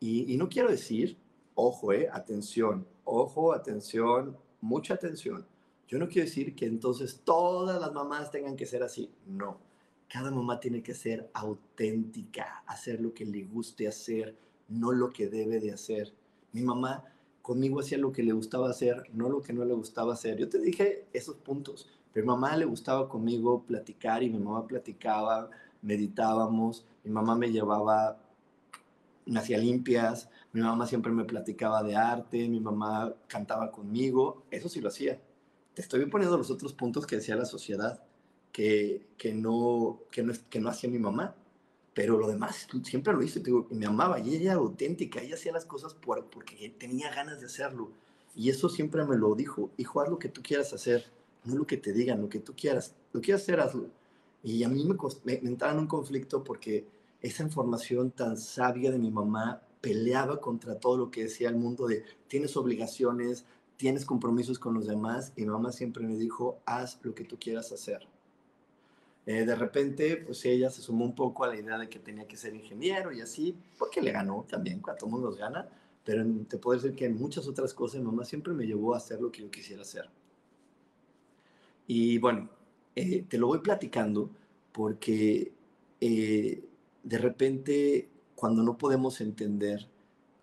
Y, 0.00 0.32
y 0.32 0.36
no 0.36 0.48
quiero 0.48 0.70
decir, 0.70 1.16
ojo, 1.54 1.92
eh, 1.92 2.08
atención, 2.12 2.86
ojo, 3.04 3.52
atención, 3.52 4.36
mucha 4.60 4.94
atención. 4.94 5.46
Yo 5.88 5.98
no 5.98 6.08
quiero 6.08 6.26
decir 6.26 6.54
que 6.54 6.66
entonces 6.66 7.20
todas 7.24 7.80
las 7.80 7.92
mamás 7.92 8.30
tengan 8.30 8.56
que 8.56 8.66
ser 8.66 8.82
así. 8.82 9.10
No 9.26 9.58
cada 10.12 10.30
mamá 10.30 10.60
tiene 10.60 10.82
que 10.82 10.92
ser 10.92 11.30
auténtica, 11.32 12.62
hacer 12.66 13.00
lo 13.00 13.14
que 13.14 13.24
le 13.24 13.44
guste 13.44 13.88
hacer, 13.88 14.36
no 14.68 14.92
lo 14.92 15.10
que 15.10 15.26
debe 15.26 15.58
de 15.58 15.72
hacer. 15.72 16.12
Mi 16.52 16.60
mamá 16.60 17.02
conmigo 17.40 17.80
hacía 17.80 17.96
lo 17.96 18.12
que 18.12 18.22
le 18.22 18.32
gustaba 18.32 18.68
hacer, 18.68 19.04
no 19.14 19.30
lo 19.30 19.40
que 19.40 19.54
no 19.54 19.64
le 19.64 19.72
gustaba 19.72 20.12
hacer. 20.12 20.36
Yo 20.36 20.50
te 20.50 20.58
dije 20.58 21.06
esos 21.14 21.36
puntos, 21.36 21.88
pero 22.12 22.26
mi 22.26 22.28
mamá 22.32 22.54
le 22.58 22.66
gustaba 22.66 23.08
conmigo 23.08 23.62
platicar 23.62 24.22
y 24.22 24.28
mi 24.28 24.38
mamá 24.38 24.66
platicaba, 24.66 25.48
meditábamos, 25.80 26.84
mi 27.04 27.10
mamá 27.10 27.34
me 27.34 27.50
llevaba, 27.50 28.18
me 29.24 29.40
hacía 29.40 29.56
limpias, 29.56 30.28
mi 30.52 30.60
mamá 30.60 30.86
siempre 30.86 31.12
me 31.12 31.24
platicaba 31.24 31.82
de 31.82 31.96
arte, 31.96 32.48
mi 32.48 32.60
mamá 32.60 33.14
cantaba 33.26 33.70
conmigo, 33.70 34.44
eso 34.50 34.68
sí 34.68 34.80
lo 34.80 34.88
hacía. 34.88 35.20
Te 35.74 35.82
estoy 35.82 36.04
poniendo 36.06 36.36
los 36.36 36.50
otros 36.50 36.74
puntos 36.74 37.06
que 37.06 37.16
decía 37.16 37.36
la 37.36 37.46
sociedad 37.46 38.02
que, 38.52 39.06
que, 39.16 39.32
no, 39.32 40.00
que, 40.10 40.22
no, 40.22 40.34
que 40.50 40.60
no 40.60 40.68
hacía 40.68 40.90
mi 40.90 40.98
mamá. 40.98 41.34
Pero 41.94 42.18
lo 42.18 42.28
demás 42.28 42.66
siempre 42.84 43.12
lo 43.12 43.22
hice, 43.22 43.40
digo, 43.40 43.66
me 43.70 43.86
amaba 43.86 44.18
y 44.18 44.34
ella 44.34 44.52
era 44.52 44.60
auténtica, 44.60 45.20
ella 45.20 45.34
hacía 45.34 45.52
las 45.52 45.66
cosas 45.66 45.92
por, 45.94 46.24
porque 46.26 46.74
tenía 46.78 47.14
ganas 47.14 47.40
de 47.40 47.46
hacerlo. 47.46 47.90
Y 48.34 48.48
eso 48.48 48.70
siempre 48.70 49.04
me 49.04 49.16
lo 49.16 49.34
dijo, 49.34 49.70
hijo, 49.76 50.00
haz 50.00 50.08
lo 50.08 50.18
que 50.18 50.30
tú 50.30 50.42
quieras 50.42 50.72
hacer, 50.72 51.04
no 51.44 51.54
lo 51.54 51.66
que 51.66 51.76
te 51.76 51.92
digan, 51.92 52.22
lo 52.22 52.30
que 52.30 52.40
tú 52.40 52.54
quieras, 52.56 52.94
lo 53.12 53.20
que 53.20 53.26
quieras 53.26 53.42
hacer, 53.42 53.60
hazlo. 53.60 53.88
Y 54.42 54.64
a 54.64 54.68
mí 54.68 54.84
me, 54.84 54.94
me, 55.24 55.40
me 55.42 55.48
entraba 55.50 55.74
en 55.74 55.80
un 55.80 55.86
conflicto 55.86 56.42
porque 56.42 56.86
esa 57.20 57.42
información 57.42 58.10
tan 58.10 58.38
sabia 58.38 58.90
de 58.90 58.98
mi 58.98 59.10
mamá 59.10 59.62
peleaba 59.82 60.40
contra 60.40 60.78
todo 60.78 60.96
lo 60.96 61.10
que 61.10 61.24
decía 61.24 61.50
el 61.50 61.56
mundo 61.56 61.86
de 61.86 62.04
tienes 62.28 62.56
obligaciones, 62.56 63.44
tienes 63.76 64.06
compromisos 64.06 64.58
con 64.58 64.72
los 64.74 64.86
demás 64.86 65.32
y 65.36 65.44
mamá 65.44 65.72
siempre 65.72 66.06
me 66.06 66.16
dijo, 66.16 66.60
haz 66.64 66.98
lo 67.02 67.14
que 67.14 67.24
tú 67.24 67.36
quieras 67.38 67.72
hacer. 67.72 68.06
Eh, 69.26 69.44
de 69.44 69.54
repente, 69.54 70.16
pues 70.16 70.44
ella 70.44 70.70
se 70.70 70.82
sumó 70.82 71.04
un 71.04 71.14
poco 71.14 71.44
a 71.44 71.48
la 71.48 71.56
idea 71.56 71.78
de 71.78 71.88
que 71.88 71.98
tenía 71.98 72.26
que 72.26 72.36
ser 72.36 72.54
ingeniero 72.54 73.12
y 73.12 73.20
así, 73.20 73.56
porque 73.78 74.00
le 74.00 74.12
ganó 74.12 74.46
también, 74.48 74.80
cuando 74.80 75.06
mundo 75.06 75.34
gana, 75.34 75.68
pero 76.04 76.24
te 76.48 76.58
puedo 76.58 76.80
decir 76.80 76.96
que 76.96 77.06
en 77.06 77.16
muchas 77.16 77.46
otras 77.46 77.74
cosas 77.74 78.02
mamá 78.02 78.24
siempre 78.24 78.52
me 78.52 78.66
llevó 78.66 78.94
a 78.94 78.98
hacer 78.98 79.20
lo 79.20 79.30
que 79.30 79.42
yo 79.42 79.50
quisiera 79.50 79.82
hacer. 79.82 80.08
Y 81.86 82.18
bueno, 82.18 82.48
eh, 82.94 83.24
te 83.28 83.38
lo 83.38 83.48
voy 83.48 83.58
platicando 83.58 84.30
porque 84.72 85.52
eh, 86.00 86.64
de 87.02 87.18
repente 87.18 88.08
cuando 88.42 88.64
no 88.64 88.76
podemos 88.76 89.20
entender 89.20 89.86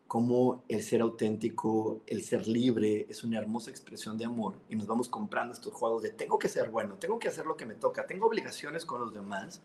cómo 0.08 0.64
el 0.70 0.84
ser 0.84 1.02
auténtico, 1.02 2.00
el 2.08 2.24
ser 2.24 2.48
libre 2.48 3.06
es 3.10 3.26
una 3.26 3.38
hermosa 3.38 3.72
expresión 3.72 4.18
de 4.18 4.24
amor 4.24 4.56
y 4.70 4.78
nos 4.78 4.88
vamos 4.88 5.10
comprando 5.10 5.54
estos 5.54 5.74
juegos 5.74 6.04
de 6.04 6.12
tengo 6.12 6.40
que 6.40 6.48
ser 6.48 6.70
bueno, 6.70 6.96
tengo 6.96 7.20
que 7.20 7.28
hacer 7.28 7.46
lo 7.46 7.58
que 7.58 7.66
me 7.66 7.76
toca, 7.76 8.08
tengo 8.08 8.28
obligaciones 8.28 8.86
con 8.86 9.02
los 9.02 9.14
demás, 9.14 9.62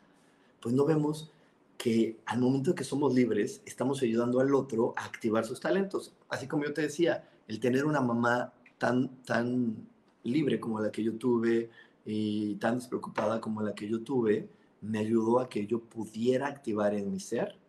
pues 0.61 0.75
no 0.75 0.85
vemos 0.85 1.31
que 1.79 2.19
al 2.27 2.41
momento 2.41 2.75
que 2.75 2.83
somos 2.83 3.15
libres 3.15 3.63
estamos 3.67 4.03
ayudando 4.03 4.41
al 4.41 4.53
otro 4.53 4.95
a 4.97 5.05
activar 5.05 5.45
sus 5.45 5.61
talentos. 5.61 6.13
Así 6.29 6.49
como 6.49 6.65
yo 6.65 6.75
te 6.75 6.83
decía, 6.83 7.31
el 7.47 7.61
tener 7.61 7.85
una 7.85 8.01
mamá 8.01 8.53
tan, 8.79 9.17
tan 9.23 9.77
libre 10.25 10.59
como 10.59 10.81
la 10.81 10.91
que 10.91 11.05
yo 11.05 11.15
tuve 11.15 11.71
y 12.05 12.57
tan 12.57 12.81
despreocupada 12.81 13.41
como 13.41 13.63
la 13.63 13.77
que 13.77 13.89
yo 13.89 14.03
tuve, 14.03 14.49
me 14.81 14.99
ayudó 14.99 15.39
a 15.39 15.49
que 15.49 15.69
yo 15.69 15.79
pudiera 15.79 16.49
activar 16.49 16.95
en 16.95 17.13
mi 17.13 17.21
ser 17.21 17.63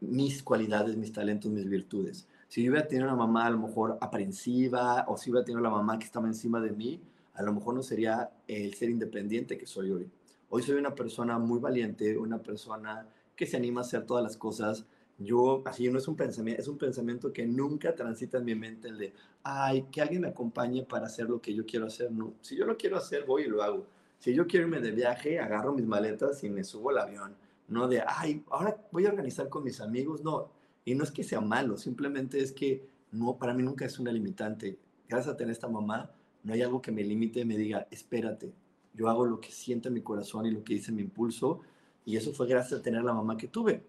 mis 0.00 0.42
cualidades, 0.42 0.96
mis 0.96 1.12
talentos, 1.12 1.50
mis 1.50 1.68
virtudes. 1.68 2.28
Si 2.48 2.62
yo 2.62 2.70
hubiera 2.70 2.86
tenido 2.86 3.06
una 3.06 3.16
mamá 3.16 3.46
a 3.46 3.50
lo 3.50 3.58
mejor 3.58 3.98
aprensiva 4.00 5.04
o 5.08 5.16
si 5.16 5.30
hubiera 5.30 5.44
tenido 5.44 5.60
la 5.60 5.70
mamá 5.70 5.98
que 5.98 6.06
estaba 6.06 6.26
encima 6.26 6.60
de 6.60 6.70
mí, 6.70 7.00
a 7.34 7.42
lo 7.42 7.52
mejor 7.52 7.74
no 7.74 7.82
sería 7.82 8.30
el 8.46 8.74
ser 8.74 8.90
independiente 8.90 9.58
que 9.58 9.66
soy 9.66 9.90
hoy. 9.90 10.10
Hoy 10.50 10.62
soy 10.62 10.76
una 10.76 10.94
persona 10.94 11.38
muy 11.38 11.58
valiente, 11.60 12.16
una 12.16 12.38
persona 12.38 13.06
que 13.36 13.46
se 13.46 13.56
anima 13.56 13.82
a 13.82 13.84
hacer 13.84 14.06
todas 14.06 14.24
las 14.24 14.36
cosas. 14.36 14.86
Yo, 15.18 15.62
así 15.66 15.88
no 15.90 15.98
es 15.98 16.08
un 16.08 16.16
pensamiento, 16.16 16.62
es 16.62 16.68
un 16.68 16.78
pensamiento 16.78 17.32
que 17.32 17.44
nunca 17.44 17.94
transita 17.94 18.38
en 18.38 18.44
mi 18.44 18.54
mente 18.54 18.88
el 18.88 18.98
de, 18.98 19.12
ay, 19.42 19.86
que 19.92 20.00
alguien 20.00 20.22
me 20.22 20.28
acompañe 20.28 20.84
para 20.84 21.06
hacer 21.06 21.28
lo 21.28 21.40
que 21.40 21.54
yo 21.54 21.66
quiero 21.66 21.86
hacer. 21.86 22.10
No, 22.10 22.32
si 22.40 22.56
yo 22.56 22.64
lo 22.64 22.76
quiero 22.76 22.96
hacer, 22.96 23.24
voy 23.24 23.42
y 23.42 23.48
lo 23.48 23.62
hago. 23.62 23.84
Si 24.20 24.32
yo 24.34 24.46
quiero 24.46 24.66
irme 24.66 24.80
de 24.80 24.90
viaje, 24.92 25.38
agarro 25.38 25.74
mis 25.74 25.86
maletas 25.86 26.42
y 26.44 26.50
me 26.50 26.64
subo 26.64 26.90
al 26.90 26.98
avión 26.98 27.47
no 27.68 27.86
de, 27.86 28.02
ay, 28.06 28.44
ahora 28.50 28.76
voy 28.90 29.06
a 29.06 29.10
organizar 29.10 29.48
con 29.48 29.64
mis 29.64 29.80
amigos, 29.80 30.22
no. 30.22 30.50
Y 30.84 30.94
no 30.94 31.04
es 31.04 31.10
que 31.10 31.22
sea 31.22 31.40
malo, 31.40 31.76
simplemente 31.76 32.40
es 32.40 32.52
que 32.52 32.88
no, 33.12 33.36
para 33.36 33.54
mí 33.54 33.62
nunca 33.62 33.84
es 33.84 33.98
una 33.98 34.10
limitante. 34.10 34.78
Gracias 35.08 35.34
a 35.34 35.36
tener 35.36 35.52
esta 35.52 35.68
mamá, 35.68 36.10
no 36.42 36.54
hay 36.54 36.62
algo 36.62 36.80
que 36.80 36.92
me 36.92 37.04
limite 37.04 37.44
me 37.44 37.56
diga, 37.56 37.86
espérate, 37.90 38.52
yo 38.94 39.08
hago 39.08 39.26
lo 39.26 39.40
que 39.40 39.50
siente 39.50 39.90
mi 39.90 40.00
corazón 40.00 40.46
y 40.46 40.50
lo 40.50 40.64
que 40.64 40.74
dice 40.74 40.92
mi 40.92 41.02
impulso, 41.02 41.60
y 42.04 42.16
eso 42.16 42.32
fue 42.32 42.46
gracias 42.48 42.80
a 42.80 42.82
tener 42.82 43.04
la 43.04 43.12
mamá 43.12 43.36
que 43.36 43.48
tuve. 43.48 43.82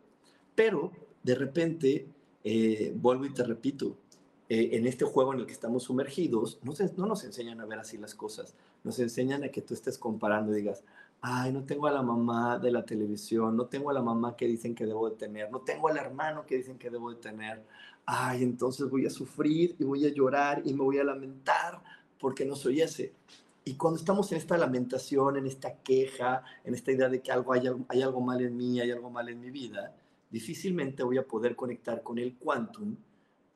Pero 0.55 0.91
de 1.23 1.35
repente, 1.35 2.07
eh, 2.43 2.93
vuelvo 2.95 3.25
y 3.25 3.33
te 3.33 3.43
repito, 3.43 3.97
eh, 4.49 4.71
en 4.73 4.87
este 4.87 5.05
juego 5.05 5.33
en 5.33 5.39
el 5.39 5.45
que 5.45 5.53
estamos 5.53 5.83
sumergidos, 5.83 6.59
no, 6.63 6.73
no 6.97 7.05
nos 7.05 7.23
enseñan 7.23 7.61
a 7.61 7.65
ver 7.65 7.79
así 7.79 7.97
las 7.97 8.15
cosas, 8.15 8.55
nos 8.83 8.99
enseñan 8.99 9.43
a 9.43 9.49
que 9.49 9.61
tú 9.61 9.73
estés 9.73 9.97
comparando 9.97 10.51
y 10.51 10.57
digas, 10.57 10.83
ay, 11.21 11.51
no 11.51 11.63
tengo 11.63 11.87
a 11.87 11.91
la 11.91 12.01
mamá 12.01 12.57
de 12.59 12.71
la 12.71 12.85
televisión, 12.85 13.55
no 13.55 13.65
tengo 13.67 13.89
a 13.89 13.93
la 13.93 14.01
mamá 14.01 14.35
que 14.35 14.47
dicen 14.47 14.73
que 14.73 14.85
debo 14.85 15.09
de 15.09 15.17
tener, 15.17 15.51
no 15.51 15.61
tengo 15.61 15.89
al 15.89 15.97
hermano 15.97 16.45
que 16.45 16.57
dicen 16.57 16.77
que 16.77 16.89
debo 16.89 17.09
de 17.11 17.17
tener, 17.17 17.65
ay, 18.05 18.43
entonces 18.43 18.89
voy 18.89 19.05
a 19.05 19.09
sufrir 19.09 19.75
y 19.79 19.83
voy 19.83 20.05
a 20.05 20.13
llorar 20.13 20.61
y 20.65 20.73
me 20.73 20.83
voy 20.83 20.97
a 20.97 21.03
lamentar 21.03 21.81
porque 22.19 22.45
no 22.45 22.55
soy 22.55 22.81
ese. 22.81 23.13
Y 23.65 23.75
cuando 23.75 23.99
estamos 23.99 24.31
en 24.31 24.37
esta 24.37 24.57
lamentación, 24.57 25.37
en 25.37 25.45
esta 25.45 25.75
queja, 25.75 26.43
en 26.63 26.73
esta 26.73 26.91
idea 26.91 27.09
de 27.09 27.21
que 27.21 27.31
algo 27.31 27.53
hay, 27.53 27.69
hay 27.87 28.01
algo 28.01 28.21
mal 28.21 28.41
en 28.41 28.55
mí, 28.55 28.79
hay 28.79 28.91
algo 28.91 29.09
mal 29.09 29.29
en 29.29 29.39
mi 29.39 29.51
vida, 29.51 29.95
difícilmente 30.29 31.03
voy 31.03 31.17
a 31.17 31.27
poder 31.27 31.55
conectar 31.55 32.01
con 32.01 32.17
el 32.17 32.35
quantum 32.37 32.95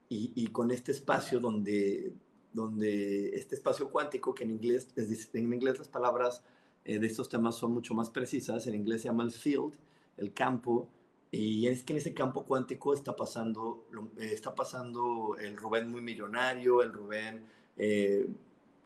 y, 0.09 0.45
con 0.47 0.69
este 0.69 0.91
espacio 0.91 1.39
donde, 1.39 2.13
donde 2.51 3.35
este 3.35 3.55
espacio 3.55 3.89
cuántico, 3.89 4.35
que 4.35 4.43
en 4.43 4.51
inglés, 4.51 4.87
en 4.95 5.53
inglés 5.53 5.79
las 5.79 5.87
palabras 5.87 6.43
eh, 6.85 6.99
de 6.99 7.07
estos 7.07 7.29
temas 7.29 7.55
son 7.55 7.73
mucho 7.73 7.93
más 7.93 8.09
precisas, 8.09 8.67
en 8.67 8.75
inglés 8.75 9.01
se 9.01 9.07
llama 9.07 9.23
el 9.23 9.31
field, 9.31 9.73
el 10.17 10.33
campo, 10.33 10.87
y 11.31 11.67
es 11.67 11.83
que 11.83 11.93
en 11.93 11.97
ese 11.97 12.13
campo 12.13 12.45
cuántico 12.45 12.93
está 12.93 13.15
pasando, 13.15 13.87
eh, 14.17 14.31
está 14.33 14.53
pasando 14.53 15.35
el 15.39 15.57
Rubén 15.57 15.89
muy 15.89 16.01
millonario, 16.01 16.81
el 16.81 16.93
Rubén 16.93 17.45
eh, 17.77 18.27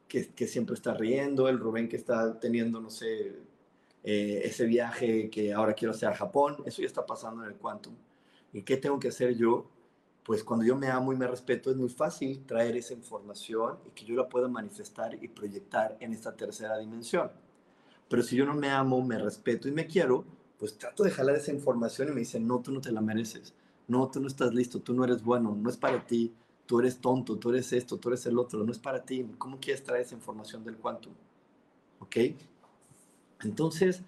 que, 0.07 0.29
que, 0.29 0.47
siempre 0.47 0.75
está 0.75 0.93
riendo, 0.93 1.49
el 1.49 1.59
Rubén 1.59 1.89
que 1.89 1.97
está 1.97 2.39
teniendo, 2.39 2.79
no 2.79 2.89
sé, 2.89 3.35
ese 4.03 4.65
viaje 4.65 5.29
que 5.29 5.53
ahora 5.53 5.73
quiero 5.73 5.93
hacer 5.93 6.07
a 6.07 6.15
Japón, 6.15 6.63
eso 6.65 6.81
ya 6.81 6.87
está 6.87 7.05
pasando 7.05 7.43
en 7.43 7.49
el 7.49 7.57
quantum. 7.57 7.93
¿Y 8.53 8.61
qué 8.61 8.77
tengo 8.77 8.97
que 8.99 9.09
hacer 9.09 9.35
yo? 9.35 9.69
pues 10.27 10.43
cuando 10.43 10.65
yo 10.65 10.75
me 10.75 10.89
amo 10.89 11.13
y 11.13 11.15
me 11.15 11.25
respeto 11.25 11.71
es 11.71 11.77
muy 11.77 11.87
fácil 11.87 12.45
traer 12.45 12.75
esa 12.75 12.93
información 12.93 13.79
y 13.85 13.91
que 13.91 14.03
yo 14.03 14.13
la 14.13 14.27
pueda 14.27 14.49
manifestar 14.49 15.17
y 15.23 15.29
proyectar 15.29 15.95
en 16.01 16.11
esta 16.11 16.35
tercera 16.35 16.77
dimensión. 16.77 17.31
Pero 18.09 18.23
si 18.23 18.35
yo 18.35 18.45
no 18.45 18.53
me 18.53 18.69
amo, 18.69 19.03
me 19.05 19.17
respeto 19.17 19.67
y 19.67 19.71
me 19.71 19.87
quiero, 19.87 20.25
pues 20.57 20.77
trato 20.77 21.03
de 21.03 21.11
jalar 21.11 21.35
esa 21.35 21.51
información 21.51 22.09
y 22.09 22.11
me 22.11 22.19
dicen, 22.19 22.47
no, 22.47 22.59
tú 22.59 22.71
no 22.71 22.81
te 22.81 22.91
la 22.91 23.01
mereces, 23.01 23.53
no, 23.87 24.09
tú 24.09 24.19
no 24.19 24.27
estás 24.27 24.53
listo, 24.53 24.79
tú 24.79 24.93
no 24.93 25.03
eres 25.03 25.23
bueno, 25.23 25.55
no 25.55 25.69
es 25.69 25.77
para 25.77 26.05
ti, 26.05 26.33
tú 26.65 26.79
eres 26.79 26.99
tonto, 26.99 27.37
tú 27.37 27.49
eres 27.49 27.71
esto, 27.73 27.97
tú 27.97 28.09
eres 28.09 28.25
el 28.25 28.37
otro, 28.37 28.63
no 28.63 28.71
es 28.71 28.79
para 28.79 29.03
ti, 29.03 29.25
¿cómo 29.37 29.59
quieres 29.59 29.83
traer 29.83 30.01
esa 30.01 30.15
información 30.15 30.63
del 30.63 30.77
quantum? 30.77 31.13
¿Ok? 31.99 32.17
Entonces, 33.43 34.01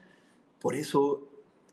por 0.60 0.76
eso 0.76 1.28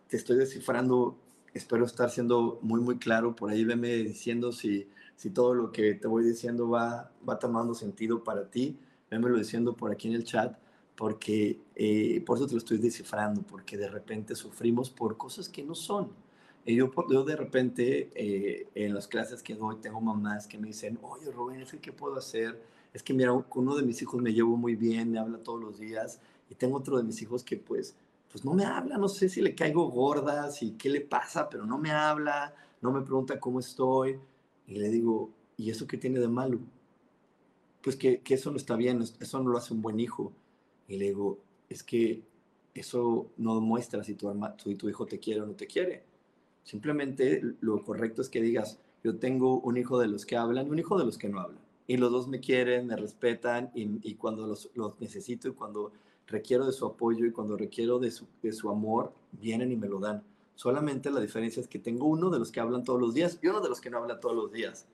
te 0.09 0.17
estoy 0.17 0.37
descifrando 0.37 1.17
espero 1.57 1.85
estar 1.87 2.11
siendo 2.11 2.59
muy, 2.63 2.81
muy 2.81 2.99
claro. 2.99 3.35
Por 3.35 3.51
ahí 3.51 3.65
veme 3.65 3.89
diciendo 3.97 4.53
si, 4.53 4.89
si 5.17 5.31
todo 5.31 5.55
lo 5.55 5.73
que 5.73 5.95
te 5.95 6.07
voy 6.07 6.25
diciendo 6.25 6.69
va, 6.69 7.11
va 7.29 7.39
tomando 7.39 7.75
sentido 7.75 8.23
para 8.23 8.51
ti. 8.51 8.79
Vémelo 9.11 9.39
diciendo 9.39 9.75
por 9.75 9.91
aquí 9.91 10.09
en 10.09 10.15
el 10.15 10.25
chat, 10.25 10.57
porque 10.97 11.61
eh, 11.75 12.23
por 12.25 12.39
eso 12.39 12.47
te 12.47 12.53
lo 12.53 12.59
estoy 12.59 12.79
descifrando, 12.79 13.43
porque 13.43 13.77
de 13.77 13.89
repente 13.89 14.35
sufrimos 14.35 14.91
por 14.91 15.17
cosas 15.17 15.49
que 15.49 15.63
no 15.63 15.75
son. 15.75 16.11
Y 16.65 16.75
yo, 16.77 16.91
yo 17.11 17.23
de 17.25 17.37
repente 17.37 18.11
eh, 18.15 18.69
en 18.75 18.95
las 18.95 19.07
clases 19.07 19.43
que 19.43 19.55
doy 19.55 19.77
tengo 19.77 20.01
mamás 20.01 20.47
que 20.47 20.59
me 20.59 20.69
dicen, 20.69 20.99
oye 21.03 21.31
Rubén, 21.31 21.65
¿qué 21.81 21.93
puedo 21.93 22.17
hacer? 22.17 22.61
Es 22.93 23.03
que 23.03 23.15
mira, 23.15 23.33
uno 23.33 23.77
de 23.77 23.83
mis 23.83 24.01
hijos 24.03 24.21
me 24.21 24.33
llevo 24.33 24.57
muy 24.57 24.75
bien, 24.75 25.11
me 25.13 25.19
habla 25.19 25.39
todos 25.39 25.61
los 25.61 25.79
días, 25.79 26.21
y 26.51 26.55
tengo 26.55 26.79
otro 26.79 26.97
de 26.97 27.05
mis 27.05 27.21
hijos 27.23 27.45
que 27.45 27.57
pues 27.57 27.95
pues 28.31 28.45
no 28.45 28.53
me 28.53 28.65
habla, 28.65 28.99
no 28.99 29.09
sé 29.09 29.29
si 29.29 29.41
le 29.41 29.55
caigo 29.55 29.89
gorda, 29.89 30.51
si 30.51 30.73
qué 30.73 30.91
le 30.91 31.01
pasa, 31.01 31.49
pero 31.49 31.65
no 31.65 31.79
me 31.79 31.91
habla, 31.91 32.55
no 32.83 32.93
me 32.93 33.01
pregunta 33.03 33.41
cómo 33.41 33.61
estoy. 33.61 34.19
Y 34.67 34.75
le 34.75 34.91
digo, 34.91 35.31
¿y 35.57 35.71
eso 35.71 35.87
qué 35.87 35.97
tiene 35.97 36.21
de 36.21 36.29
malo? 36.29 36.59
Pues 37.83 37.97
que, 37.97 38.21
que 38.21 38.35
eso 38.35 38.51
no 38.51 38.57
está 38.57 38.77
bien, 38.77 39.03
eso 39.03 39.43
no 39.43 39.51
lo 39.51 39.59
hace 39.59 39.73
un 39.73 39.81
buen 39.81 40.01
hijo. 40.01 40.33
Y 40.89 40.97
le 40.99 41.07
digo, 41.07 41.39
es 41.69 41.83
que 41.83 42.23
eso 42.75 43.31
no 43.37 43.61
muestra 43.61 44.05
si 44.05 44.15
tu, 44.15 44.33
si 44.63 44.75
tu 44.75 44.89
hijo 44.89 45.07
te 45.07 45.19
quiere 45.19 45.41
o 45.41 45.47
no 45.47 45.55
te 45.55 45.67
quiere. 45.67 46.05
Simplemente 46.63 47.43
lo 47.61 47.83
correcto 47.85 48.23
es 48.23 48.29
que 48.29 48.41
digas, 48.41 48.79
yo 49.03 49.19
tengo 49.19 49.61
un 49.61 49.77
hijo 49.77 49.99
de 49.99 50.09
los 50.09 50.27
que 50.27 50.37
hablan 50.37 50.67
y 50.67 50.71
un 50.71 50.79
hijo 50.79 50.99
de 50.99 51.05
los 51.05 51.17
que 51.17 51.29
no 51.29 51.41
hablan. 51.41 51.61
Y 51.87 51.97
los 51.97 52.11
dos 52.11 52.27
me 52.29 52.41
quieren, 52.41 52.89
me 52.89 52.97
respetan 52.97 53.71
y, 53.75 54.15
cuando 54.15 54.47
los, 54.47 54.71
los 54.75 55.01
necesito 55.01 55.49
y 55.49 55.53
cuando 55.53 55.93
requiero 56.27 56.67
de 56.67 56.73
su 56.73 56.85
apoyo 56.85 57.25
y 57.25 57.31
cuando 57.31 57.57
requiero 57.57 57.99
de 57.99 58.11
su, 58.11 58.27
de 58.43 58.53
su 58.53 58.69
amor, 58.69 59.13
vienen 59.33 59.71
y 59.71 59.77
me 59.77 59.89
lo 59.89 60.01
dan. 60.01 60.25
Solamente 60.57 61.11
la 61.11 61.21
diferencia 61.21 61.61
es 61.61 61.69
que 61.69 61.79
tengo 61.79 62.07
uno 62.07 62.31
de 62.31 62.39
los 62.39 62.51
que 62.51 62.61
hablan 62.61 62.83
todos 62.83 63.01
los 63.01 63.15
días 63.15 63.39
y 63.43 63.47
uno 63.47 63.61
de 63.61 63.69
los 63.69 63.81
que 63.81 63.91
no 63.91 63.99
habla 63.99 64.19
todos 64.19 64.35
los 64.35 64.53
días. 64.53 64.89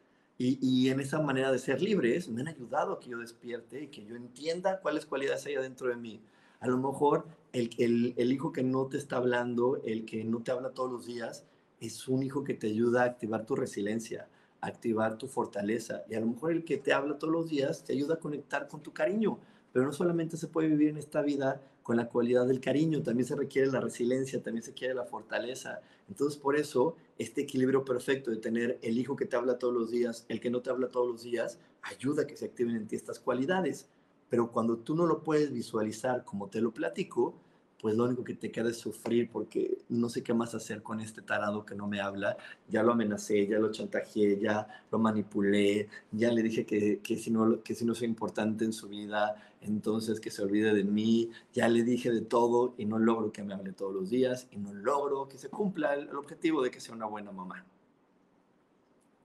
Y, 0.45 0.91
en 0.91 0.99
esa 0.99 1.21
manera 1.21 1.53
de 1.53 1.59
ser 1.61 1.81
libres 1.81 2.29
me 2.29 2.41
han 2.41 2.49
ayudado 2.49 2.95
a 2.95 3.01
que 3.01 3.11
yo 3.11 3.19
despierte 3.19 3.85
y 3.85 3.87
que 3.87 4.05
yo 4.05 4.17
entienda 4.17 4.81
cuáles 4.81 5.07
cualidades 5.07 5.47
hay 5.47 5.55
adentro 5.55 5.89
de 5.89 5.95
mí. 5.95 6.21
A 6.59 6.67
lo 6.67 6.79
mejor 6.79 7.29
el, 7.53 7.71
el, 7.79 8.15
el, 8.17 8.33
hijo 8.33 8.53
que 8.53 8.65
no 8.65 8.87
te 8.87 8.97
está 8.97 9.19
hablando, 9.19 9.81
el 9.85 10.05
que 10.05 10.25
no 10.25 10.43
te 10.43 10.51
habla 10.51 10.71
todos 10.71 10.91
los 10.91 11.07
días, 11.07 11.45
es 11.81 12.09
un 12.09 12.25
hijo 12.25 12.43
que 12.43 12.55
te 12.55 12.67
ayuda 12.67 13.03
a 13.03 13.07
activar 13.07 13.47
tu 13.47 13.55
resiliencia, 13.55 14.27
a 14.61 14.67
activar 14.67 15.17
tu 15.17 15.29
fortaleza. 15.29 16.03
Y 16.11 16.17
a 16.17 16.21
lo 16.21 16.27
mejor 16.27 16.51
el 16.51 16.65
que 16.65 16.77
te 16.77 16.93
habla 16.93 17.19
todos 17.19 17.33
los 17.33 17.49
días 17.49 17.85
te 17.85 17.93
ayuda 17.93 18.15
a 18.15 18.21
conectar 18.21 18.67
con 18.67 18.83
tu 18.83 18.93
cariño, 18.93 19.39
pero 19.73 19.85
no 19.85 19.93
solamente 19.93 20.37
se 20.37 20.49
puede 20.49 20.67
vivir 20.67 20.89
en 20.89 20.99
esta 20.99 21.23
vida 21.23 21.63
con 21.83 21.97
la 21.97 22.09
cualidad 22.09 22.47
del 22.47 22.61
cariño, 22.61 23.03
también 23.03 23.27
se 23.27 23.37
requiere 23.37 23.71
la 23.71 23.81
resiliencia, 23.81 24.43
también 24.43 24.63
se 24.63 24.73
quiere 24.73 24.95
la 24.95 25.05
fortaleza. 25.05 25.81
Entonces, 26.09 26.39
por 26.39 26.57
eso, 26.57 26.97
este 27.19 27.43
equilibrio 27.43 27.85
perfecto 27.85 28.31
de 28.31 28.37
tener 28.37 28.79
el 28.83 28.99
hijo 28.99 29.17
que 29.17 29.27
te 29.27 29.37
habla 29.37 29.59
todos 29.59 29.75
los 29.75 29.91
días, 29.91 30.25
el 30.29 30.41
que 30.41 30.51
no 30.51 30.61
te 30.61 30.71
habla 30.71 30.89
todos 30.89 31.09
los 31.11 31.23
días, 31.23 31.59
ayuda 31.83 32.23
a 32.23 32.27
que 32.27 32.37
se 32.37 32.47
activen 32.47 32.77
en 32.77 32.87
ti 32.87 32.97
estas 32.97 33.19
cualidades. 33.19 33.89
Pero 34.29 34.51
cuando 34.51 34.79
tú 34.79 34.95
no 34.95 35.07
lo 35.07 35.23
puedes 35.23 35.53
visualizar 35.53 36.25
como 36.25 36.49
te 36.49 36.61
lo 36.61 36.73
platico, 36.73 37.35
pues 37.83 37.97
lo 37.97 38.05
único 38.05 38.23
que 38.23 38.35
te 38.35 38.53
queda 38.53 38.71
es 38.71 38.79
sufrir 38.79 39.29
porque 39.29 39.79
no 39.89 40.09
sé 40.09 40.23
qué 40.23 40.33
más 40.33 40.55
hacer 40.55 40.85
con 40.85 41.01
este 41.01 41.21
tarado 41.21 41.67
que 41.67 41.75
no 41.75 41.89
me 41.89 42.01
habla. 42.01 42.37
Ya 42.69 42.85
lo 42.85 42.93
amenacé, 42.93 43.45
ya 43.49 43.59
lo 43.59 43.73
chantajeé, 43.73 44.39
ya 44.39 44.69
lo 44.93 45.01
manipulé, 45.01 45.89
ya 46.13 46.31
le 46.31 46.45
dije 46.45 46.65
que, 46.65 47.01
que, 47.03 47.17
si, 47.17 47.33
no, 47.33 47.61
que 47.63 47.75
si 47.75 47.85
no 47.85 47.97
soy 47.97 48.07
importante 48.07 48.65
en 48.65 48.73
su 48.73 48.89
vida, 48.89 49.35
entonces 49.63 50.21
que 50.21 50.31
se 50.31 50.43
olvide 50.43 50.75
de 50.75 50.85
mí. 50.85 51.31
Ya 51.53 51.69
le 51.69 51.83
dije 51.83 52.11
de 52.11 52.21
todo 52.21 52.75
y 52.77 52.85
no 52.85 52.99
logro 52.99 53.33
que 53.33 53.43
me 53.43 53.55
hable 53.55 53.73
todos 53.73 53.95
los 53.95 54.11
días 54.11 54.49
y 54.51 54.59
no 54.59 54.73
logro 54.73 55.29
que 55.29 55.39
se 55.39 55.49
cumpla 55.49 55.95
el, 55.95 56.15
objetivo 56.17 56.63
de 56.63 56.71
que 56.71 56.81
sea 56.81 56.95
una 56.95 57.07
buena 57.07 57.33
mamá. 57.33 57.65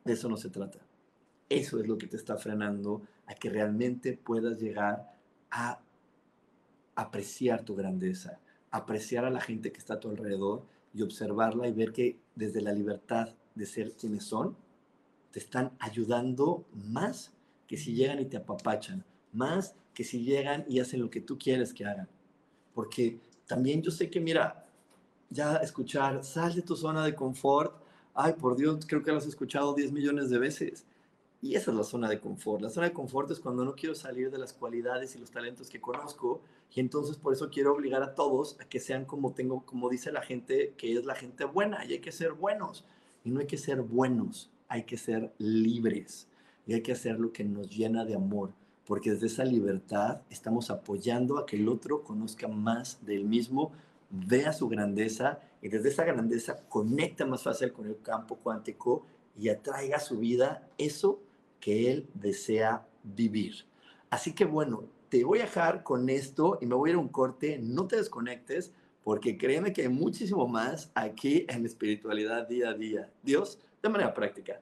De 0.06 0.13
eso 0.13 0.30
no 0.30 0.38
se 0.38 0.50
trata. 0.50 0.80
Eso 1.50 1.80
es 1.80 1.88
lo 1.88 1.97
que 1.97 2.08
te 2.08 2.17
está 2.17 2.38
frenando 2.38 3.02
a 3.26 3.34
que 3.34 3.50
realmente 3.50 4.13
puedas 4.13 4.60
llegar 4.60 5.15
a 5.50 5.82
apreciar 6.95 7.63
tu 7.63 7.76
grandeza, 7.76 8.39
apreciar 8.71 9.26
a 9.26 9.30
la 9.30 9.41
gente 9.41 9.71
que 9.71 9.80
está 9.80 9.95
a 9.95 10.00
tu 10.00 10.10
alrededor 10.10 10.63
y 10.93 11.02
observarla 11.02 11.67
y 11.67 11.73
ver 11.73 11.91
que 11.91 12.19
desde 12.36 12.62
la 12.62 12.73
libertad 12.73 13.30
de 13.56 13.65
ser 13.65 13.93
quienes 13.93 14.23
son, 14.23 14.56
te 15.32 15.39
están 15.39 15.71
ayudando 15.80 16.65
más 16.73 17.32
que 17.67 17.78
si 17.78 17.93
llegan 17.93 18.19
y 18.19 18.26
te 18.26 18.38
apapachan, 18.38 19.04
más 19.34 19.76
que 19.97 20.03
si 20.03 20.23
llegan 20.23 20.63
y 20.69 20.79
hacen 20.79 21.01
lo 21.01 21.10
que 21.10 21.21
tú 21.21 21.39
quieres 21.39 21.73
que 21.73 21.83
hagan. 21.83 22.07
Porque 22.75 23.19
también 23.47 23.81
yo 23.81 23.89
sé 23.89 24.12
que, 24.12 24.19
mira, 24.19 24.69
ya 25.31 25.55
escuchar, 25.55 26.23
sal 26.23 26.53
de 26.53 26.62
tu 26.62 26.75
zona 26.75 27.03
de 27.03 27.15
confort, 27.15 27.81
ay, 28.13 28.33
por 28.33 28.55
Dios, 28.55 28.86
creo 28.86 29.01
que 29.01 29.10
lo 29.10 29.17
has 29.17 29.25
escuchado 29.25 29.73
10 29.73 29.91
millones 29.91 30.29
de 30.29 30.38
veces. 30.38 30.86
Y 31.41 31.55
esa 31.55 31.71
es 31.71 31.77
la 31.77 31.83
zona 31.83 32.07
de 32.10 32.19
confort. 32.19 32.62
La 32.62 32.69
zona 32.69 32.86
de 32.86 32.93
confort 32.93 33.31
es 33.31 33.39
cuando 33.39 33.65
no 33.65 33.73
quiero 33.73 33.95
salir 33.95 34.29
de 34.29 34.38
las 34.38 34.53
cualidades 34.53 35.15
y 35.15 35.19
los 35.19 35.31
talentos 35.31 35.67
que 35.67 35.81
conozco 35.81 36.41
y 36.75 36.79
entonces 36.79 37.17
por 37.17 37.33
eso 37.33 37.49
quiero 37.49 37.73
obligar 37.73 38.03
a 38.03 38.13
todos 38.13 38.55
a 38.60 38.65
que 38.65 38.79
sean 38.79 39.05
como 39.05 39.33
tengo, 39.33 39.65
como 39.65 39.89
dice 39.89 40.12
la 40.12 40.21
gente, 40.21 40.75
que 40.77 40.93
es 40.93 41.07
la 41.07 41.15
gente 41.15 41.43
buena 41.45 41.83
y 41.86 41.93
hay 41.93 41.99
que 42.01 42.12
ser 42.12 42.33
buenos. 42.33 42.86
Y 43.23 43.31
no 43.31 43.39
hay 43.39 43.47
que 43.47 43.57
ser 43.57 43.81
buenos, 43.81 44.51
hay 44.67 44.83
que 44.83 44.95
ser 44.95 45.33
libres 45.39 46.27
y 46.67 46.75
hay 46.75 46.83
que 46.83 46.91
hacer 46.91 47.19
lo 47.19 47.33
que 47.33 47.43
nos 47.43 47.67
llena 47.67 48.05
de 48.05 48.13
amor, 48.13 48.53
porque 48.88 49.12
desde 49.12 49.28
esa 49.28 49.43
libertad 49.43 50.21
estamos 50.30 50.71
apoyando 50.71 51.38
a 51.38 51.45
que 51.45 51.58
el 51.58 51.67
otro 51.67 52.04
conozca 52.04 52.47
más 52.47 53.06
del 53.06 53.26
mismo, 53.26 53.73
vea 54.10 54.54
su 54.54 54.69
grandeza 54.69 55.41
y 55.62 55.67
desde 55.67 55.89
esa 55.89 56.06
grandeza 56.06 56.63
conecta 56.69 57.26
más 57.26 57.43
fácil 57.43 57.73
con 57.73 57.86
el 57.86 58.02
campo 58.02 58.38
cuántico 58.38 59.06
y 59.38 59.50
atraiga 59.50 59.97
a 59.97 60.00
su 60.00 60.17
vida 60.17 60.69
eso 60.78 61.19
que 61.60 61.91
él 61.91 62.08
desea 62.13 62.88
vivir. 63.04 63.65
Así 64.10 64.34
que 64.34 64.45
bueno, 64.45 64.86
te 65.10 65.26
voy 65.26 65.39
a 65.39 65.43
dejar 65.43 65.84
con 65.84 66.10
esto 66.10 66.58
y 66.62 66.65
me 66.65 66.76
voy 66.76 66.89
a 66.89 66.93
ir 66.93 66.97
a 66.97 67.02
un 67.02 67.10
corte, 67.10 67.60
no 67.62 67.88
te 67.88 67.97
desconectes 67.97 68.71
porque 69.04 69.38
créeme 69.38 69.73
que 69.73 69.82
hay 69.82 69.89
muchísimo 69.89 70.47
más 70.47 70.91
aquí 70.95 71.45
en 71.50 71.65
espiritualidad 71.65 72.47
día 72.47 72.69
a 72.69 72.73
día. 72.73 73.12
Dios, 73.21 73.60
de 73.82 73.89
manera 73.89 74.13
práctica. 74.13 74.62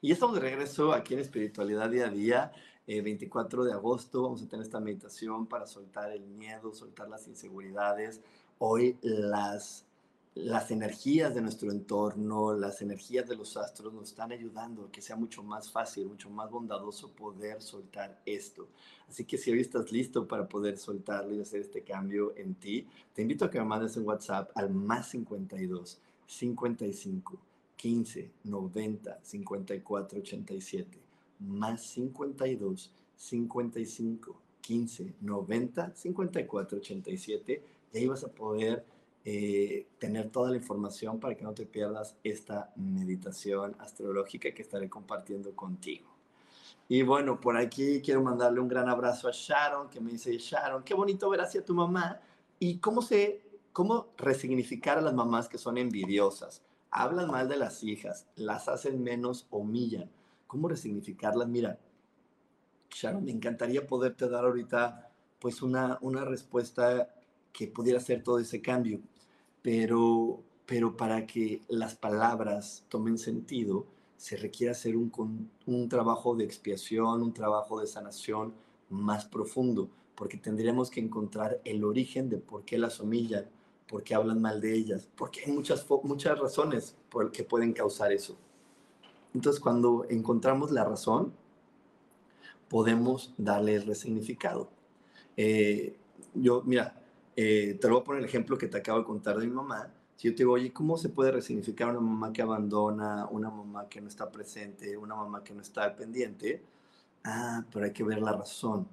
Y 0.00 0.12
estamos 0.12 0.36
de 0.36 0.42
regreso 0.42 0.92
aquí 0.92 1.14
en 1.14 1.20
Espiritualidad 1.20 1.90
Día 1.90 2.06
a 2.06 2.10
Día. 2.10 2.52
24 2.86 3.64
eh, 3.64 3.66
de 3.66 3.72
agosto 3.72 4.22
vamos 4.22 4.40
a 4.40 4.48
tener 4.48 4.64
esta 4.64 4.78
meditación 4.78 5.46
para 5.46 5.66
soltar 5.66 6.12
el 6.12 6.24
miedo, 6.24 6.72
soltar 6.72 7.08
las 7.08 7.26
inseguridades. 7.26 8.20
Hoy 8.58 8.96
las, 9.02 9.84
las 10.36 10.70
energías 10.70 11.34
de 11.34 11.40
nuestro 11.40 11.72
entorno, 11.72 12.54
las 12.54 12.80
energías 12.80 13.28
de 13.28 13.34
los 13.34 13.56
astros 13.56 13.92
nos 13.92 14.10
están 14.10 14.30
ayudando 14.30 14.84
a 14.84 14.92
que 14.92 15.02
sea 15.02 15.16
mucho 15.16 15.42
más 15.42 15.68
fácil, 15.68 16.06
mucho 16.06 16.30
más 16.30 16.48
bondadoso 16.48 17.10
poder 17.10 17.60
soltar 17.60 18.20
esto. 18.24 18.68
Así 19.08 19.24
que 19.24 19.36
si 19.36 19.50
hoy 19.50 19.62
estás 19.62 19.90
listo 19.90 20.28
para 20.28 20.48
poder 20.48 20.78
soltarlo 20.78 21.34
y 21.34 21.40
hacer 21.40 21.62
este 21.62 21.82
cambio 21.82 22.34
en 22.36 22.54
ti, 22.54 22.86
te 23.12 23.22
invito 23.22 23.44
a 23.44 23.50
que 23.50 23.58
me 23.58 23.64
mandes 23.64 23.96
un 23.96 24.06
WhatsApp 24.06 24.52
al 24.54 24.70
más 24.70 25.08
52 25.08 25.98
55 26.24 27.48
15 27.78 28.30
90 28.44 29.20
54 29.22 30.18
87 30.18 30.98
más 31.38 31.82
52 31.82 32.92
55 33.16 34.42
15 34.60 35.14
90 35.20 35.94
54 35.94 36.78
87 36.78 37.62
y 37.92 37.98
ahí 37.98 38.06
vas 38.06 38.24
a 38.24 38.28
poder 38.28 38.84
eh, 39.24 39.86
tener 39.98 40.28
toda 40.30 40.50
la 40.50 40.56
información 40.56 41.20
para 41.20 41.36
que 41.36 41.44
no 41.44 41.54
te 41.54 41.66
pierdas 41.66 42.16
esta 42.24 42.72
meditación 42.76 43.76
astrológica 43.78 44.52
que 44.52 44.62
estaré 44.62 44.88
compartiendo 44.88 45.54
contigo. 45.54 46.08
Y 46.88 47.02
bueno, 47.02 47.40
por 47.40 47.56
aquí 47.56 48.00
quiero 48.02 48.22
mandarle 48.22 48.60
un 48.60 48.68
gran 48.68 48.88
abrazo 48.88 49.28
a 49.28 49.32
Sharon, 49.32 49.90
que 49.90 50.00
me 50.00 50.12
dice, 50.12 50.36
Sharon, 50.38 50.82
qué 50.82 50.94
bonito 50.94 51.28
ver 51.28 51.42
hacia 51.42 51.64
tu 51.64 51.74
mamá. 51.74 52.20
Y 52.58 52.78
cómo, 52.78 53.02
se, 53.02 53.42
cómo 53.72 54.08
resignificar 54.16 54.98
a 54.98 55.02
las 55.02 55.12
mamás 55.12 55.48
que 55.48 55.58
son 55.58 55.76
envidiosas 55.76 56.62
hablan 56.90 57.30
mal 57.30 57.48
de 57.48 57.56
las 57.56 57.82
hijas, 57.84 58.26
las 58.36 58.68
hacen 58.68 59.02
menos, 59.02 59.46
humillan. 59.50 60.10
¿Cómo 60.46 60.68
resignificarlas? 60.68 61.48
Mira, 61.48 61.78
Sharon, 62.90 63.24
me 63.24 63.32
encantaría 63.32 63.86
poderte 63.86 64.28
dar 64.28 64.44
ahorita 64.44 65.10
pues 65.38 65.62
una, 65.62 65.98
una 66.00 66.24
respuesta 66.24 67.14
que 67.52 67.68
pudiera 67.68 67.98
hacer 67.98 68.22
todo 68.22 68.38
ese 68.38 68.60
cambio, 68.62 69.00
pero, 69.62 70.42
pero 70.66 70.96
para 70.96 71.26
que 71.26 71.62
las 71.68 71.94
palabras 71.94 72.84
tomen 72.88 73.18
sentido, 73.18 73.86
se 74.16 74.36
requiere 74.36 74.72
hacer 74.72 74.96
un, 74.96 75.50
un 75.66 75.88
trabajo 75.88 76.34
de 76.34 76.44
expiación, 76.44 77.22
un 77.22 77.32
trabajo 77.32 77.80
de 77.80 77.86
sanación 77.86 78.54
más 78.90 79.26
profundo, 79.26 79.90
porque 80.14 80.36
tendríamos 80.36 80.90
que 80.90 81.00
encontrar 81.00 81.60
el 81.64 81.84
origen 81.84 82.28
de 82.28 82.38
por 82.38 82.64
qué 82.64 82.78
las 82.78 82.98
humillan, 83.00 83.48
porque 83.88 84.14
hablan 84.14 84.40
mal 84.40 84.60
de 84.60 84.74
ellas, 84.74 85.08
porque 85.16 85.40
hay 85.46 85.52
muchas, 85.52 85.86
muchas 86.04 86.38
razones 86.38 86.96
por 87.08 87.32
que 87.32 87.42
pueden 87.42 87.72
causar 87.72 88.12
eso. 88.12 88.36
Entonces, 89.34 89.60
cuando 89.60 90.06
encontramos 90.08 90.70
la 90.70 90.84
razón, 90.84 91.32
podemos 92.68 93.34
darle 93.38 93.76
el 93.76 93.86
resignificado. 93.86 94.70
Eh, 95.36 95.96
yo, 96.34 96.62
mira, 96.64 97.00
eh, 97.36 97.78
te 97.80 97.88
voy 97.88 98.00
a 98.00 98.04
poner 98.04 98.20
el 98.20 98.28
ejemplo 98.28 98.58
que 98.58 98.68
te 98.68 98.78
acabo 98.78 98.98
de 98.98 99.04
contar 99.04 99.38
de 99.38 99.46
mi 99.46 99.52
mamá. 99.52 99.92
Si 100.16 100.28
yo 100.28 100.34
te 100.34 100.38
digo, 100.38 100.52
oye, 100.52 100.72
¿cómo 100.72 100.98
se 100.98 101.08
puede 101.08 101.30
resignificar 101.30 101.88
una 101.90 102.00
mamá 102.00 102.32
que 102.32 102.42
abandona, 102.42 103.26
una 103.30 103.50
mamá 103.50 103.88
que 103.88 104.00
no 104.00 104.08
está 104.08 104.30
presente, 104.30 104.96
una 104.96 105.14
mamá 105.14 105.44
que 105.44 105.54
no 105.54 105.62
está 105.62 105.84
al 105.84 105.94
pendiente? 105.94 106.64
Ah, 107.24 107.64
pero 107.72 107.84
hay 107.84 107.92
que 107.92 108.04
ver 108.04 108.20
la 108.20 108.32
razón. 108.32 108.88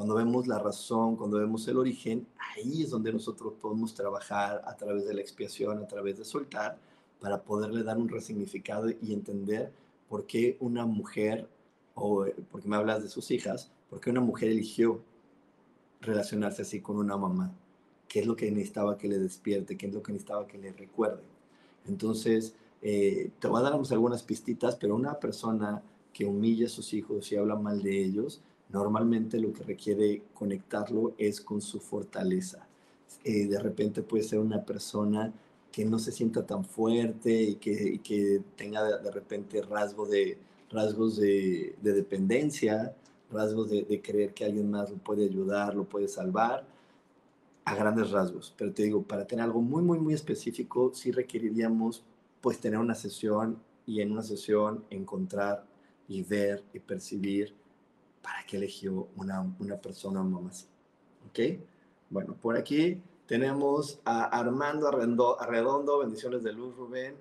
Cuando 0.00 0.14
vemos 0.14 0.46
la 0.46 0.58
razón, 0.58 1.14
cuando 1.14 1.36
vemos 1.36 1.68
el 1.68 1.76
origen, 1.76 2.26
ahí 2.38 2.84
es 2.84 2.88
donde 2.88 3.12
nosotros 3.12 3.52
podemos 3.60 3.92
trabajar 3.92 4.62
a 4.64 4.74
través 4.74 5.04
de 5.06 5.12
la 5.12 5.20
expiación, 5.20 5.76
a 5.76 5.86
través 5.86 6.16
de 6.16 6.24
soltar, 6.24 6.78
para 7.20 7.42
poderle 7.42 7.82
dar 7.82 7.98
un 7.98 8.08
resignificado 8.08 8.88
y 8.88 9.12
entender 9.12 9.70
por 10.08 10.24
qué 10.24 10.56
una 10.58 10.86
mujer, 10.86 11.46
o 11.94 12.24
porque 12.50 12.66
me 12.66 12.76
hablas 12.76 13.02
de 13.02 13.10
sus 13.10 13.30
hijas, 13.30 13.70
por 13.90 14.00
qué 14.00 14.08
una 14.08 14.22
mujer 14.22 14.48
eligió 14.48 15.02
relacionarse 16.00 16.62
así 16.62 16.80
con 16.80 16.96
una 16.96 17.18
mamá. 17.18 17.52
¿Qué 18.08 18.20
es 18.20 18.26
lo 18.26 18.36
que 18.36 18.50
necesitaba 18.50 18.96
que 18.96 19.06
le 19.06 19.18
despierte? 19.18 19.76
¿Qué 19.76 19.88
es 19.88 19.92
lo 19.92 20.02
que 20.02 20.12
necesitaba 20.12 20.46
que 20.46 20.56
le 20.56 20.72
recuerde? 20.72 21.24
Entonces, 21.86 22.54
eh, 22.80 23.32
te 23.38 23.48
voy 23.48 23.60
a 23.60 23.64
dar 23.64 23.74
algunas 23.74 24.22
pistitas, 24.22 24.76
pero 24.76 24.94
una 24.94 25.20
persona 25.20 25.82
que 26.14 26.24
humilla 26.24 26.64
a 26.64 26.70
sus 26.70 26.94
hijos 26.94 27.30
y 27.30 27.36
habla 27.36 27.56
mal 27.56 27.82
de 27.82 28.02
ellos, 28.02 28.40
normalmente 28.72 29.38
lo 29.38 29.52
que 29.52 29.62
requiere 29.64 30.22
conectarlo 30.34 31.14
es 31.18 31.40
con 31.40 31.60
su 31.60 31.80
fortaleza. 31.80 32.66
Eh, 33.24 33.46
de 33.46 33.58
repente 33.58 34.02
puede 34.02 34.22
ser 34.22 34.38
una 34.38 34.64
persona 34.64 35.32
que 35.72 35.84
no 35.84 35.98
se 35.98 36.12
sienta 36.12 36.44
tan 36.46 36.64
fuerte 36.64 37.42
y 37.42 37.54
que, 37.56 38.00
que 38.02 38.42
tenga 38.56 38.98
de, 38.98 39.10
repente 39.10 39.62
rasgo 39.62 40.06
de, 40.06 40.38
rasgos 40.70 41.16
de, 41.16 41.76
dependencia, 41.82 42.94
rasgos 43.30 43.70
de, 43.70 43.82
de, 43.82 44.00
creer 44.00 44.34
que 44.34 44.44
alguien 44.44 44.70
más 44.70 44.90
lo 44.90 44.96
puede 44.96 45.24
ayudar, 45.24 45.74
lo 45.74 45.84
puede 45.84 46.08
salvar, 46.08 46.66
a 47.64 47.74
grandes 47.74 48.10
rasgos. 48.10 48.54
Pero 48.56 48.72
te 48.72 48.84
digo, 48.84 49.02
para 49.02 49.26
tener 49.26 49.44
algo 49.44 49.60
muy, 49.60 49.82
muy, 49.82 49.98
muy 49.98 50.14
específico, 50.14 50.92
sí 50.94 51.12
requeriríamos 51.12 52.02
pues 52.40 52.58
tener 52.58 52.78
una 52.78 52.94
sesión 52.94 53.58
y 53.86 54.00
en 54.00 54.12
una 54.12 54.22
sesión 54.22 54.84
encontrar 54.90 55.64
y 56.08 56.22
ver 56.22 56.64
y 56.72 56.78
percibir 56.80 57.54
¿para 58.22 58.44
qué 58.46 58.56
eligió 58.56 59.08
una, 59.16 59.42
una 59.58 59.76
persona, 59.76 60.24
así? 60.48 60.66
¿Ok? 61.28 61.60
Bueno, 62.10 62.34
por 62.34 62.56
aquí 62.56 63.00
tenemos 63.26 64.00
a 64.04 64.24
Armando 64.24 64.88
Arredondo, 64.88 65.98
bendiciones 66.00 66.42
de 66.42 66.52
luz, 66.52 66.74
Rubén, 66.76 67.14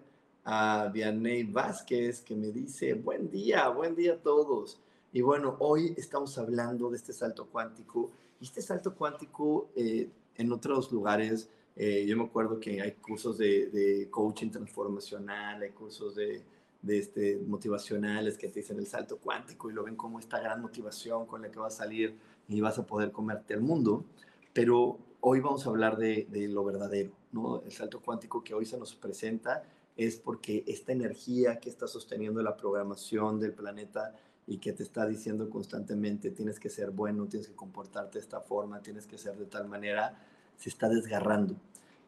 a 0.44 0.90
Vianney 0.92 1.44
Vázquez, 1.44 2.22
que 2.22 2.36
me 2.36 2.48
dice, 2.52 2.96
buen 2.96 3.30
día, 3.30 3.70
buen 3.70 3.96
día 3.96 4.14
a 4.14 4.18
todos. 4.18 4.80
Y 5.14 5.22
bueno, 5.22 5.56
hoy 5.60 5.94
estamos 5.98 6.38
hablando 6.38 6.90
de 6.90 6.98
este 6.98 7.14
salto 7.14 7.48
cuántico. 7.48 8.12
Y 8.40 8.46
este 8.46 8.62
salto 8.62 8.96
cuántico 8.96 9.70
eh, 9.76 10.10
en 10.36 10.52
otros 10.52 10.92
lugares, 10.92 11.50
eh, 11.76 12.06
yo 12.08 12.18
me 12.18 12.24
acuerdo 12.24 12.60
que 12.60 12.82
hay 12.82 12.94
cursos 12.94 13.38
de, 13.38 14.08
coaching 14.10 14.50
transformacional, 14.50 15.62
hay 15.62 15.72
cursos 15.72 16.16
de, 16.16 16.42
de 16.82 17.00
este, 17.00 17.38
motivacionales 17.46 18.38
que 18.38 18.48
te 18.48 18.62
dicen 18.62 18.80
el 18.80 18.88
salto 18.88 19.18
cuántico 19.18 19.70
y 19.70 19.74
lo 19.74 19.84
ven 19.84 19.96
como 19.96 20.20
esta 20.20 20.40
gran 20.40 20.62
motivación 20.62 21.26
con 21.26 21.42
la 21.42 21.52
que 21.52 21.60
vas 21.60 21.76
a 21.76 21.78
salir 21.84 22.18
y 22.48 22.62
vas 22.62 22.80
a 22.80 22.86
poder 22.86 23.12
comerte 23.12 23.54
el 23.54 23.62
mundo. 23.62 24.06
Pero 24.54 24.98
hoy 25.22 25.40
vamos 25.40 25.66
a 25.66 25.70
hablar 25.70 25.98
de, 25.98 26.28
de 26.30 26.48
lo 26.48 26.64
verdadero, 26.64 27.12
¿no? 27.32 27.62
El 27.62 27.72
salto 27.72 28.02
cuántico 28.02 28.44
que 28.44 28.54
hoy 28.54 28.66
se 28.66 28.78
nos 28.78 28.96
presenta 28.96 29.64
es 29.98 30.18
porque 30.18 30.64
esta 30.66 30.94
energía 30.94 31.60
que 31.60 31.70
está 31.70 31.88
sosteniendo 31.88 32.42
la 32.42 32.56
programación 32.56 33.40
del 33.40 33.54
planeta 33.54 34.16
y 34.48 34.58
que 34.58 34.74
te 34.74 34.82
está 34.82 35.06
diciendo 35.06 35.50
constantemente 35.50 36.32
tienes 36.32 36.60
que 36.60 36.70
ser 36.70 36.90
bueno, 36.90 37.28
tienes 37.28 37.50
que 37.50 37.56
comportarte 37.56 38.18
de 38.18 38.24
esta 38.24 38.42
forma, 38.42 38.82
tienes 38.82 39.06
que 39.06 39.18
ser 39.18 39.38
de 39.38 39.46
tal 39.46 39.68
manera, 39.68 40.18
se 40.58 40.70
está 40.70 40.90
desgarrando. 40.90 41.56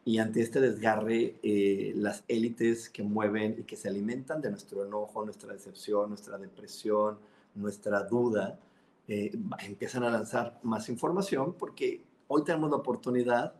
Y 0.04 0.18
ante 0.18 0.40
este 0.42 0.60
desgarre, 0.60 1.36
eh, 1.42 1.92
las 1.96 2.24
élites 2.26 2.90
que 2.90 3.02
mueven 3.02 3.56
y 3.58 3.62
que 3.62 3.76
se 3.76 3.88
alimentan 3.88 4.40
de 4.40 4.50
nuestro 4.50 4.84
enojo, 4.84 5.24
nuestra 5.24 5.52
decepción, 5.52 6.08
nuestra 6.08 6.38
depresión, 6.38 7.18
nuestra 7.54 8.02
duda, 8.02 8.58
eh, 9.06 9.30
empiezan 9.64 10.02
a 10.04 10.10
lanzar 10.10 10.58
más 10.62 10.88
información 10.88 11.54
porque 11.54 12.02
hoy 12.28 12.42
tenemos 12.44 12.70
la 12.70 12.76
oportunidad 12.76 13.54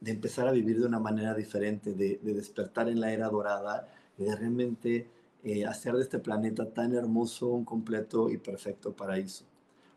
de 0.00 0.10
empezar 0.10 0.48
a 0.48 0.52
vivir 0.52 0.80
de 0.80 0.86
una 0.86 0.98
manera 0.98 1.34
diferente, 1.34 1.92
de, 1.94 2.18
de 2.22 2.34
despertar 2.34 2.88
en 2.88 3.00
la 3.00 3.12
era 3.12 3.28
dorada 3.28 3.88
y 4.18 4.24
de 4.24 4.36
realmente 4.36 5.08
eh, 5.42 5.66
hacer 5.66 5.94
de 5.94 6.02
este 6.02 6.18
planeta 6.18 6.72
tan 6.72 6.94
hermoso 6.94 7.48
un 7.48 7.66
completo 7.66 8.30
y 8.30 8.38
perfecto 8.38 8.94
paraíso. 8.94 9.44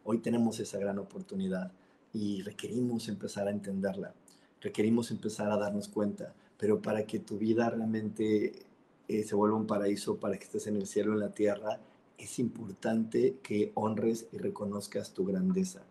Hoy 0.03 0.17
tenemos 0.17 0.59
esa 0.59 0.77
gran 0.77 0.99
oportunidad 0.99 1.71
y 2.13 2.41
requerimos 2.41 3.07
empezar 3.07 3.47
a 3.47 3.51
entenderla, 3.51 4.13
requerimos 4.61 5.11
empezar 5.11 5.51
a 5.51 5.57
darnos 5.57 5.87
cuenta, 5.87 6.33
pero 6.57 6.81
para 6.81 7.05
que 7.05 7.19
tu 7.19 7.37
vida 7.37 7.69
realmente 7.69 8.65
eh, 9.07 9.23
se 9.23 9.35
vuelva 9.35 9.57
un 9.57 9.67
paraíso, 9.67 10.17
para 10.17 10.37
que 10.37 10.45
estés 10.45 10.67
en 10.67 10.75
el 10.75 10.87
cielo, 10.87 11.13
en 11.13 11.19
la 11.19 11.31
tierra, 11.31 11.79
es 12.17 12.39
importante 12.39 13.37
que 13.43 13.71
honres 13.75 14.27
y 14.31 14.37
reconozcas 14.37 15.13
tu 15.13 15.25
grandeza, 15.25 15.83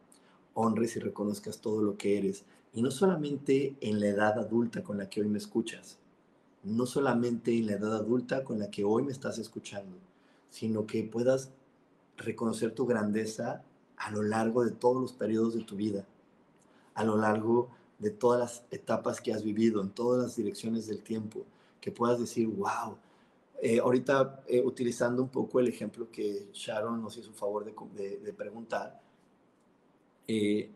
honres 0.55 0.97
y 0.97 1.01
reconozcas 1.01 1.59
todo 1.59 1.83
lo 1.83 1.97
que 1.97 2.19
eres, 2.19 2.45
y 2.75 2.83
no 2.83 2.91
solamente 2.91 3.77
en 3.81 4.01
la 4.01 4.09
edad 4.09 4.39
adulta 4.39 4.83
con 4.83 4.99
la 4.99 5.09
que 5.09 5.21
hoy 5.21 5.29
me 5.29 5.39
escuchas, 5.39 5.99
no 6.65 6.85
solamente 6.85 7.57
en 7.57 7.67
la 7.67 7.75
edad 7.75 7.95
adulta 7.95 8.43
con 8.43 8.59
la 8.59 8.71
que 8.71 8.85
hoy 8.85 9.05
me 9.05 9.13
estás 9.13 9.39
escuchando, 9.39 9.97
sino 10.51 10.87
que 10.87 11.05
puedas 11.05 11.51
reconocer 12.17 12.73
tu 12.73 12.87
grandeza 12.87 13.63
a 13.97 14.11
lo 14.11 14.23
largo 14.23 14.65
de 14.65 14.73
todos 14.73 15.01
los 15.01 15.13
periodos 15.13 15.55
de 15.55 15.63
tu 15.63 15.77
vida, 15.77 16.05
a 16.95 17.05
lo 17.05 17.17
largo 17.17 17.69
de 17.99 18.11
todas 18.11 18.41
las 18.41 18.65
etapas 18.71 19.21
que 19.21 19.33
has 19.33 19.43
vivido, 19.43 19.81
en 19.81 19.91
todas 19.91 20.23
las 20.23 20.37
direcciones 20.37 20.87
del 20.87 21.03
tiempo, 21.03 21.45
que 21.81 21.91
puedas 21.91 22.19
decir, 22.19 22.47
wow, 22.49 22.97
eh, 23.63 23.79
ahorita 23.79 24.43
eh, 24.47 24.63
utilizando 24.63 25.23
un 25.23 25.31
poco 25.31 25.61
el 25.61 25.69
ejemplo 25.69 26.11
que 26.11 26.49
Sharon 26.53 27.01
nos 27.01 27.17
hizo 27.17 27.33
favor 27.33 27.65
de, 27.65 28.33
preguntar, 28.33 29.01
eh, 30.29 30.71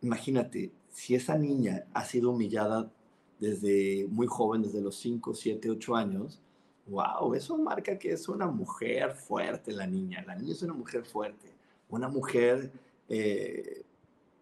imagínate, 0.00 0.72
si 0.90 1.14
esa 1.14 1.36
niña 1.36 1.84
ha 1.92 2.04
sido 2.04 2.30
humillada 2.30 2.90
desde 3.38 4.06
muy 4.08 4.26
joven, 4.26 4.62
desde 4.62 4.80
los 4.80 4.96
5, 4.96 5.34
7, 5.34 5.70
8 5.70 5.96
años, 5.96 6.40
wow, 6.86 7.34
eso 7.34 7.56
marca 7.58 7.98
que 7.98 8.12
es 8.12 8.28
una 8.28 8.46
mujer 8.46 9.14
fuerte 9.14 9.72
la 9.72 9.86
niña. 9.86 10.22
La 10.26 10.34
niña 10.36 10.52
es 10.52 10.62
una 10.62 10.74
mujer 10.74 11.04
fuerte, 11.04 11.52
una 11.88 12.08
mujer 12.08 12.72
eh, 13.08 13.84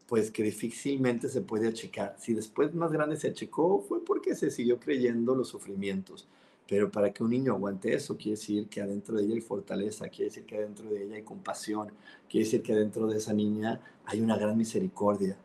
pues 0.07 0.31
que 0.31 0.43
difícilmente 0.43 1.29
se 1.29 1.41
puede 1.41 1.69
achicar. 1.69 2.17
Si 2.19 2.35
después 2.35 2.75
más 2.75 2.93
grande 2.93 3.17
se 3.17 3.29
achicó 3.29 3.81
fue 3.81 4.05
porque 4.05 4.35
se 4.35 4.51
siguió 4.51 4.79
creyendo 4.79 5.35
los 5.35 5.49
sufrimientos. 5.49 6.29
Pero 6.69 6.91
para 6.91 7.13
que 7.13 7.23
un 7.23 7.31
niño 7.31 7.53
aguante 7.53 7.95
eso, 7.95 8.17
quiere 8.17 8.33
decir 8.33 8.69
que 8.69 8.81
adentro 8.81 9.17
de 9.17 9.25
ella 9.25 9.35
hay 9.35 9.41
fortaleza, 9.41 10.09
quiere 10.09 10.27
decir 10.27 10.45
que 10.45 10.57
adentro 10.57 10.89
de 10.89 11.05
ella 11.05 11.17
hay 11.17 11.23
compasión, 11.23 11.93
quiere 12.29 12.45
decir 12.45 12.63
que 12.63 12.73
adentro 12.73 13.07
de 13.07 13.19
esa 13.19 13.33
niña 13.33 13.81
hay 14.07 14.21
una 14.21 14.37
gran 14.37 14.57
misericordia. 14.57 15.37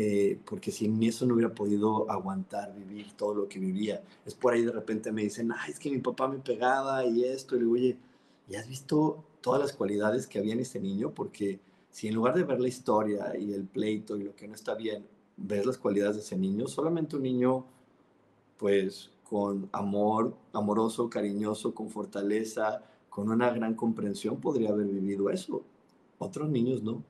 Eh, 0.00 0.38
porque 0.44 0.70
sin 0.70 1.02
eso 1.02 1.26
no 1.26 1.34
hubiera 1.34 1.52
podido 1.52 2.08
aguantar 2.08 2.72
vivir 2.72 3.12
todo 3.16 3.34
lo 3.34 3.48
que 3.48 3.58
vivía. 3.58 4.00
Es 4.24 4.32
por 4.34 4.52
ahí 4.52 4.62
de 4.64 4.70
repente 4.70 5.10
me 5.10 5.22
dicen, 5.22 5.50
ay, 5.50 5.72
es 5.72 5.80
que 5.80 5.90
mi 5.90 5.98
papá 5.98 6.28
me 6.28 6.38
pegaba 6.38 7.04
y 7.04 7.24
esto, 7.24 7.56
y 7.56 7.58
le 7.58 7.64
digo, 7.64 7.74
oye, 7.74 7.96
¿y 8.48 8.54
has 8.54 8.68
visto 8.68 9.24
todas 9.40 9.60
las 9.60 9.72
cualidades 9.72 10.28
que 10.28 10.38
había 10.38 10.52
en 10.52 10.60
este 10.60 10.78
niño? 10.78 11.10
Porque 11.10 11.58
si 11.98 12.06
en 12.06 12.14
lugar 12.14 12.36
de 12.36 12.44
ver 12.44 12.60
la 12.60 12.68
historia 12.68 13.36
y 13.36 13.52
el 13.52 13.66
pleito 13.66 14.16
y 14.16 14.22
lo 14.22 14.36
que 14.36 14.46
no 14.46 14.54
está 14.54 14.76
bien, 14.76 15.04
ves 15.36 15.66
las 15.66 15.78
cualidades 15.78 16.14
de 16.14 16.22
ese 16.22 16.38
niño, 16.38 16.68
solamente 16.68 17.16
un 17.16 17.24
niño, 17.24 17.64
pues, 18.56 19.10
con 19.24 19.68
amor, 19.72 20.36
amoroso, 20.52 21.10
cariñoso, 21.10 21.74
con 21.74 21.90
fortaleza, 21.90 22.84
con 23.10 23.28
una 23.28 23.50
gran 23.50 23.74
comprensión, 23.74 24.40
podría 24.40 24.68
haber 24.68 24.86
vivido 24.86 25.28
eso. 25.28 25.64
Otros 26.18 26.48
niños 26.48 26.84
no. 26.84 27.02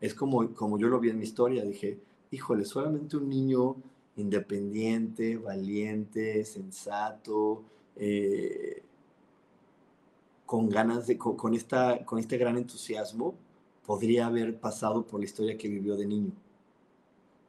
Es 0.00 0.14
como, 0.14 0.54
como 0.54 0.78
yo 0.78 0.88
lo 0.88 1.00
vi 1.00 1.10
en 1.10 1.18
mi 1.18 1.24
historia, 1.24 1.62
dije, 1.62 2.00
híjole, 2.30 2.64
solamente 2.64 3.18
un 3.18 3.28
niño 3.28 3.76
independiente, 4.16 5.36
valiente, 5.36 6.46
sensato, 6.46 7.62
eh, 7.94 8.82
con 10.46 10.70
ganas 10.70 11.08
de, 11.08 11.18
con, 11.18 11.52
esta, 11.52 12.06
con 12.06 12.18
este 12.18 12.38
gran 12.38 12.56
entusiasmo, 12.56 13.34
podría 13.86 14.26
haber 14.26 14.58
pasado 14.58 15.06
por 15.06 15.20
la 15.20 15.26
historia 15.26 15.58
que 15.58 15.68
vivió 15.68 15.96
de 15.96 16.06
niño. 16.06 16.32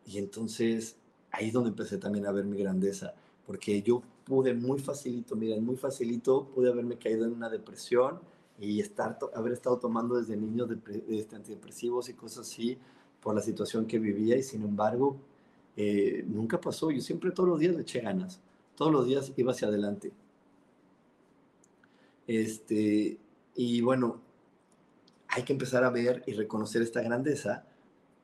Y 0.05 0.17
entonces 0.17 0.97
ahí 1.31 1.47
es 1.47 1.53
donde 1.53 1.69
empecé 1.69 1.97
también 1.97 2.25
a 2.25 2.31
ver 2.31 2.45
mi 2.45 2.57
grandeza, 2.57 3.13
porque 3.45 3.81
yo 3.81 4.01
pude 4.25 4.53
muy 4.53 4.79
facilito, 4.79 5.35
miren, 5.35 5.63
muy 5.65 5.75
facilito, 5.75 6.45
pude 6.47 6.69
haberme 6.69 6.97
caído 6.97 7.25
en 7.25 7.33
una 7.33 7.49
depresión 7.49 8.19
y 8.59 8.79
estar, 8.79 9.17
haber 9.33 9.53
estado 9.53 9.77
tomando 9.77 10.15
desde 10.15 10.37
niño 10.37 10.65
de, 10.65 10.77
este, 11.09 11.35
antidepresivos 11.35 12.09
y 12.09 12.13
cosas 12.13 12.47
así, 12.47 12.77
por 13.21 13.35
la 13.35 13.41
situación 13.41 13.85
que 13.85 13.99
vivía 13.99 14.37
y 14.37 14.43
sin 14.43 14.61
embargo 14.63 15.17
eh, 15.75 16.23
nunca 16.27 16.59
pasó. 16.61 16.91
Yo 16.91 17.01
siempre 17.01 17.31
todos 17.31 17.49
los 17.49 17.59
días 17.59 17.75
le 17.75 17.81
eché 17.81 17.99
ganas, 17.99 18.39
todos 18.75 18.91
los 18.91 19.05
días 19.07 19.31
iba 19.35 19.51
hacia 19.51 19.67
adelante. 19.67 20.11
Este, 22.27 23.17
y 23.55 23.81
bueno, 23.81 24.21
hay 25.35 25.43
que 25.43 25.51
empezar 25.51 25.83
a 25.83 25.89
ver 25.89 26.23
y 26.27 26.31
reconocer 26.31 26.81
esta 26.81 27.01
grandeza 27.01 27.65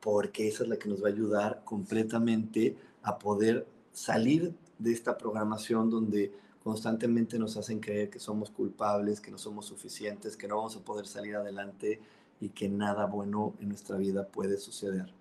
porque 0.00 0.48
esa 0.48 0.62
es 0.62 0.70
la 0.70 0.78
que 0.78 0.88
nos 0.88 1.04
va 1.04 1.08
a 1.08 1.12
ayudar 1.12 1.62
completamente 1.62 2.74
a 3.02 3.18
poder 3.18 3.66
salir 3.92 4.54
de 4.78 4.92
esta 4.92 5.18
programación 5.18 5.90
donde 5.90 6.32
constantemente 6.64 7.38
nos 7.38 7.58
hacen 7.58 7.80
creer 7.80 8.08
que 8.08 8.18
somos 8.18 8.50
culpables, 8.50 9.20
que 9.20 9.30
no 9.30 9.36
somos 9.36 9.66
suficientes, 9.66 10.38
que 10.38 10.48
no 10.48 10.56
vamos 10.56 10.74
a 10.76 10.80
poder 10.80 11.06
salir 11.06 11.36
adelante 11.36 12.00
y 12.40 12.48
que 12.48 12.70
nada 12.70 13.04
bueno 13.04 13.52
en 13.60 13.68
nuestra 13.68 13.98
vida 13.98 14.26
puede 14.26 14.56
suceder. 14.56 15.12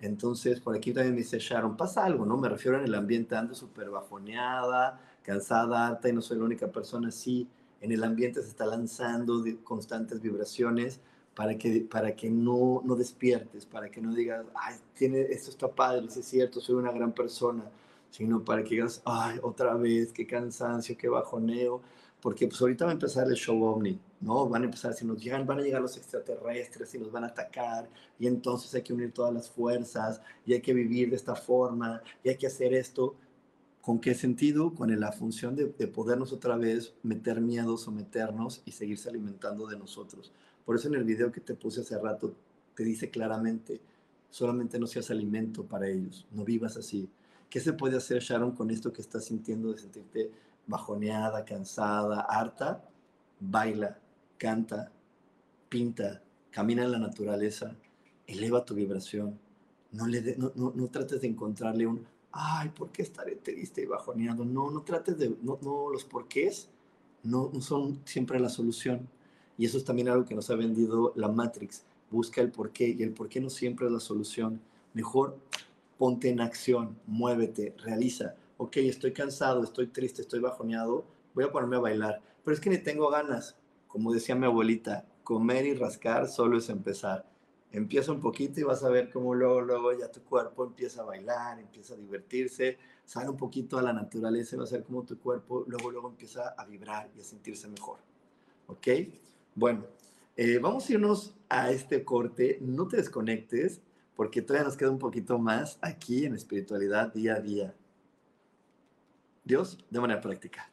Entonces, 0.00 0.60
por 0.60 0.74
aquí 0.74 0.92
también 0.92 1.14
me 1.14 1.20
dice 1.20 1.38
Sharon, 1.38 1.76
pasa 1.76 2.04
algo, 2.04 2.26
¿no? 2.26 2.38
Me 2.38 2.48
refiero 2.48 2.76
en 2.76 2.84
el 2.84 2.94
ambiente, 2.94 3.36
ando 3.36 3.54
súper 3.54 3.88
bajoneada, 3.88 5.00
cansada, 5.22 5.86
alta 5.86 6.08
y 6.08 6.12
no 6.12 6.22
soy 6.22 6.38
la 6.38 6.44
única 6.44 6.66
persona. 6.72 7.12
Sí, 7.12 7.46
en 7.80 7.92
el 7.92 8.02
ambiente 8.02 8.42
se 8.42 8.48
está 8.48 8.66
lanzando 8.66 9.40
de 9.42 9.58
constantes 9.62 10.20
vibraciones 10.20 11.00
para 11.40 11.56
que, 11.56 11.80
para 11.80 12.14
que 12.14 12.28
no, 12.28 12.82
no 12.84 12.94
despiertes, 12.96 13.64
para 13.64 13.90
que 13.90 14.02
no 14.02 14.14
digas, 14.14 14.44
ay, 14.54 14.76
tiene, 14.92 15.22
esto 15.22 15.48
está 15.48 15.68
padre, 15.68 16.04
es 16.04 16.22
cierto, 16.26 16.60
soy 16.60 16.74
una 16.74 16.92
gran 16.92 17.12
persona, 17.12 17.64
sino 18.10 18.44
para 18.44 18.62
que 18.62 18.74
digas, 18.74 19.00
ay, 19.06 19.38
otra 19.42 19.72
vez, 19.74 20.12
qué 20.12 20.26
cansancio, 20.26 20.98
qué 20.98 21.08
bajoneo 21.08 21.80
porque 22.20 22.46
pues 22.46 22.60
ahorita 22.60 22.84
va 22.84 22.90
a 22.90 22.92
empezar 22.92 23.26
el 23.26 23.36
show 23.36 23.58
ovni, 23.62 23.98
¿no? 24.20 24.46
Van 24.50 24.60
a 24.60 24.64
empezar, 24.66 24.92
si 24.92 25.06
nos 25.06 25.16
llegan, 25.16 25.46
van 25.46 25.60
a 25.60 25.62
llegar 25.62 25.80
los 25.80 25.96
extraterrestres 25.96 26.94
y 26.94 26.98
nos 26.98 27.10
van 27.10 27.24
a 27.24 27.28
atacar, 27.28 27.88
y 28.18 28.26
entonces 28.26 28.74
hay 28.74 28.82
que 28.82 28.92
unir 28.92 29.10
todas 29.10 29.32
las 29.32 29.48
fuerzas, 29.48 30.20
y 30.44 30.52
hay 30.52 30.60
que 30.60 30.74
vivir 30.74 31.08
de 31.08 31.16
esta 31.16 31.34
forma, 31.34 32.02
y 32.22 32.28
hay 32.28 32.36
que 32.36 32.48
hacer 32.48 32.74
esto. 32.74 33.14
¿Con 33.80 33.98
qué 33.98 34.14
sentido? 34.14 34.74
Con 34.74 35.00
la 35.00 35.12
función 35.12 35.56
de, 35.56 35.72
de 35.78 35.88
podernos 35.88 36.34
otra 36.34 36.58
vez 36.58 36.92
meter 37.02 37.40
miedo, 37.40 37.78
someternos 37.78 38.60
y 38.66 38.72
seguirse 38.72 39.08
alimentando 39.08 39.66
de 39.66 39.78
nosotros. 39.78 40.30
Por 40.64 40.76
eso 40.76 40.88
en 40.88 40.94
el 40.94 41.04
video 41.04 41.32
que 41.32 41.40
te 41.40 41.54
puse 41.54 41.80
hace 41.80 41.98
rato, 41.98 42.34
te 42.74 42.84
dice 42.84 43.10
claramente, 43.10 43.80
solamente 44.30 44.78
no 44.78 44.86
seas 44.86 45.10
alimento 45.10 45.64
para 45.64 45.88
ellos, 45.88 46.26
no 46.30 46.44
vivas 46.44 46.76
así. 46.76 47.08
¿Qué 47.48 47.60
se 47.60 47.72
puede 47.72 47.96
hacer, 47.96 48.22
Sharon, 48.22 48.52
con 48.52 48.70
esto 48.70 48.92
que 48.92 49.02
estás 49.02 49.24
sintiendo 49.24 49.72
de 49.72 49.78
sentirte 49.78 50.30
bajoneada, 50.66 51.44
cansada, 51.44 52.20
harta, 52.20 52.84
baila, 53.40 53.98
canta, 54.38 54.92
pinta, 55.68 56.22
camina 56.50 56.84
en 56.84 56.92
la 56.92 56.98
naturaleza, 56.98 57.74
eleva 58.26 58.64
tu 58.64 58.74
vibración. 58.74 59.38
No, 59.92 60.06
le 60.06 60.36
no, 60.36 60.52
no, 60.54 60.88
trates 60.88 61.22
de 61.22 61.28
encontrarle 61.28 61.86
un, 61.86 62.06
ay, 62.30 62.68
¿por 62.68 62.90
qué 62.90 63.02
estaré 63.02 63.36
triste 63.36 63.82
y 63.82 63.86
bajoneado? 63.86 64.44
No, 64.44 64.70
no 64.70 64.82
trates 64.82 65.18
de, 65.18 65.36
no, 65.42 65.58
no 65.60 65.90
los 65.90 66.04
porqués 66.04 66.68
no, 67.22 67.50
no 67.52 67.60
son 67.60 68.00
siempre 68.04 68.38
la 68.38 68.48
solución. 68.48 69.08
Y 69.60 69.66
eso 69.66 69.76
es 69.76 69.84
también 69.84 70.08
algo 70.08 70.24
que 70.24 70.34
nos 70.34 70.48
ha 70.48 70.54
vendido 70.54 71.12
la 71.16 71.28
Matrix. 71.28 71.84
Busca 72.10 72.40
el 72.40 72.50
porqué 72.50 72.96
y 72.98 73.02
el 73.02 73.12
porqué 73.12 73.42
no 73.42 73.50
siempre 73.50 73.84
es 73.84 73.92
la 73.92 74.00
solución. 74.00 74.58
Mejor 74.94 75.36
ponte 75.98 76.30
en 76.30 76.40
acción, 76.40 76.96
muévete, 77.06 77.74
realiza. 77.84 78.36
Ok, 78.56 78.78
estoy 78.78 79.12
cansado, 79.12 79.62
estoy 79.62 79.88
triste, 79.88 80.22
estoy 80.22 80.40
bajoneado, 80.40 81.04
voy 81.34 81.44
a 81.44 81.52
ponerme 81.52 81.76
a 81.76 81.80
bailar. 81.80 82.22
Pero 82.42 82.54
es 82.54 82.58
que 82.58 82.70
ni 82.70 82.78
tengo 82.78 83.10
ganas. 83.10 83.54
Como 83.86 84.14
decía 84.14 84.34
mi 84.34 84.46
abuelita, 84.46 85.04
comer 85.24 85.66
y 85.66 85.74
rascar 85.74 86.26
solo 86.26 86.56
es 86.56 86.70
empezar. 86.70 87.26
Empieza 87.70 88.12
un 88.12 88.20
poquito 88.22 88.60
y 88.60 88.62
vas 88.62 88.82
a 88.82 88.88
ver 88.88 89.10
cómo 89.10 89.34
luego, 89.34 89.60
luego 89.60 89.92
ya 89.92 90.10
tu 90.10 90.22
cuerpo 90.22 90.64
empieza 90.64 91.02
a 91.02 91.04
bailar, 91.04 91.60
empieza 91.60 91.92
a 91.92 91.98
divertirse, 91.98 92.78
sale 93.04 93.28
un 93.28 93.36
poquito 93.36 93.76
a 93.76 93.82
la 93.82 93.92
naturaleza 93.92 94.56
y 94.56 94.58
va 94.58 94.64
a 94.64 94.68
ser 94.68 94.84
como 94.84 95.02
tu 95.02 95.18
cuerpo 95.18 95.66
luego, 95.66 95.90
luego 95.90 96.08
empieza 96.08 96.54
a 96.56 96.64
vibrar 96.64 97.10
y 97.14 97.20
a 97.20 97.24
sentirse 97.24 97.68
mejor. 97.68 97.98
¿Ok? 98.66 98.88
Bueno, 99.60 99.84
eh, 100.38 100.58
vamos 100.58 100.88
a 100.88 100.92
irnos 100.94 101.34
a 101.50 101.70
este 101.70 102.02
corte. 102.02 102.56
No 102.62 102.88
te 102.88 102.96
desconectes 102.96 103.82
porque 104.16 104.40
todavía 104.40 104.64
nos 104.64 104.74
queda 104.74 104.90
un 104.90 104.98
poquito 104.98 105.38
más 105.38 105.78
aquí 105.82 106.24
en 106.24 106.34
espiritualidad 106.34 107.12
día 107.12 107.34
a 107.34 107.40
día. 107.40 107.74
Dios, 109.44 109.76
de 109.90 110.00
manera 110.00 110.22
práctica. 110.22 110.72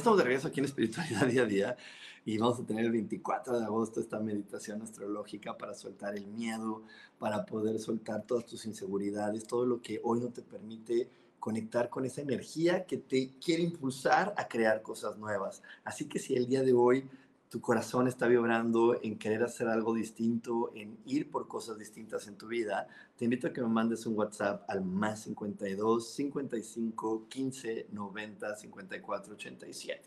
Estamos 0.00 0.16
de 0.16 0.24
regreso 0.24 0.48
aquí 0.48 0.60
en 0.60 0.64
Espiritualidad 0.64 1.26
Día 1.26 1.42
a 1.42 1.44
Día 1.44 1.76
y 2.24 2.38
vamos 2.38 2.58
a 2.58 2.64
tener 2.64 2.86
el 2.86 2.90
24 2.90 3.58
de 3.58 3.66
agosto 3.66 4.00
esta 4.00 4.18
meditación 4.18 4.80
astrológica 4.80 5.58
para 5.58 5.74
soltar 5.74 6.16
el 6.16 6.26
miedo, 6.26 6.84
para 7.18 7.44
poder 7.44 7.78
soltar 7.78 8.22
todas 8.22 8.46
tus 8.46 8.64
inseguridades, 8.64 9.46
todo 9.46 9.66
lo 9.66 9.82
que 9.82 10.00
hoy 10.02 10.20
no 10.20 10.30
te 10.30 10.40
permite 10.40 11.10
conectar 11.38 11.90
con 11.90 12.06
esa 12.06 12.22
energía 12.22 12.86
que 12.86 12.96
te 12.96 13.32
quiere 13.44 13.62
impulsar 13.62 14.32
a 14.38 14.48
crear 14.48 14.80
cosas 14.80 15.18
nuevas. 15.18 15.62
Así 15.84 16.06
que 16.06 16.18
si 16.18 16.34
el 16.34 16.46
día 16.46 16.62
de 16.62 16.72
hoy 16.72 17.06
tu 17.50 17.60
corazón 17.60 18.06
está 18.06 18.28
vibrando 18.28 19.00
en 19.02 19.18
querer 19.18 19.42
hacer 19.42 19.66
algo 19.66 19.92
distinto, 19.92 20.70
en 20.76 20.96
ir 21.04 21.32
por 21.32 21.48
cosas 21.48 21.76
distintas 21.76 22.28
en 22.28 22.36
tu 22.36 22.46
vida, 22.46 22.86
te 23.16 23.24
invito 23.24 23.48
a 23.48 23.52
que 23.52 23.60
me 23.60 23.66
mandes 23.66 24.06
un 24.06 24.16
WhatsApp 24.16 24.62
al 24.70 24.84
más 24.84 25.24
52 25.24 26.08
55 26.08 27.26
15 27.28 27.86
90 27.90 28.56
54 28.56 29.34
87. 29.34 30.02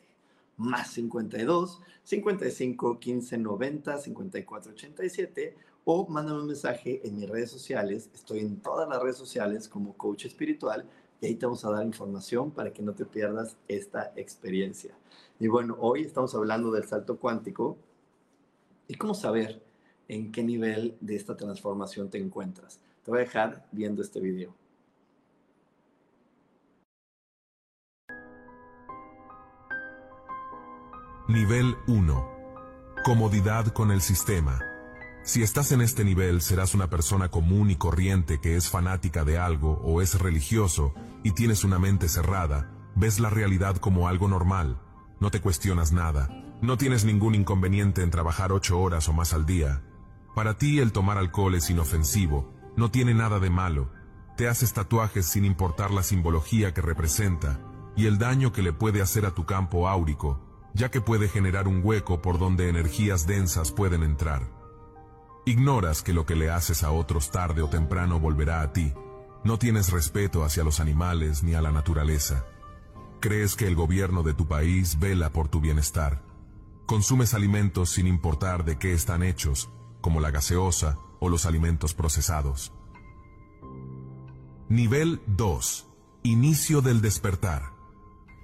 Más 0.56 0.94
52 0.94 1.82
55 2.04 3.00
15 3.00 3.38
90 3.38 3.98
54 3.98 4.72
87 4.72 5.58
o 5.84 6.08
mándame 6.08 6.40
un 6.40 6.48
mensaje 6.48 7.02
en 7.06 7.18
mis 7.18 7.30
redes 7.30 7.52
sociales. 7.52 8.10
Estoy 8.14 8.40
en 8.40 8.62
todas 8.62 8.88
las 8.88 9.02
redes 9.02 9.18
sociales 9.18 9.68
como 9.68 9.98
coach 9.98 10.26
espiritual 10.26 10.86
y 11.22 11.28
ahí 11.28 11.36
te 11.36 11.46
vamos 11.46 11.64
a 11.66 11.72
dar 11.72 11.86
información 11.86 12.52
para 12.52 12.72
que 12.74 12.82
no 12.82 12.94
te 12.94 13.06
pierdas 13.06 13.56
esta 13.68 14.12
experiencia. 14.16 14.96
Y 15.40 15.48
bueno, 15.48 15.78
hoy 15.80 16.02
estamos 16.02 16.36
hablando 16.36 16.72
del 16.72 16.86
salto 16.86 17.18
cuántico 17.18 17.78
y 18.88 18.96
cómo 18.96 19.14
saber 19.14 19.64
en 20.08 20.32
qué 20.32 20.44
nivel 20.44 20.98
de 21.00 21.16
esta 21.16 21.36
transformación 21.38 22.10
te 22.10 22.18
encuentras. 22.18 22.80
Te 23.04 23.12
voy 23.12 23.20
a 23.20 23.24
dejar 23.24 23.66
viendo 23.72 24.02
este 24.02 24.20
video. 24.20 24.54
Nivel 31.28 31.76
1. 31.88 32.30
Comodidad 33.06 33.68
con 33.68 33.92
el 33.92 34.02
sistema. 34.02 34.73
Si 35.24 35.42
estás 35.42 35.72
en 35.72 35.82
este 35.82 36.04
nivel 36.04 36.42
serás 36.42 36.76
una 36.76 36.90
persona 36.90 37.30
común 37.30 37.72
y 37.72 37.76
corriente 37.76 38.40
que 38.40 38.56
es 38.56 38.70
fanática 38.70 39.24
de 39.24 39.38
algo 39.38 39.80
o 39.84 40.02
es 40.02 40.20
religioso 40.20 40.94
y 41.24 41.32
tienes 41.32 41.64
una 41.64 41.80
mente 41.80 42.10
cerrada, 42.10 42.72
ves 42.96 43.20
la 43.20 43.30
realidad 43.30 43.78
como 43.78 44.08
algo 44.08 44.28
normal 44.28 44.80
no 45.24 45.32
te 45.32 45.40
cuestionas 45.40 45.94
nada. 45.94 46.28
No 46.62 46.78
tienes 46.78 47.06
ningún 47.06 47.34
inconveniente 47.34 48.04
en 48.04 48.12
trabajar 48.12 48.52
ocho 48.52 48.78
horas 48.82 49.08
o 49.08 49.14
más 49.14 49.34
al 49.34 49.46
día. 49.46 49.82
Para 50.36 50.58
ti 50.58 50.80
el 50.80 50.92
tomar 50.92 51.18
alcohol 51.18 51.56
es 51.56 51.70
inofensivo. 51.70 52.54
No 52.76 52.92
tiene 52.92 53.14
nada 53.14 53.40
de 53.40 53.50
malo. 53.50 53.90
Te 54.36 54.50
haces 54.50 54.74
tatuajes 54.74 55.26
sin 55.26 55.46
importar 55.46 55.92
la 55.92 56.04
simbología 56.04 56.74
que 56.74 56.82
representa 56.82 57.62
y 57.96 58.08
el 58.08 58.18
daño 58.18 58.52
que 58.52 58.64
le 58.64 58.74
puede 58.74 59.02
hacer 59.02 59.26
a 59.26 59.34
tu 59.34 59.46
campo 59.46 59.88
áurico, 59.88 60.42
ya 60.74 60.92
que 60.92 61.00
puede 61.00 61.30
generar 61.30 61.70
un 61.70 61.80
hueco 61.82 62.22
por 62.22 62.38
donde 62.38 62.68
energías 62.68 63.26
densas 63.26 63.72
pueden 63.72 64.04
entrar. 64.04 64.63
Ignoras 65.46 66.04
que 66.04 66.14
lo 66.14 66.26
que 66.26 66.38
le 66.38 66.50
haces 66.50 66.84
a 66.84 66.92
otros 66.92 67.30
tarde 67.30 67.62
o 67.62 67.68
temprano 67.68 68.18
volverá 68.18 68.62
a 68.62 68.72
ti. 68.72 68.94
No 69.44 69.60
tienes 69.60 69.92
respeto 69.92 70.46
hacia 70.46 70.64
los 70.64 70.80
animales 70.80 71.44
ni 71.44 71.54
a 71.54 71.62
la 71.62 71.74
naturaleza. 71.74 72.46
Crees 73.20 73.58
que 73.58 73.68
el 73.68 73.76
gobierno 73.76 74.24
de 74.24 74.34
tu 74.34 74.48
país 74.48 75.00
vela 75.00 75.34
por 75.34 75.50
tu 75.50 75.60
bienestar. 75.60 76.24
Consumes 76.86 77.34
alimentos 77.34 77.90
sin 77.90 78.08
importar 78.08 78.64
de 78.64 78.78
qué 78.78 78.94
están 78.94 79.22
hechos, 79.22 79.70
como 80.00 80.22
la 80.22 80.32
gaseosa 80.32 80.98
o 81.20 81.28
los 81.28 81.46
alimentos 81.46 81.94
procesados. 81.94 82.72
Nivel 84.70 85.22
2. 85.28 85.88
Inicio 86.24 86.82
del 86.82 87.02
despertar. 87.02 87.74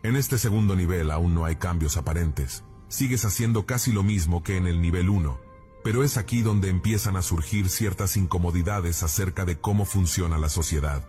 En 0.03 0.17
este 0.17 0.37
segundo 0.37 0.75
nivel 0.75 1.11
aún 1.11 1.33
no 1.33 1.45
hay 1.45 1.55
cambios 1.55 1.95
aparentes. 1.95 2.65
Sigues 2.89 3.23
haciendo 3.23 3.65
casi 3.65 3.93
lo 3.93 4.03
mismo 4.03 4.43
que 4.43 4.57
en 4.57 4.67
el 4.67 4.81
nivel 4.81 5.09
1, 5.09 5.48
pero 5.83 6.03
es 6.03 6.17
aquí 6.17 6.41
donde 6.41 6.69
empiezan 6.69 7.15
a 7.15 7.21
surgir 7.21 7.69
ciertas 7.69 8.17
incomodidades 8.17 9.03
acerca 9.03 9.45
de 9.45 9.59
cómo 9.59 9.85
funciona 9.85 10.37
la 10.37 10.49
sociedad. 10.49 11.07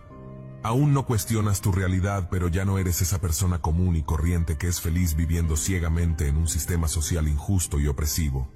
Aún 0.63 0.93
no 0.93 1.05
cuestionas 1.05 1.61
tu 1.61 1.71
realidad, 1.71 2.29
pero 2.29 2.47
ya 2.47 2.65
no 2.65 2.77
eres 2.77 3.01
esa 3.01 3.19
persona 3.19 3.61
común 3.61 3.95
y 3.95 4.03
corriente 4.03 4.57
que 4.57 4.67
es 4.67 4.79
feliz 4.79 5.15
viviendo 5.15 5.57
ciegamente 5.57 6.27
en 6.27 6.37
un 6.37 6.47
sistema 6.47 6.87
social 6.87 7.27
injusto 7.27 7.79
y 7.79 7.87
opresivo. 7.87 8.47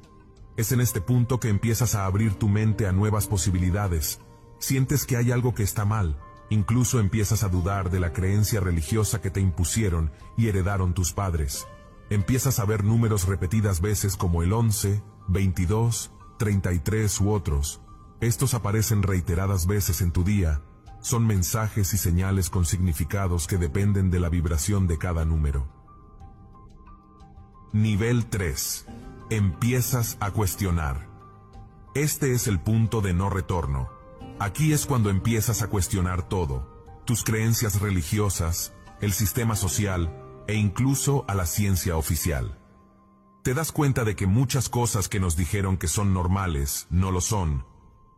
Es 0.55 0.71
en 0.71 0.81
este 0.81 1.01
punto 1.01 1.39
que 1.39 1.49
empiezas 1.49 1.95
a 1.95 2.05
abrir 2.05 2.35
tu 2.35 2.47
mente 2.47 2.87
a 2.87 2.91
nuevas 2.91 3.25
posibilidades. 3.25 4.19
Sientes 4.59 5.05
que 5.05 5.17
hay 5.17 5.31
algo 5.31 5.55
que 5.55 5.63
está 5.63 5.83
mal, 5.83 6.17
incluso 6.49 6.99
empiezas 6.99 7.43
a 7.43 7.49
dudar 7.49 7.89
de 7.89 7.99
la 7.99 8.13
creencia 8.13 8.59
religiosa 8.59 9.19
que 9.19 9.31
te 9.31 9.41
impusieron 9.41 10.11
y 10.37 10.47
heredaron 10.47 10.93
tus 10.93 11.11
padres. 11.11 11.67
Empiezas 12.11 12.59
a 12.59 12.65
ver 12.65 12.83
números 12.83 13.27
repetidas 13.27 13.81
veces 13.81 14.15
como 14.15 14.43
el 14.43 14.53
11, 14.53 15.01
22, 15.27 16.11
33 16.37 17.21
u 17.21 17.31
otros. 17.31 17.81
Estos 18.21 18.53
aparecen 18.53 19.03
reiteradas 19.03 19.67
veces 19.67 20.01
en 20.01 20.11
tu 20.11 20.23
día, 20.23 20.61
son 21.05 21.27
mensajes 21.27 21.93
y 21.93 21.99
señales 21.99 22.49
con 22.49 22.65
significados 22.65 23.45
que 23.45 23.59
dependen 23.59 24.09
de 24.09 24.19
la 24.19 24.27
vibración 24.27 24.87
de 24.87 24.97
cada 24.97 25.23
número. 25.23 25.67
Nivel 27.73 28.25
3. 28.25 28.87
Empiezas 29.29 30.17
a 30.19 30.31
cuestionar. 30.31 31.07
Este 31.93 32.33
es 32.33 32.47
el 32.47 32.59
punto 32.59 33.01
de 33.01 33.13
no 33.13 33.29
retorno. 33.29 33.89
Aquí 34.39 34.73
es 34.73 34.87
cuando 34.87 35.11
empiezas 35.11 35.61
a 35.61 35.67
cuestionar 35.67 36.27
todo, 36.27 37.03
tus 37.05 37.23
creencias 37.23 37.81
religiosas, 37.81 38.73
el 38.99 39.13
sistema 39.13 39.55
social 39.55 40.11
e 40.47 40.55
incluso 40.55 41.23
a 41.27 41.35
la 41.35 41.45
ciencia 41.45 41.97
oficial. 41.97 42.57
Te 43.45 43.53
das 43.53 43.71
cuenta 43.71 44.03
de 44.03 44.15
que 44.15 44.25
muchas 44.25 44.69
cosas 44.69 45.07
que 45.07 45.19
nos 45.19 45.37
dijeron 45.37 45.77
que 45.77 45.87
son 45.87 46.15
normales 46.15 46.87
no 46.89 47.11
lo 47.11 47.21
son, 47.21 47.63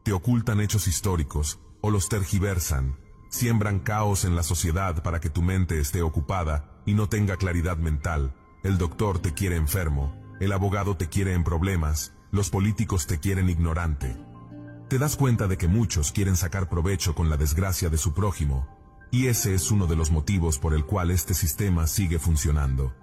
te 0.04 0.14
ocultan 0.14 0.62
hechos 0.62 0.88
históricos, 0.88 1.60
o 1.82 1.92
los 1.92 2.08
tergiversan, 2.08 2.98
siembran 3.28 3.80
caos 3.80 4.24
en 4.24 4.38
la 4.38 4.44
sociedad 4.44 5.04
para 5.04 5.20
que 5.20 5.30
tu 5.30 5.42
mente 5.42 5.82
esté 5.82 6.02
ocupada 6.02 6.82
y 6.86 6.94
no 6.94 7.10
tenga 7.10 7.36
claridad 7.36 7.76
mental. 7.76 8.38
El 8.64 8.78
doctor 8.78 9.20
te 9.20 9.34
quiere 9.34 9.58
enfermo, 9.58 10.16
el 10.40 10.54
abogado 10.54 10.96
te 10.96 11.10
quiere 11.10 11.34
en 11.34 11.44
problemas, 11.44 12.14
los 12.32 12.50
políticos 12.50 13.06
te 13.06 13.20
quieren 13.20 13.50
ignorante. 13.50 14.16
Te 14.88 14.98
das 14.98 15.18
cuenta 15.18 15.48
de 15.48 15.58
que 15.58 15.68
muchos 15.68 16.14
quieren 16.14 16.38
sacar 16.38 16.70
provecho 16.70 17.16
con 17.16 17.30
la 17.30 17.36
desgracia 17.36 17.90
de 17.90 17.98
su 17.98 18.14
prójimo, 18.14 18.66
y 19.12 19.28
ese 19.28 19.54
es 19.56 19.72
uno 19.72 19.88
de 19.88 19.98
los 19.98 20.10
motivos 20.10 20.58
por 20.58 20.74
el 20.74 20.86
cual 20.86 21.12
este 21.12 21.34
sistema 21.34 21.86
sigue 21.86 22.18
funcionando. 22.18 22.94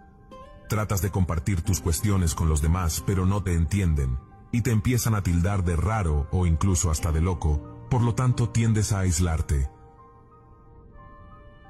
Tratas 0.74 1.02
de 1.02 1.12
compartir 1.12 1.62
tus 1.62 1.80
cuestiones 1.80 2.34
con 2.34 2.48
los 2.48 2.60
demás, 2.60 3.00
pero 3.06 3.26
no 3.26 3.44
te 3.44 3.54
entienden, 3.54 4.18
y 4.50 4.62
te 4.62 4.72
empiezan 4.72 5.14
a 5.14 5.22
tildar 5.22 5.62
de 5.62 5.76
raro 5.76 6.26
o 6.32 6.46
incluso 6.46 6.90
hasta 6.90 7.12
de 7.12 7.20
loco, 7.20 7.86
por 7.88 8.02
lo 8.02 8.16
tanto 8.16 8.48
tiendes 8.48 8.90
a 8.90 8.98
aislarte. 8.98 9.70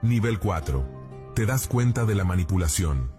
Nivel 0.01 0.39
4. 0.39 1.33
Te 1.35 1.45
das 1.45 1.67
cuenta 1.67 2.07
de 2.07 2.15
la 2.15 2.25
manipulación. 2.25 3.13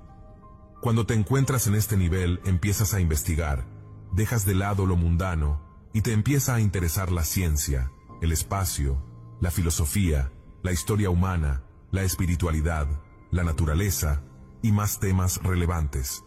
Cuando 0.81 1.05
te 1.05 1.13
encuentras 1.13 1.67
en 1.67 1.75
este 1.75 1.97
nivel 1.97 2.41
empiezas 2.45 2.95
a 2.95 2.99
investigar, 2.99 3.67
dejas 4.11 4.43
de 4.43 4.55
lado 4.55 4.87
lo 4.87 4.95
mundano 4.95 5.61
y 5.93 6.01
te 6.01 6.13
empieza 6.13 6.55
a 6.55 6.61
interesar 6.61 7.11
la 7.11 7.23
ciencia, 7.23 7.91
el 8.23 8.31
espacio, 8.31 9.05
la 9.39 9.51
filosofía, 9.51 10.31
la 10.63 10.71
historia 10.71 11.11
humana, 11.11 11.61
la 11.91 12.01
espiritualidad, 12.01 12.87
la 13.29 13.43
naturaleza 13.43 14.23
y 14.61 14.71
más 14.71 14.99
temas 14.99 15.41
relevantes. 15.43 16.23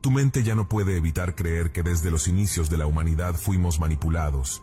Tu 0.00 0.10
mente 0.10 0.42
ya 0.42 0.54
no 0.54 0.68
puede 0.68 0.96
evitar 0.96 1.34
creer 1.34 1.72
que 1.72 1.82
desde 1.82 2.10
los 2.10 2.28
inicios 2.28 2.68
de 2.68 2.76
la 2.76 2.86
humanidad 2.86 3.34
fuimos 3.34 3.80
manipulados. 3.80 4.62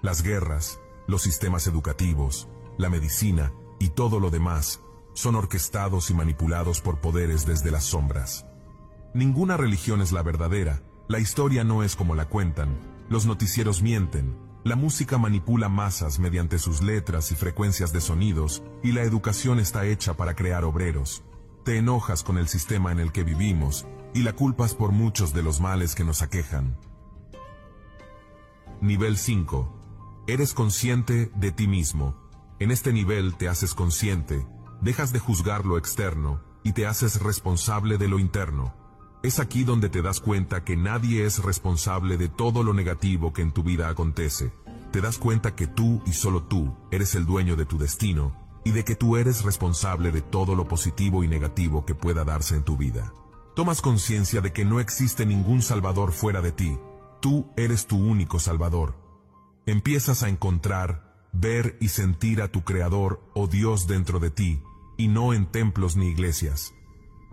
Las 0.00 0.22
guerras, 0.22 0.80
los 1.08 1.22
sistemas 1.22 1.66
educativos, 1.66 2.48
la 2.78 2.88
medicina 2.88 3.52
y 3.80 3.88
todo 3.88 4.20
lo 4.20 4.30
demás 4.30 4.80
son 5.14 5.34
orquestados 5.34 6.10
y 6.10 6.14
manipulados 6.14 6.80
por 6.80 7.00
poderes 7.00 7.46
desde 7.46 7.70
las 7.70 7.84
sombras. 7.84 8.46
Ninguna 9.14 9.56
religión 9.56 10.02
es 10.02 10.12
la 10.12 10.22
verdadera, 10.22 10.82
la 11.08 11.18
historia 11.18 11.64
no 11.64 11.82
es 11.82 11.96
como 11.96 12.14
la 12.14 12.28
cuentan, 12.28 12.78
los 13.08 13.26
noticieros 13.26 13.82
mienten, 13.82 14.36
la 14.62 14.76
música 14.76 15.16
manipula 15.16 15.68
masas 15.68 16.18
mediante 16.18 16.58
sus 16.58 16.82
letras 16.82 17.30
y 17.30 17.36
frecuencias 17.36 17.92
de 17.92 18.00
sonidos, 18.00 18.62
y 18.82 18.92
la 18.92 19.02
educación 19.02 19.60
está 19.60 19.86
hecha 19.86 20.14
para 20.14 20.34
crear 20.34 20.64
obreros. 20.64 21.22
Te 21.66 21.78
enojas 21.78 22.22
con 22.22 22.38
el 22.38 22.46
sistema 22.46 22.92
en 22.92 23.00
el 23.00 23.10
que 23.10 23.24
vivimos, 23.24 23.86
y 24.14 24.22
la 24.22 24.34
culpas 24.34 24.72
por 24.76 24.92
muchos 24.92 25.34
de 25.34 25.42
los 25.42 25.60
males 25.60 25.96
que 25.96 26.04
nos 26.04 26.22
aquejan. 26.22 26.78
Nivel 28.80 29.18
5. 29.18 30.24
Eres 30.28 30.54
consciente 30.54 31.28
de 31.34 31.50
ti 31.50 31.66
mismo. 31.66 32.14
En 32.60 32.70
este 32.70 32.92
nivel 32.92 33.34
te 33.34 33.48
haces 33.48 33.74
consciente, 33.74 34.46
dejas 34.80 35.12
de 35.12 35.18
juzgar 35.18 35.66
lo 35.66 35.76
externo 35.76 36.40
y 36.62 36.70
te 36.70 36.86
haces 36.86 37.20
responsable 37.20 37.98
de 37.98 38.06
lo 38.06 38.20
interno. 38.20 38.72
Es 39.24 39.40
aquí 39.40 39.64
donde 39.64 39.88
te 39.88 40.02
das 40.02 40.20
cuenta 40.20 40.62
que 40.62 40.76
nadie 40.76 41.26
es 41.26 41.42
responsable 41.42 42.16
de 42.16 42.28
todo 42.28 42.62
lo 42.62 42.74
negativo 42.74 43.32
que 43.32 43.42
en 43.42 43.50
tu 43.50 43.64
vida 43.64 43.88
acontece. 43.88 44.52
Te 44.92 45.00
das 45.00 45.18
cuenta 45.18 45.56
que 45.56 45.66
tú 45.66 46.00
y 46.06 46.12
solo 46.12 46.44
tú 46.44 46.76
eres 46.92 47.16
el 47.16 47.26
dueño 47.26 47.56
de 47.56 47.66
tu 47.66 47.76
destino 47.76 48.45
y 48.66 48.72
de 48.72 48.84
que 48.84 48.96
tú 48.96 49.16
eres 49.16 49.44
responsable 49.44 50.10
de 50.10 50.20
todo 50.20 50.54
lo 50.54 50.66
positivo 50.66 51.24
y 51.24 51.28
negativo 51.28 51.86
que 51.86 51.94
pueda 51.94 52.24
darse 52.24 52.56
en 52.56 52.64
tu 52.64 52.76
vida. 52.76 53.14
Tomas 53.54 53.80
conciencia 53.80 54.40
de 54.40 54.52
que 54.52 54.64
no 54.64 54.80
existe 54.80 55.24
ningún 55.24 55.62
salvador 55.62 56.12
fuera 56.12 56.42
de 56.42 56.52
ti. 56.52 56.78
Tú 57.22 57.50
eres 57.56 57.86
tu 57.86 57.96
único 57.96 58.38
salvador 58.38 59.06
empiezas 59.66 60.22
a 60.22 60.28
encontrar, 60.28 61.28
ver 61.32 61.76
y 61.80 61.88
sentir 61.88 62.40
a 62.40 62.48
tu 62.48 62.62
Creador 62.62 63.20
o 63.34 63.48
Dios 63.48 63.88
dentro 63.88 64.20
de 64.20 64.30
ti, 64.30 64.62
y 64.96 65.08
no 65.08 65.34
en 65.34 65.46
templos 65.46 65.96
ni 65.96 66.06
iglesias. 66.06 66.72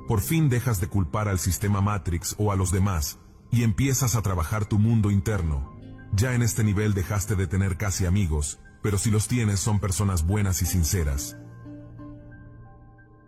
Por 0.08 0.20
fin 0.20 0.50
dejas 0.50 0.82
de 0.82 0.88
culpar 0.88 1.30
al 1.30 1.40
sistema 1.40 1.80
Matrix 1.80 2.36
o 2.40 2.52
a 2.52 2.56
los 2.56 2.72
demás, 2.72 3.20
y 3.52 3.64
empiezas 3.64 4.16
a 4.16 4.24
trabajar 4.24 4.66
tu 4.66 4.80
mundo 4.80 5.12
interno. 5.12 5.72
Ya 6.12 6.34
en 6.34 6.42
este 6.42 6.64
nivel 6.64 6.96
dejaste 6.96 7.36
de 7.36 7.48
tener 7.48 7.78
casi 7.78 8.08
amigos, 8.08 8.60
pero 8.84 9.00
si 9.00 9.10
los 9.10 9.28
tienes 9.28 9.60
son 9.60 9.80
personas 9.80 10.28
buenas 10.28 10.62
y 10.62 10.68
sinceras. 10.68 11.38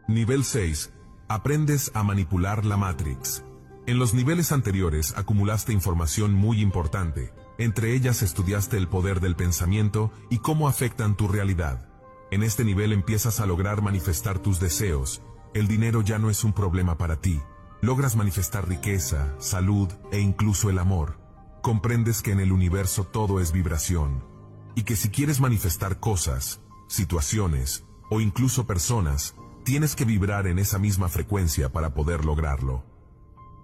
Nivel 0.07 0.43
6. 0.43 0.91
Aprendes 1.27 1.89
a 1.95 2.03
manipular 2.03 2.65
la 2.65 2.77
Matrix. 2.77 3.43
En 3.87 3.97
los 3.97 4.13
niveles 4.13 4.51
anteriores 4.51 5.15
acumulaste 5.17 5.73
información 5.73 6.33
muy 6.33 6.61
importante, 6.61 7.33
entre 7.57 7.95
ellas 7.95 8.21
estudiaste 8.21 8.77
el 8.77 8.87
poder 8.87 9.21
del 9.21 9.35
pensamiento 9.35 10.11
y 10.29 10.39
cómo 10.39 10.67
afectan 10.67 11.15
tu 11.15 11.27
realidad. 11.27 11.89
En 12.29 12.43
este 12.43 12.63
nivel 12.65 12.91
empiezas 12.91 13.39
a 13.39 13.45
lograr 13.45 13.81
manifestar 13.81 14.39
tus 14.39 14.59
deseos. 14.59 15.21
El 15.53 15.67
dinero 15.67 16.01
ya 16.01 16.19
no 16.19 16.29
es 16.29 16.43
un 16.43 16.53
problema 16.53 16.97
para 16.97 17.21
ti. 17.21 17.39
Logras 17.81 18.15
manifestar 18.15 18.67
riqueza, 18.67 19.33
salud 19.39 19.89
e 20.11 20.19
incluso 20.19 20.69
el 20.69 20.79
amor. 20.79 21.17
Comprendes 21.61 22.21
que 22.21 22.31
en 22.31 22.41
el 22.41 22.51
universo 22.51 23.05
todo 23.05 23.39
es 23.39 23.51
vibración. 23.51 24.34
Y 24.75 24.83
que 24.83 24.95
si 24.95 25.09
quieres 25.09 25.39
manifestar 25.39 25.99
cosas, 25.99 26.61
situaciones 26.87 27.85
o 28.09 28.21
incluso 28.21 28.67
personas, 28.67 29.35
tienes 29.63 29.95
que 29.95 30.05
vibrar 30.05 30.47
en 30.47 30.59
esa 30.59 30.79
misma 30.79 31.09
frecuencia 31.09 31.71
para 31.71 31.93
poder 31.93 32.25
lograrlo. 32.25 32.83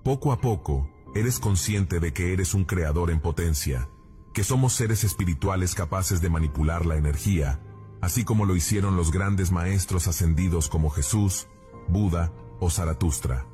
Poco 0.04 0.32
a 0.32 0.42
poco, 0.42 0.90
Eres 1.14 1.40
consciente 1.40 2.00
de 2.00 2.14
que 2.14 2.32
eres 2.32 2.54
un 2.54 2.64
creador 2.64 3.12
en 3.12 3.20
potencia, 3.20 3.90
que 4.34 4.46
somos 4.46 4.72
seres 4.72 5.04
espirituales 5.04 5.76
capaces 5.76 6.22
de 6.22 6.30
manipular 6.30 6.86
la 6.86 6.96
energía, 6.96 7.60
así 8.00 8.24
como 8.24 8.46
lo 8.46 8.56
hicieron 8.56 8.96
los 8.96 9.12
grandes 9.12 9.52
maestros 9.52 10.08
ascendidos 10.08 10.70
como 10.70 10.90
Jesús, 10.90 11.48
Buda 11.90 12.32
o 12.62 12.70
Zaratustra. 12.70 13.46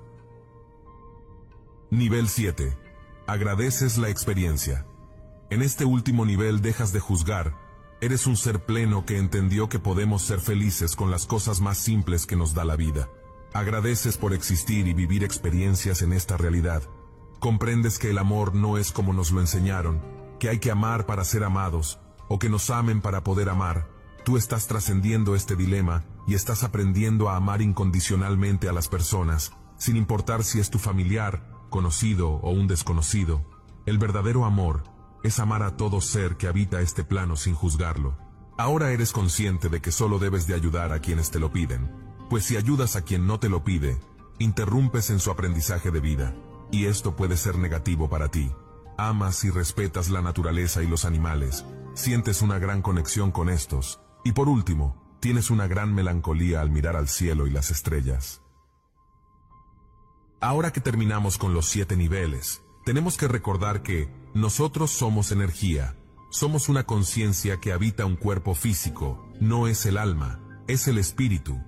Nivel 1.90 2.30
7. 2.30 2.78
Agradeces 3.26 3.98
la 3.98 4.10
experiencia. 4.10 4.86
En 5.50 5.62
este 5.62 5.86
último 5.86 6.26
nivel 6.26 6.62
dejas 6.62 6.92
de 6.92 7.00
juzgar, 7.00 7.56
eres 8.02 8.28
un 8.28 8.38
ser 8.38 8.66
pleno 8.66 9.06
que 9.06 9.18
entendió 9.18 9.70
que 9.70 9.80
podemos 9.80 10.22
ser 10.22 10.40
felices 10.40 10.96
con 10.96 11.10
las 11.10 11.26
cosas 11.26 11.62
más 11.62 11.78
simples 11.78 12.26
que 12.26 12.36
nos 12.36 12.54
da 12.54 12.66
la 12.66 12.76
vida. 12.76 13.10
Agradeces 13.54 14.18
por 14.18 14.34
existir 14.34 14.88
y 14.88 14.94
vivir 14.94 15.24
experiencias 15.24 16.02
en 16.02 16.14
esta 16.14 16.38
realidad 16.38 16.84
Comprendes 17.40 18.00
que 18.00 18.10
el 18.10 18.18
amor 18.18 18.56
no 18.56 18.80
es 18.80 18.92
como 18.92 19.14
nos 19.14 19.32
lo 19.32 19.42
enseñaron, 19.42 20.02
que 20.40 20.50
hay 20.50 20.58
que 20.58 20.72
amar 20.72 21.06
para 21.06 21.24
ser 21.24 21.44
amados, 21.44 22.00
o 22.28 22.40
que 22.40 22.50
nos 22.50 22.72
amen 22.72 23.00
para 23.00 23.24
poder 23.24 23.50
amar. 23.50 23.88
Tú 24.26 24.38
estás 24.38 24.66
trascendiendo 24.66 25.36
este 25.36 25.56
dilema 25.56 26.04
y 26.26 26.34
estás 26.34 26.64
aprendiendo 26.64 27.30
a 27.30 27.36
amar 27.36 27.62
incondicionalmente 27.62 28.68
a 28.68 28.74
las 28.74 28.88
personas, 28.88 29.52
sin 29.78 29.98
importar 29.98 30.44
si 30.44 30.60
es 30.60 30.72
tu 30.72 30.80
familiar, 30.80 31.48
conocido 31.70 32.32
o 32.32 32.50
un 32.50 32.68
desconocido. 32.68 33.46
El 33.86 34.00
verdadero 34.00 34.44
amor 34.44 34.84
es 35.24 35.40
amar 35.40 35.64
a 35.64 35.78
todo 35.78 36.02
ser 36.02 36.38
que 36.38 36.48
habita 36.48 36.82
este 36.82 37.04
plano 37.04 37.36
sin 37.36 37.56
juzgarlo. 37.56 38.18
Ahora 38.58 38.92
eres 38.92 39.12
consciente 39.12 39.70
de 39.70 39.82
que 39.82 39.92
solo 39.92 40.20
debes 40.20 40.48
de 40.48 40.56
ayudar 40.56 40.92
a 40.92 41.00
quienes 41.00 41.32
te 41.32 41.40
lo 41.40 41.52
piden, 41.52 41.92
pues 42.30 42.46
si 42.46 42.58
ayudas 42.58 42.96
a 42.96 43.04
quien 43.04 43.28
no 43.28 43.40
te 43.40 43.50
lo 43.50 43.64
pide, 43.64 44.00
interrumpes 44.40 45.10
en 45.10 45.20
su 45.20 45.32
aprendizaje 45.32 45.92
de 45.92 46.00
vida 46.00 46.36
y 46.72 46.86
esto 46.86 47.16
puede 47.16 47.38
ser 47.38 47.58
negativo 47.58 48.10
para 48.10 48.30
ti. 48.30 48.52
Amas 48.98 49.44
y 49.44 49.50
respetas 49.50 50.10
la 50.10 50.22
naturaleza 50.22 50.82
y 50.82 50.88
los 50.88 51.06
animales, 51.06 51.66
sientes 51.94 52.42
una 52.42 52.60
gran 52.60 52.82
conexión 52.82 53.32
con 53.32 53.50
estos, 53.50 54.02
y 54.24 54.32
por 54.32 54.50
último, 54.50 55.08
Tienes 55.20 55.50
una 55.50 55.68
gran 55.68 55.96
melancolía 55.96 56.62
al 56.62 56.70
mirar 56.70 56.96
al 56.96 57.08
cielo 57.08 57.48
y 57.48 57.50
las 57.50 57.72
estrellas. 57.72 58.42
Ahora 60.40 60.72
que 60.72 60.80
terminamos 60.80 61.40
con 61.40 61.56
los 61.56 61.66
siete 61.66 61.98
niveles, 61.98 62.62
tenemos 62.88 63.18
que 63.18 63.28
recordar 63.28 63.84
que 63.84 64.08
nosotros 64.34 64.92
somos 64.92 65.34
energía, 65.34 65.98
somos 66.30 66.70
una 66.70 66.86
conciencia 66.86 67.60
que 67.60 67.74
habita 67.74 68.06
un 68.06 68.16
cuerpo 68.16 68.56
físico, 68.56 69.28
no 69.42 69.68
es 69.68 69.86
el 69.86 69.98
alma, 69.98 70.40
es 70.70 70.88
el 70.88 70.98
espíritu. 70.98 71.62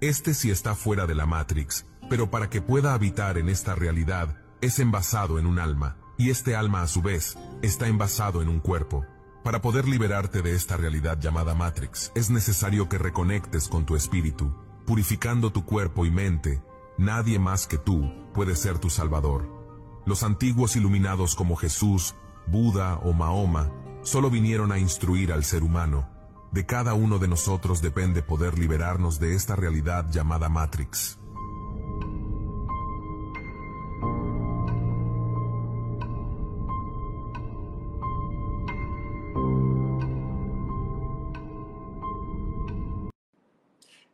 Este 0.00 0.32
sí 0.32 0.50
está 0.50 0.74
fuera 0.74 1.06
de 1.06 1.14
la 1.14 1.26
Matrix, 1.26 1.84
pero 2.08 2.30
para 2.30 2.48
que 2.48 2.62
pueda 2.62 2.94
habitar 2.94 3.36
en 3.36 3.50
esta 3.50 3.74
realidad, 3.74 4.38
es 4.62 4.78
envasado 4.78 5.38
en 5.38 5.44
un 5.44 5.58
alma, 5.58 5.98
y 6.16 6.30
este 6.30 6.56
alma 6.56 6.80
a 6.80 6.88
su 6.88 7.02
vez, 7.02 7.36
está 7.60 7.86
envasado 7.86 8.40
en 8.40 8.48
un 8.48 8.60
cuerpo. 8.60 9.04
Para 9.44 9.60
poder 9.60 9.86
liberarte 9.86 10.40
de 10.40 10.54
esta 10.54 10.78
realidad 10.78 11.20
llamada 11.20 11.54
Matrix, 11.54 12.12
es 12.14 12.30
necesario 12.30 12.88
que 12.88 12.96
reconectes 12.96 13.68
con 13.68 13.84
tu 13.84 13.94
espíritu, 13.94 14.56
purificando 14.86 15.52
tu 15.52 15.66
cuerpo 15.66 16.06
y 16.06 16.10
mente. 16.10 16.62
Nadie 16.96 17.38
más 17.38 17.66
que 17.66 17.76
tú 17.76 18.10
puede 18.32 18.56
ser 18.56 18.78
tu 18.78 18.88
salvador. 18.88 19.61
Los 20.04 20.24
antiguos 20.24 20.74
iluminados 20.74 21.36
como 21.36 21.54
Jesús, 21.54 22.16
Buda 22.48 22.96
o 23.04 23.12
Mahoma 23.12 23.70
solo 24.02 24.30
vinieron 24.30 24.72
a 24.72 24.78
instruir 24.78 25.32
al 25.32 25.44
ser 25.44 25.62
humano. 25.62 26.08
De 26.50 26.66
cada 26.66 26.94
uno 26.94 27.20
de 27.20 27.28
nosotros 27.28 27.80
depende 27.80 28.22
poder 28.22 28.58
liberarnos 28.58 29.20
de 29.20 29.36
esta 29.36 29.54
realidad 29.54 30.10
llamada 30.10 30.48
Matrix. 30.48 31.18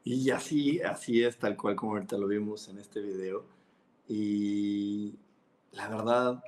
Y 0.04 0.30
así, 0.30 0.80
así 0.82 1.22
es, 1.22 1.38
tal 1.38 1.56
cual 1.56 1.76
como 1.76 1.92
ahorita 1.92 2.18
lo 2.18 2.28
vimos 2.28 2.68
en 2.68 2.78
este 2.78 3.00
video. 3.00 3.44
Y 4.06 5.14
la 5.72 5.88
verdad, 5.88 6.42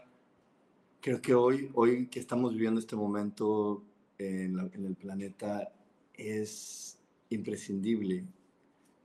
creo 1.00 1.20
que 1.20 1.34
hoy, 1.34 1.70
hoy 1.74 2.06
que 2.08 2.20
estamos 2.20 2.52
viviendo 2.52 2.80
este 2.80 2.96
momento 2.96 3.82
en, 4.18 4.58
en 4.72 4.84
el 4.86 4.96
planeta, 4.96 5.72
es 6.14 6.98
imprescindible 7.30 8.24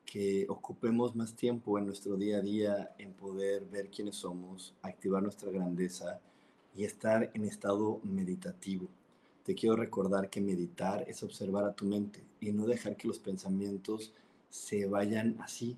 que 0.06 0.46
ocupemos 0.50 1.16
más 1.16 1.36
tiempo 1.36 1.78
en 1.78 1.86
nuestro 1.86 2.16
día 2.16 2.38
a 2.38 2.42
día 2.42 2.96
en 2.98 3.14
poder 3.14 3.66
ver 3.66 3.90
quiénes 3.90 4.18
somos, 4.18 4.76
activar 4.82 5.24
nuestra 5.24 5.52
grandeza 5.52 6.20
y 6.76 6.84
estar 6.84 7.32
en 7.34 7.46
estado 7.46 8.00
meditativo. 8.04 8.88
Te 9.44 9.56
quiero 9.56 9.76
recordar 9.76 10.30
que 10.30 10.42
meditar 10.42 11.06
es 11.08 11.22
observar 11.24 11.66
a 11.66 11.74
tu 11.74 11.86
mente 11.86 12.24
y 12.40 12.52
no 12.52 12.66
dejar 12.66 12.98
que 12.98 13.08
los 13.08 13.20
pensamientos 13.20 14.14
se 14.50 14.86
vayan 14.86 15.38
así, 15.40 15.78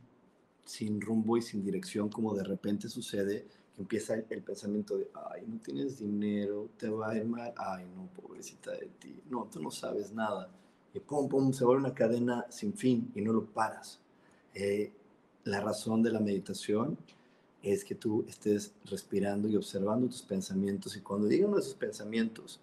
sin 0.66 1.02
rumbo 1.02 1.38
y 1.38 1.42
sin 1.42 1.64
dirección, 1.64 2.10
como 2.10 2.34
de 2.36 2.44
repente 2.44 2.90
sucede, 2.90 3.48
empieza 3.78 4.16
el, 4.16 4.42
pensamiento 4.42 4.98
de, 4.98 5.10
ay, 5.32 5.44
no 5.48 5.60
tienes 5.60 6.00
dinero, 6.00 6.70
te 6.78 6.90
va 6.90 7.12
a 7.12 7.18
ir 7.18 7.26
mal, 7.26 7.54
ay, 7.58 7.86
no, 7.96 8.08
pobrecita 8.08 8.72
de 8.72 8.90
ti, 9.00 9.22
no, 9.30 9.46
tú 9.52 9.62
no 9.62 9.72
sabes 9.72 10.12
nada. 10.12 10.50
Y 10.94 11.00
pum, 11.00 11.30
pum, 11.30 11.54
se 11.54 11.64
vuelve 11.64 11.84
una 11.84 11.94
cadena 11.94 12.46
sin 12.50 12.74
fin 12.74 13.12
y 13.14 13.22
no 13.22 13.34
lo 13.34 13.46
paras. 13.46 14.00
Eh, 14.54 14.92
la 15.44 15.62
razón 15.62 16.02
de 16.02 16.12
la 16.12 16.20
meditación 16.20 16.98
es 17.62 17.84
que 17.84 17.96
tú 17.96 18.26
estés 18.28 18.74
respirando 18.86 19.48
y 19.48 19.56
observando 19.56 20.08
tus 20.08 20.22
pensamientos 20.22 20.96
y 20.96 21.02
cuando 21.02 21.28
digan 21.28 21.52
esos 21.52 21.76
pensamientos 21.76 22.60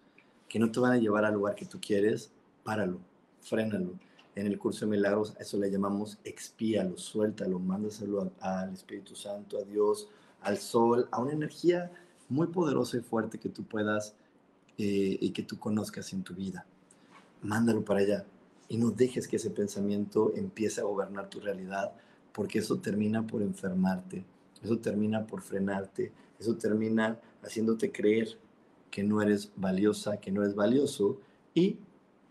que 0.49 0.59
no 0.59 0.71
te 0.71 0.81
van 0.81 0.93
a 0.93 0.99
llevar 0.99 1.25
al 1.25 1.35
lugar 1.35 1.55
que 1.55 1.67
tú 1.67 1.81
quieres, 1.81 2.31
páralo, 2.63 2.99
frénalo 3.41 3.93
en 4.35 4.47
el 4.47 4.59
curso 4.59 4.85
de 4.85 4.91
milagros, 4.91 5.35
eso 5.39 5.59
le 5.59 5.71
llamamos 5.71 6.19
expíalo, 6.25 6.97
suéltalo, 6.97 7.59
mándaselo 7.59 8.33
al 8.41 8.73
Espíritu 8.73 9.15
Santo, 9.15 9.59
a 9.59 9.63
Dios, 9.63 10.09
al 10.45 10.59
sol, 10.59 11.09
a 11.11 11.21
una 11.21 11.33
energía 11.33 11.91
muy 12.29 12.49
poderosa 12.49 12.97
y 12.97 13.01
fuerte 13.01 13.39
que 13.39 13.49
tú 13.49 13.65
puedas 13.65 14.15
eh, 14.79 15.19
y 15.21 15.31
que 15.31 15.43
tú 15.43 15.59
conozcas 15.59 16.13
en 16.13 16.23
tu 16.23 16.35
vida. 16.35 16.67
Mándalo 17.43 17.85
para 17.85 18.01
allá 18.01 18.27
y 18.69 18.77
no 18.77 18.91
dejes 18.91 19.29
que 19.29 19.37
ese 19.37 19.51
pensamiento 19.51 20.33
empiece 20.35 20.81
a 20.81 20.85
gobernar 20.85 21.29
tu 21.29 21.41
realidad, 21.41 21.93
porque 22.33 22.59
eso 22.59 22.79
termina 22.79 23.27
por 23.27 23.43
enfermarte, 23.43 24.25
eso 24.63 24.79
termina 24.79 25.27
por 25.27 25.43
frenarte, 25.43 26.13
eso 26.41 26.57
termina 26.57 27.21
haciéndote 27.43 27.93
creer 27.93 28.39
que 28.91 29.03
no 29.03 29.21
eres 29.23 29.53
valiosa, 29.57 30.19
que 30.19 30.33
no 30.33 30.43
eres 30.43 30.55
valioso 30.55 31.21
y 31.53 31.79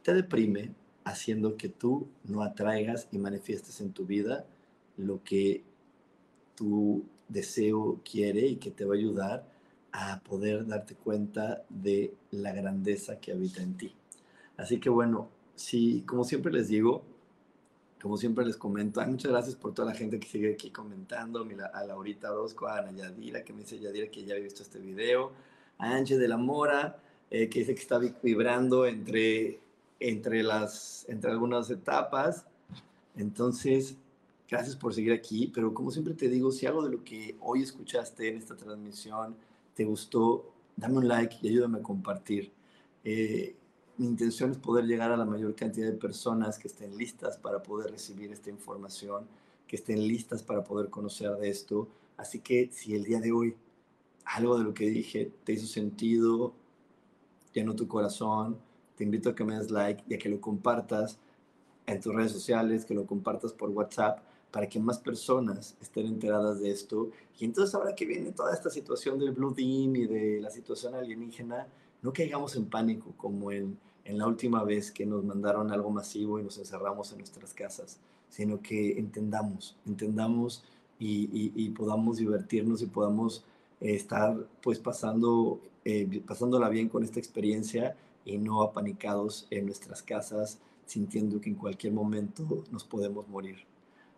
te 0.02 0.14
deprime, 0.14 0.74
haciendo 1.06 1.58
que 1.58 1.70
tú 1.70 2.08
no 2.24 2.42
atraigas 2.42 3.08
y 3.12 3.18
manifiestes 3.18 3.82
en 3.82 3.92
tu 3.92 4.06
vida 4.06 4.46
lo 4.98 5.24
que 5.24 5.64
tu 6.56 7.04
deseo 7.28 8.00
quiere 8.10 8.46
y 8.48 8.56
que 8.58 8.72
te 8.72 8.86
va 8.86 8.96
a 8.96 8.98
ayudar 8.98 9.48
a 9.92 10.20
poder 10.22 10.66
darte 10.66 10.96
cuenta 10.96 11.64
de 11.70 12.14
la 12.32 12.52
grandeza 12.52 13.20
que 13.20 13.32
habita 13.32 13.62
en 13.62 13.78
ti. 13.78 13.94
Así 14.58 14.80
que 14.80 14.90
bueno, 14.90 15.30
sí, 15.56 16.04
como 16.06 16.24
siempre 16.24 16.52
les 16.52 16.68
digo, 16.68 17.04
como 18.02 18.18
siempre 18.18 18.46
les 18.46 18.58
comento, 18.58 19.06
muchas 19.06 19.32
gracias 19.32 19.56
por 19.56 19.74
toda 19.74 19.90
la 19.90 19.96
gente 19.96 20.20
que 20.20 20.28
sigue 20.28 20.54
aquí 20.54 20.72
comentando, 20.72 21.48
a 21.74 21.84
Laurita 21.86 22.32
Orozco, 22.32 22.68
a 22.68 22.80
Ana 22.80 22.92
Yadira, 22.92 23.44
que 23.44 23.54
me 23.54 23.62
dice 23.62 23.80
Yadira 23.80 24.10
que 24.10 24.26
ya 24.26 24.34
había 24.34 24.46
visto 24.46 24.64
este 24.64 24.80
video, 24.80 25.32
a 25.78 25.96
Angie 25.96 26.18
de 26.18 26.28
la 26.28 26.38
Mora, 26.38 27.00
eh, 27.30 27.48
que 27.50 27.60
dice 27.60 27.74
que 27.76 27.82
está 27.82 28.00
vibrando 28.00 28.86
entre 28.86 29.60
entre, 30.04 30.44
las, 30.44 31.06
entre 31.08 31.32
algunas 31.32 31.70
etapas. 31.70 32.46
Entonces, 33.16 33.96
gracias 34.50 34.76
por 34.76 34.94
seguir 34.94 35.14
aquí, 35.14 35.52
pero 35.54 35.74
como 35.74 35.92
siempre 35.92 36.14
te 36.14 36.30
digo, 36.30 36.52
si 36.52 36.66
algo 36.66 36.84
de 36.84 36.92
lo 36.92 37.04
que 37.04 37.36
hoy 37.42 37.64
escuchaste 37.64 38.30
en 38.30 38.38
esta 38.38 38.56
transmisión 38.56 39.36
te 39.74 39.86
gustó, 39.86 40.52
dame 40.76 40.98
un 40.98 41.08
like 41.08 41.38
y 41.42 41.50
ayúdame 41.50 41.80
a 41.80 41.84
compartir. 41.84 42.52
Eh, 43.04 43.56
mi 43.98 44.08
intención 44.08 44.52
es 44.52 44.58
poder 44.58 44.86
llegar 44.86 45.12
a 45.12 45.18
la 45.18 45.26
mayor 45.26 45.56
cantidad 45.56 45.88
de 45.88 45.94
personas 45.94 46.58
que 46.58 46.68
estén 46.68 46.98
listas 46.98 47.38
para 47.38 47.62
poder 47.62 47.92
recibir 47.92 48.32
esta 48.32 48.50
información, 48.50 49.28
que 49.68 49.76
estén 49.76 50.08
listas 50.08 50.42
para 50.42 50.64
poder 50.64 50.90
conocer 50.90 51.32
de 51.38 51.50
esto. 51.50 51.88
Así 52.18 52.40
que 52.40 52.70
si 52.72 52.96
el 52.96 53.04
día 53.04 53.20
de 53.20 53.32
hoy 53.32 53.56
algo 54.26 54.58
de 54.58 54.64
lo 54.64 54.74
que 54.74 54.90
dije 54.90 55.32
te 55.44 55.54
hizo 55.54 55.68
sentido, 55.68 56.54
llenó 57.54 57.76
tu 57.76 57.88
corazón, 57.88 58.58
te 58.96 59.04
invito 59.04 59.30
a 59.30 59.36
que 59.36 59.44
me 59.44 59.58
des 59.58 59.72
like 59.72 60.04
y 60.08 60.16
a 60.16 60.18
que 60.18 60.30
lo 60.30 60.42
compartas 60.42 61.20
en 61.86 62.02
tus 62.02 62.14
redes 62.14 62.32
sociales, 62.32 62.86
que 62.86 62.94
lo 62.94 63.06
compartas 63.06 63.54
por 63.54 63.70
WhatsApp 63.70 64.20
para 64.52 64.70
que 64.70 64.80
más 64.80 65.00
personas 65.00 65.76
estén 65.82 66.06
enteradas 66.06 66.60
de 66.60 66.70
esto. 66.70 67.10
Y 67.40 67.46
entonces 67.46 67.74
ahora 67.74 67.96
que 67.96 68.06
viene 68.06 68.32
toda 68.32 68.54
esta 68.54 68.70
situación 68.70 69.18
del 69.18 69.32
Blue 69.32 69.54
Team 69.54 69.96
y 69.96 70.06
de 70.06 70.40
la 70.42 70.52
situación 70.52 70.94
alienígena, 70.96 71.68
no 72.02 72.14
caigamos 72.14 72.56
en 72.56 72.66
pánico 72.66 73.14
como 73.18 73.52
en, 73.52 73.78
en 74.06 74.18
la 74.18 74.28
última 74.28 74.64
vez 74.64 74.92
que 74.92 75.06
nos 75.06 75.24
mandaron 75.24 75.72
algo 75.72 75.90
masivo 75.90 76.40
y 76.40 76.44
nos 76.44 76.58
encerramos 76.58 77.12
en 77.12 77.20
nuestras 77.20 77.54
casas, 77.54 78.00
sino 78.30 78.62
que 78.62 79.00
entendamos, 79.00 79.76
entendamos 79.88 80.64
y, 81.00 81.52
y, 81.56 81.70
podamos 81.72 82.18
divertirnos 82.18 82.82
y 82.82 82.86
podamos 82.86 83.44
estar 83.82 84.38
pues 84.62 84.80
pasando, 84.80 85.60
eh, 85.84 86.22
pasándola 86.26 86.70
bien 86.70 86.88
con 86.88 87.04
esta 87.04 87.20
experiencia 87.20 87.98
y 88.24 88.38
no 88.38 88.62
apanicados 88.62 89.48
en 89.50 89.66
nuestras 89.66 90.02
casas 90.02 90.60
sintiendo 90.94 91.42
que 91.42 91.50
en 91.50 91.56
cualquier 91.56 91.92
momento 91.92 92.64
nos 92.72 92.84
podemos 92.84 93.28
morir. 93.28 93.58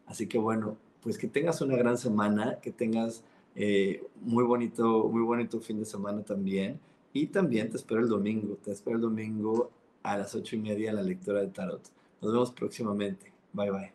Así 0.05 0.28
que 0.28 0.38
bueno, 0.38 0.78
pues 1.01 1.17
que 1.17 1.28
tengas 1.28 1.61
una 1.61 1.78
gran 1.78 1.97
semana, 1.97 2.59
que 2.61 2.71
tengas 2.71 3.23
eh, 3.55 4.03
muy, 4.21 4.43
bonito, 4.43 5.07
muy 5.07 5.21
bonito 5.21 5.61
fin 5.61 5.80
de 5.80 5.86
semana 5.86 6.21
también. 6.23 6.80
Y 7.13 7.28
también 7.28 7.69
te 7.69 7.78
espero 7.78 8.01
el 8.01 8.09
domingo, 8.09 8.57
te 8.61 8.71
espero 8.73 8.97
el 8.97 9.01
domingo 9.03 9.71
a 10.03 10.17
las 10.17 10.36
ocho 10.36 10.57
y 10.57 10.59
media 10.59 10.89
en 10.89 10.97
la 10.97 11.01
lectura 11.01 11.39
de 11.39 11.47
tarot. 11.47 11.82
Nos 12.21 12.34
vemos 12.34 12.51
próximamente. 12.51 13.32
Bye 13.53 13.71
bye. 13.71 13.95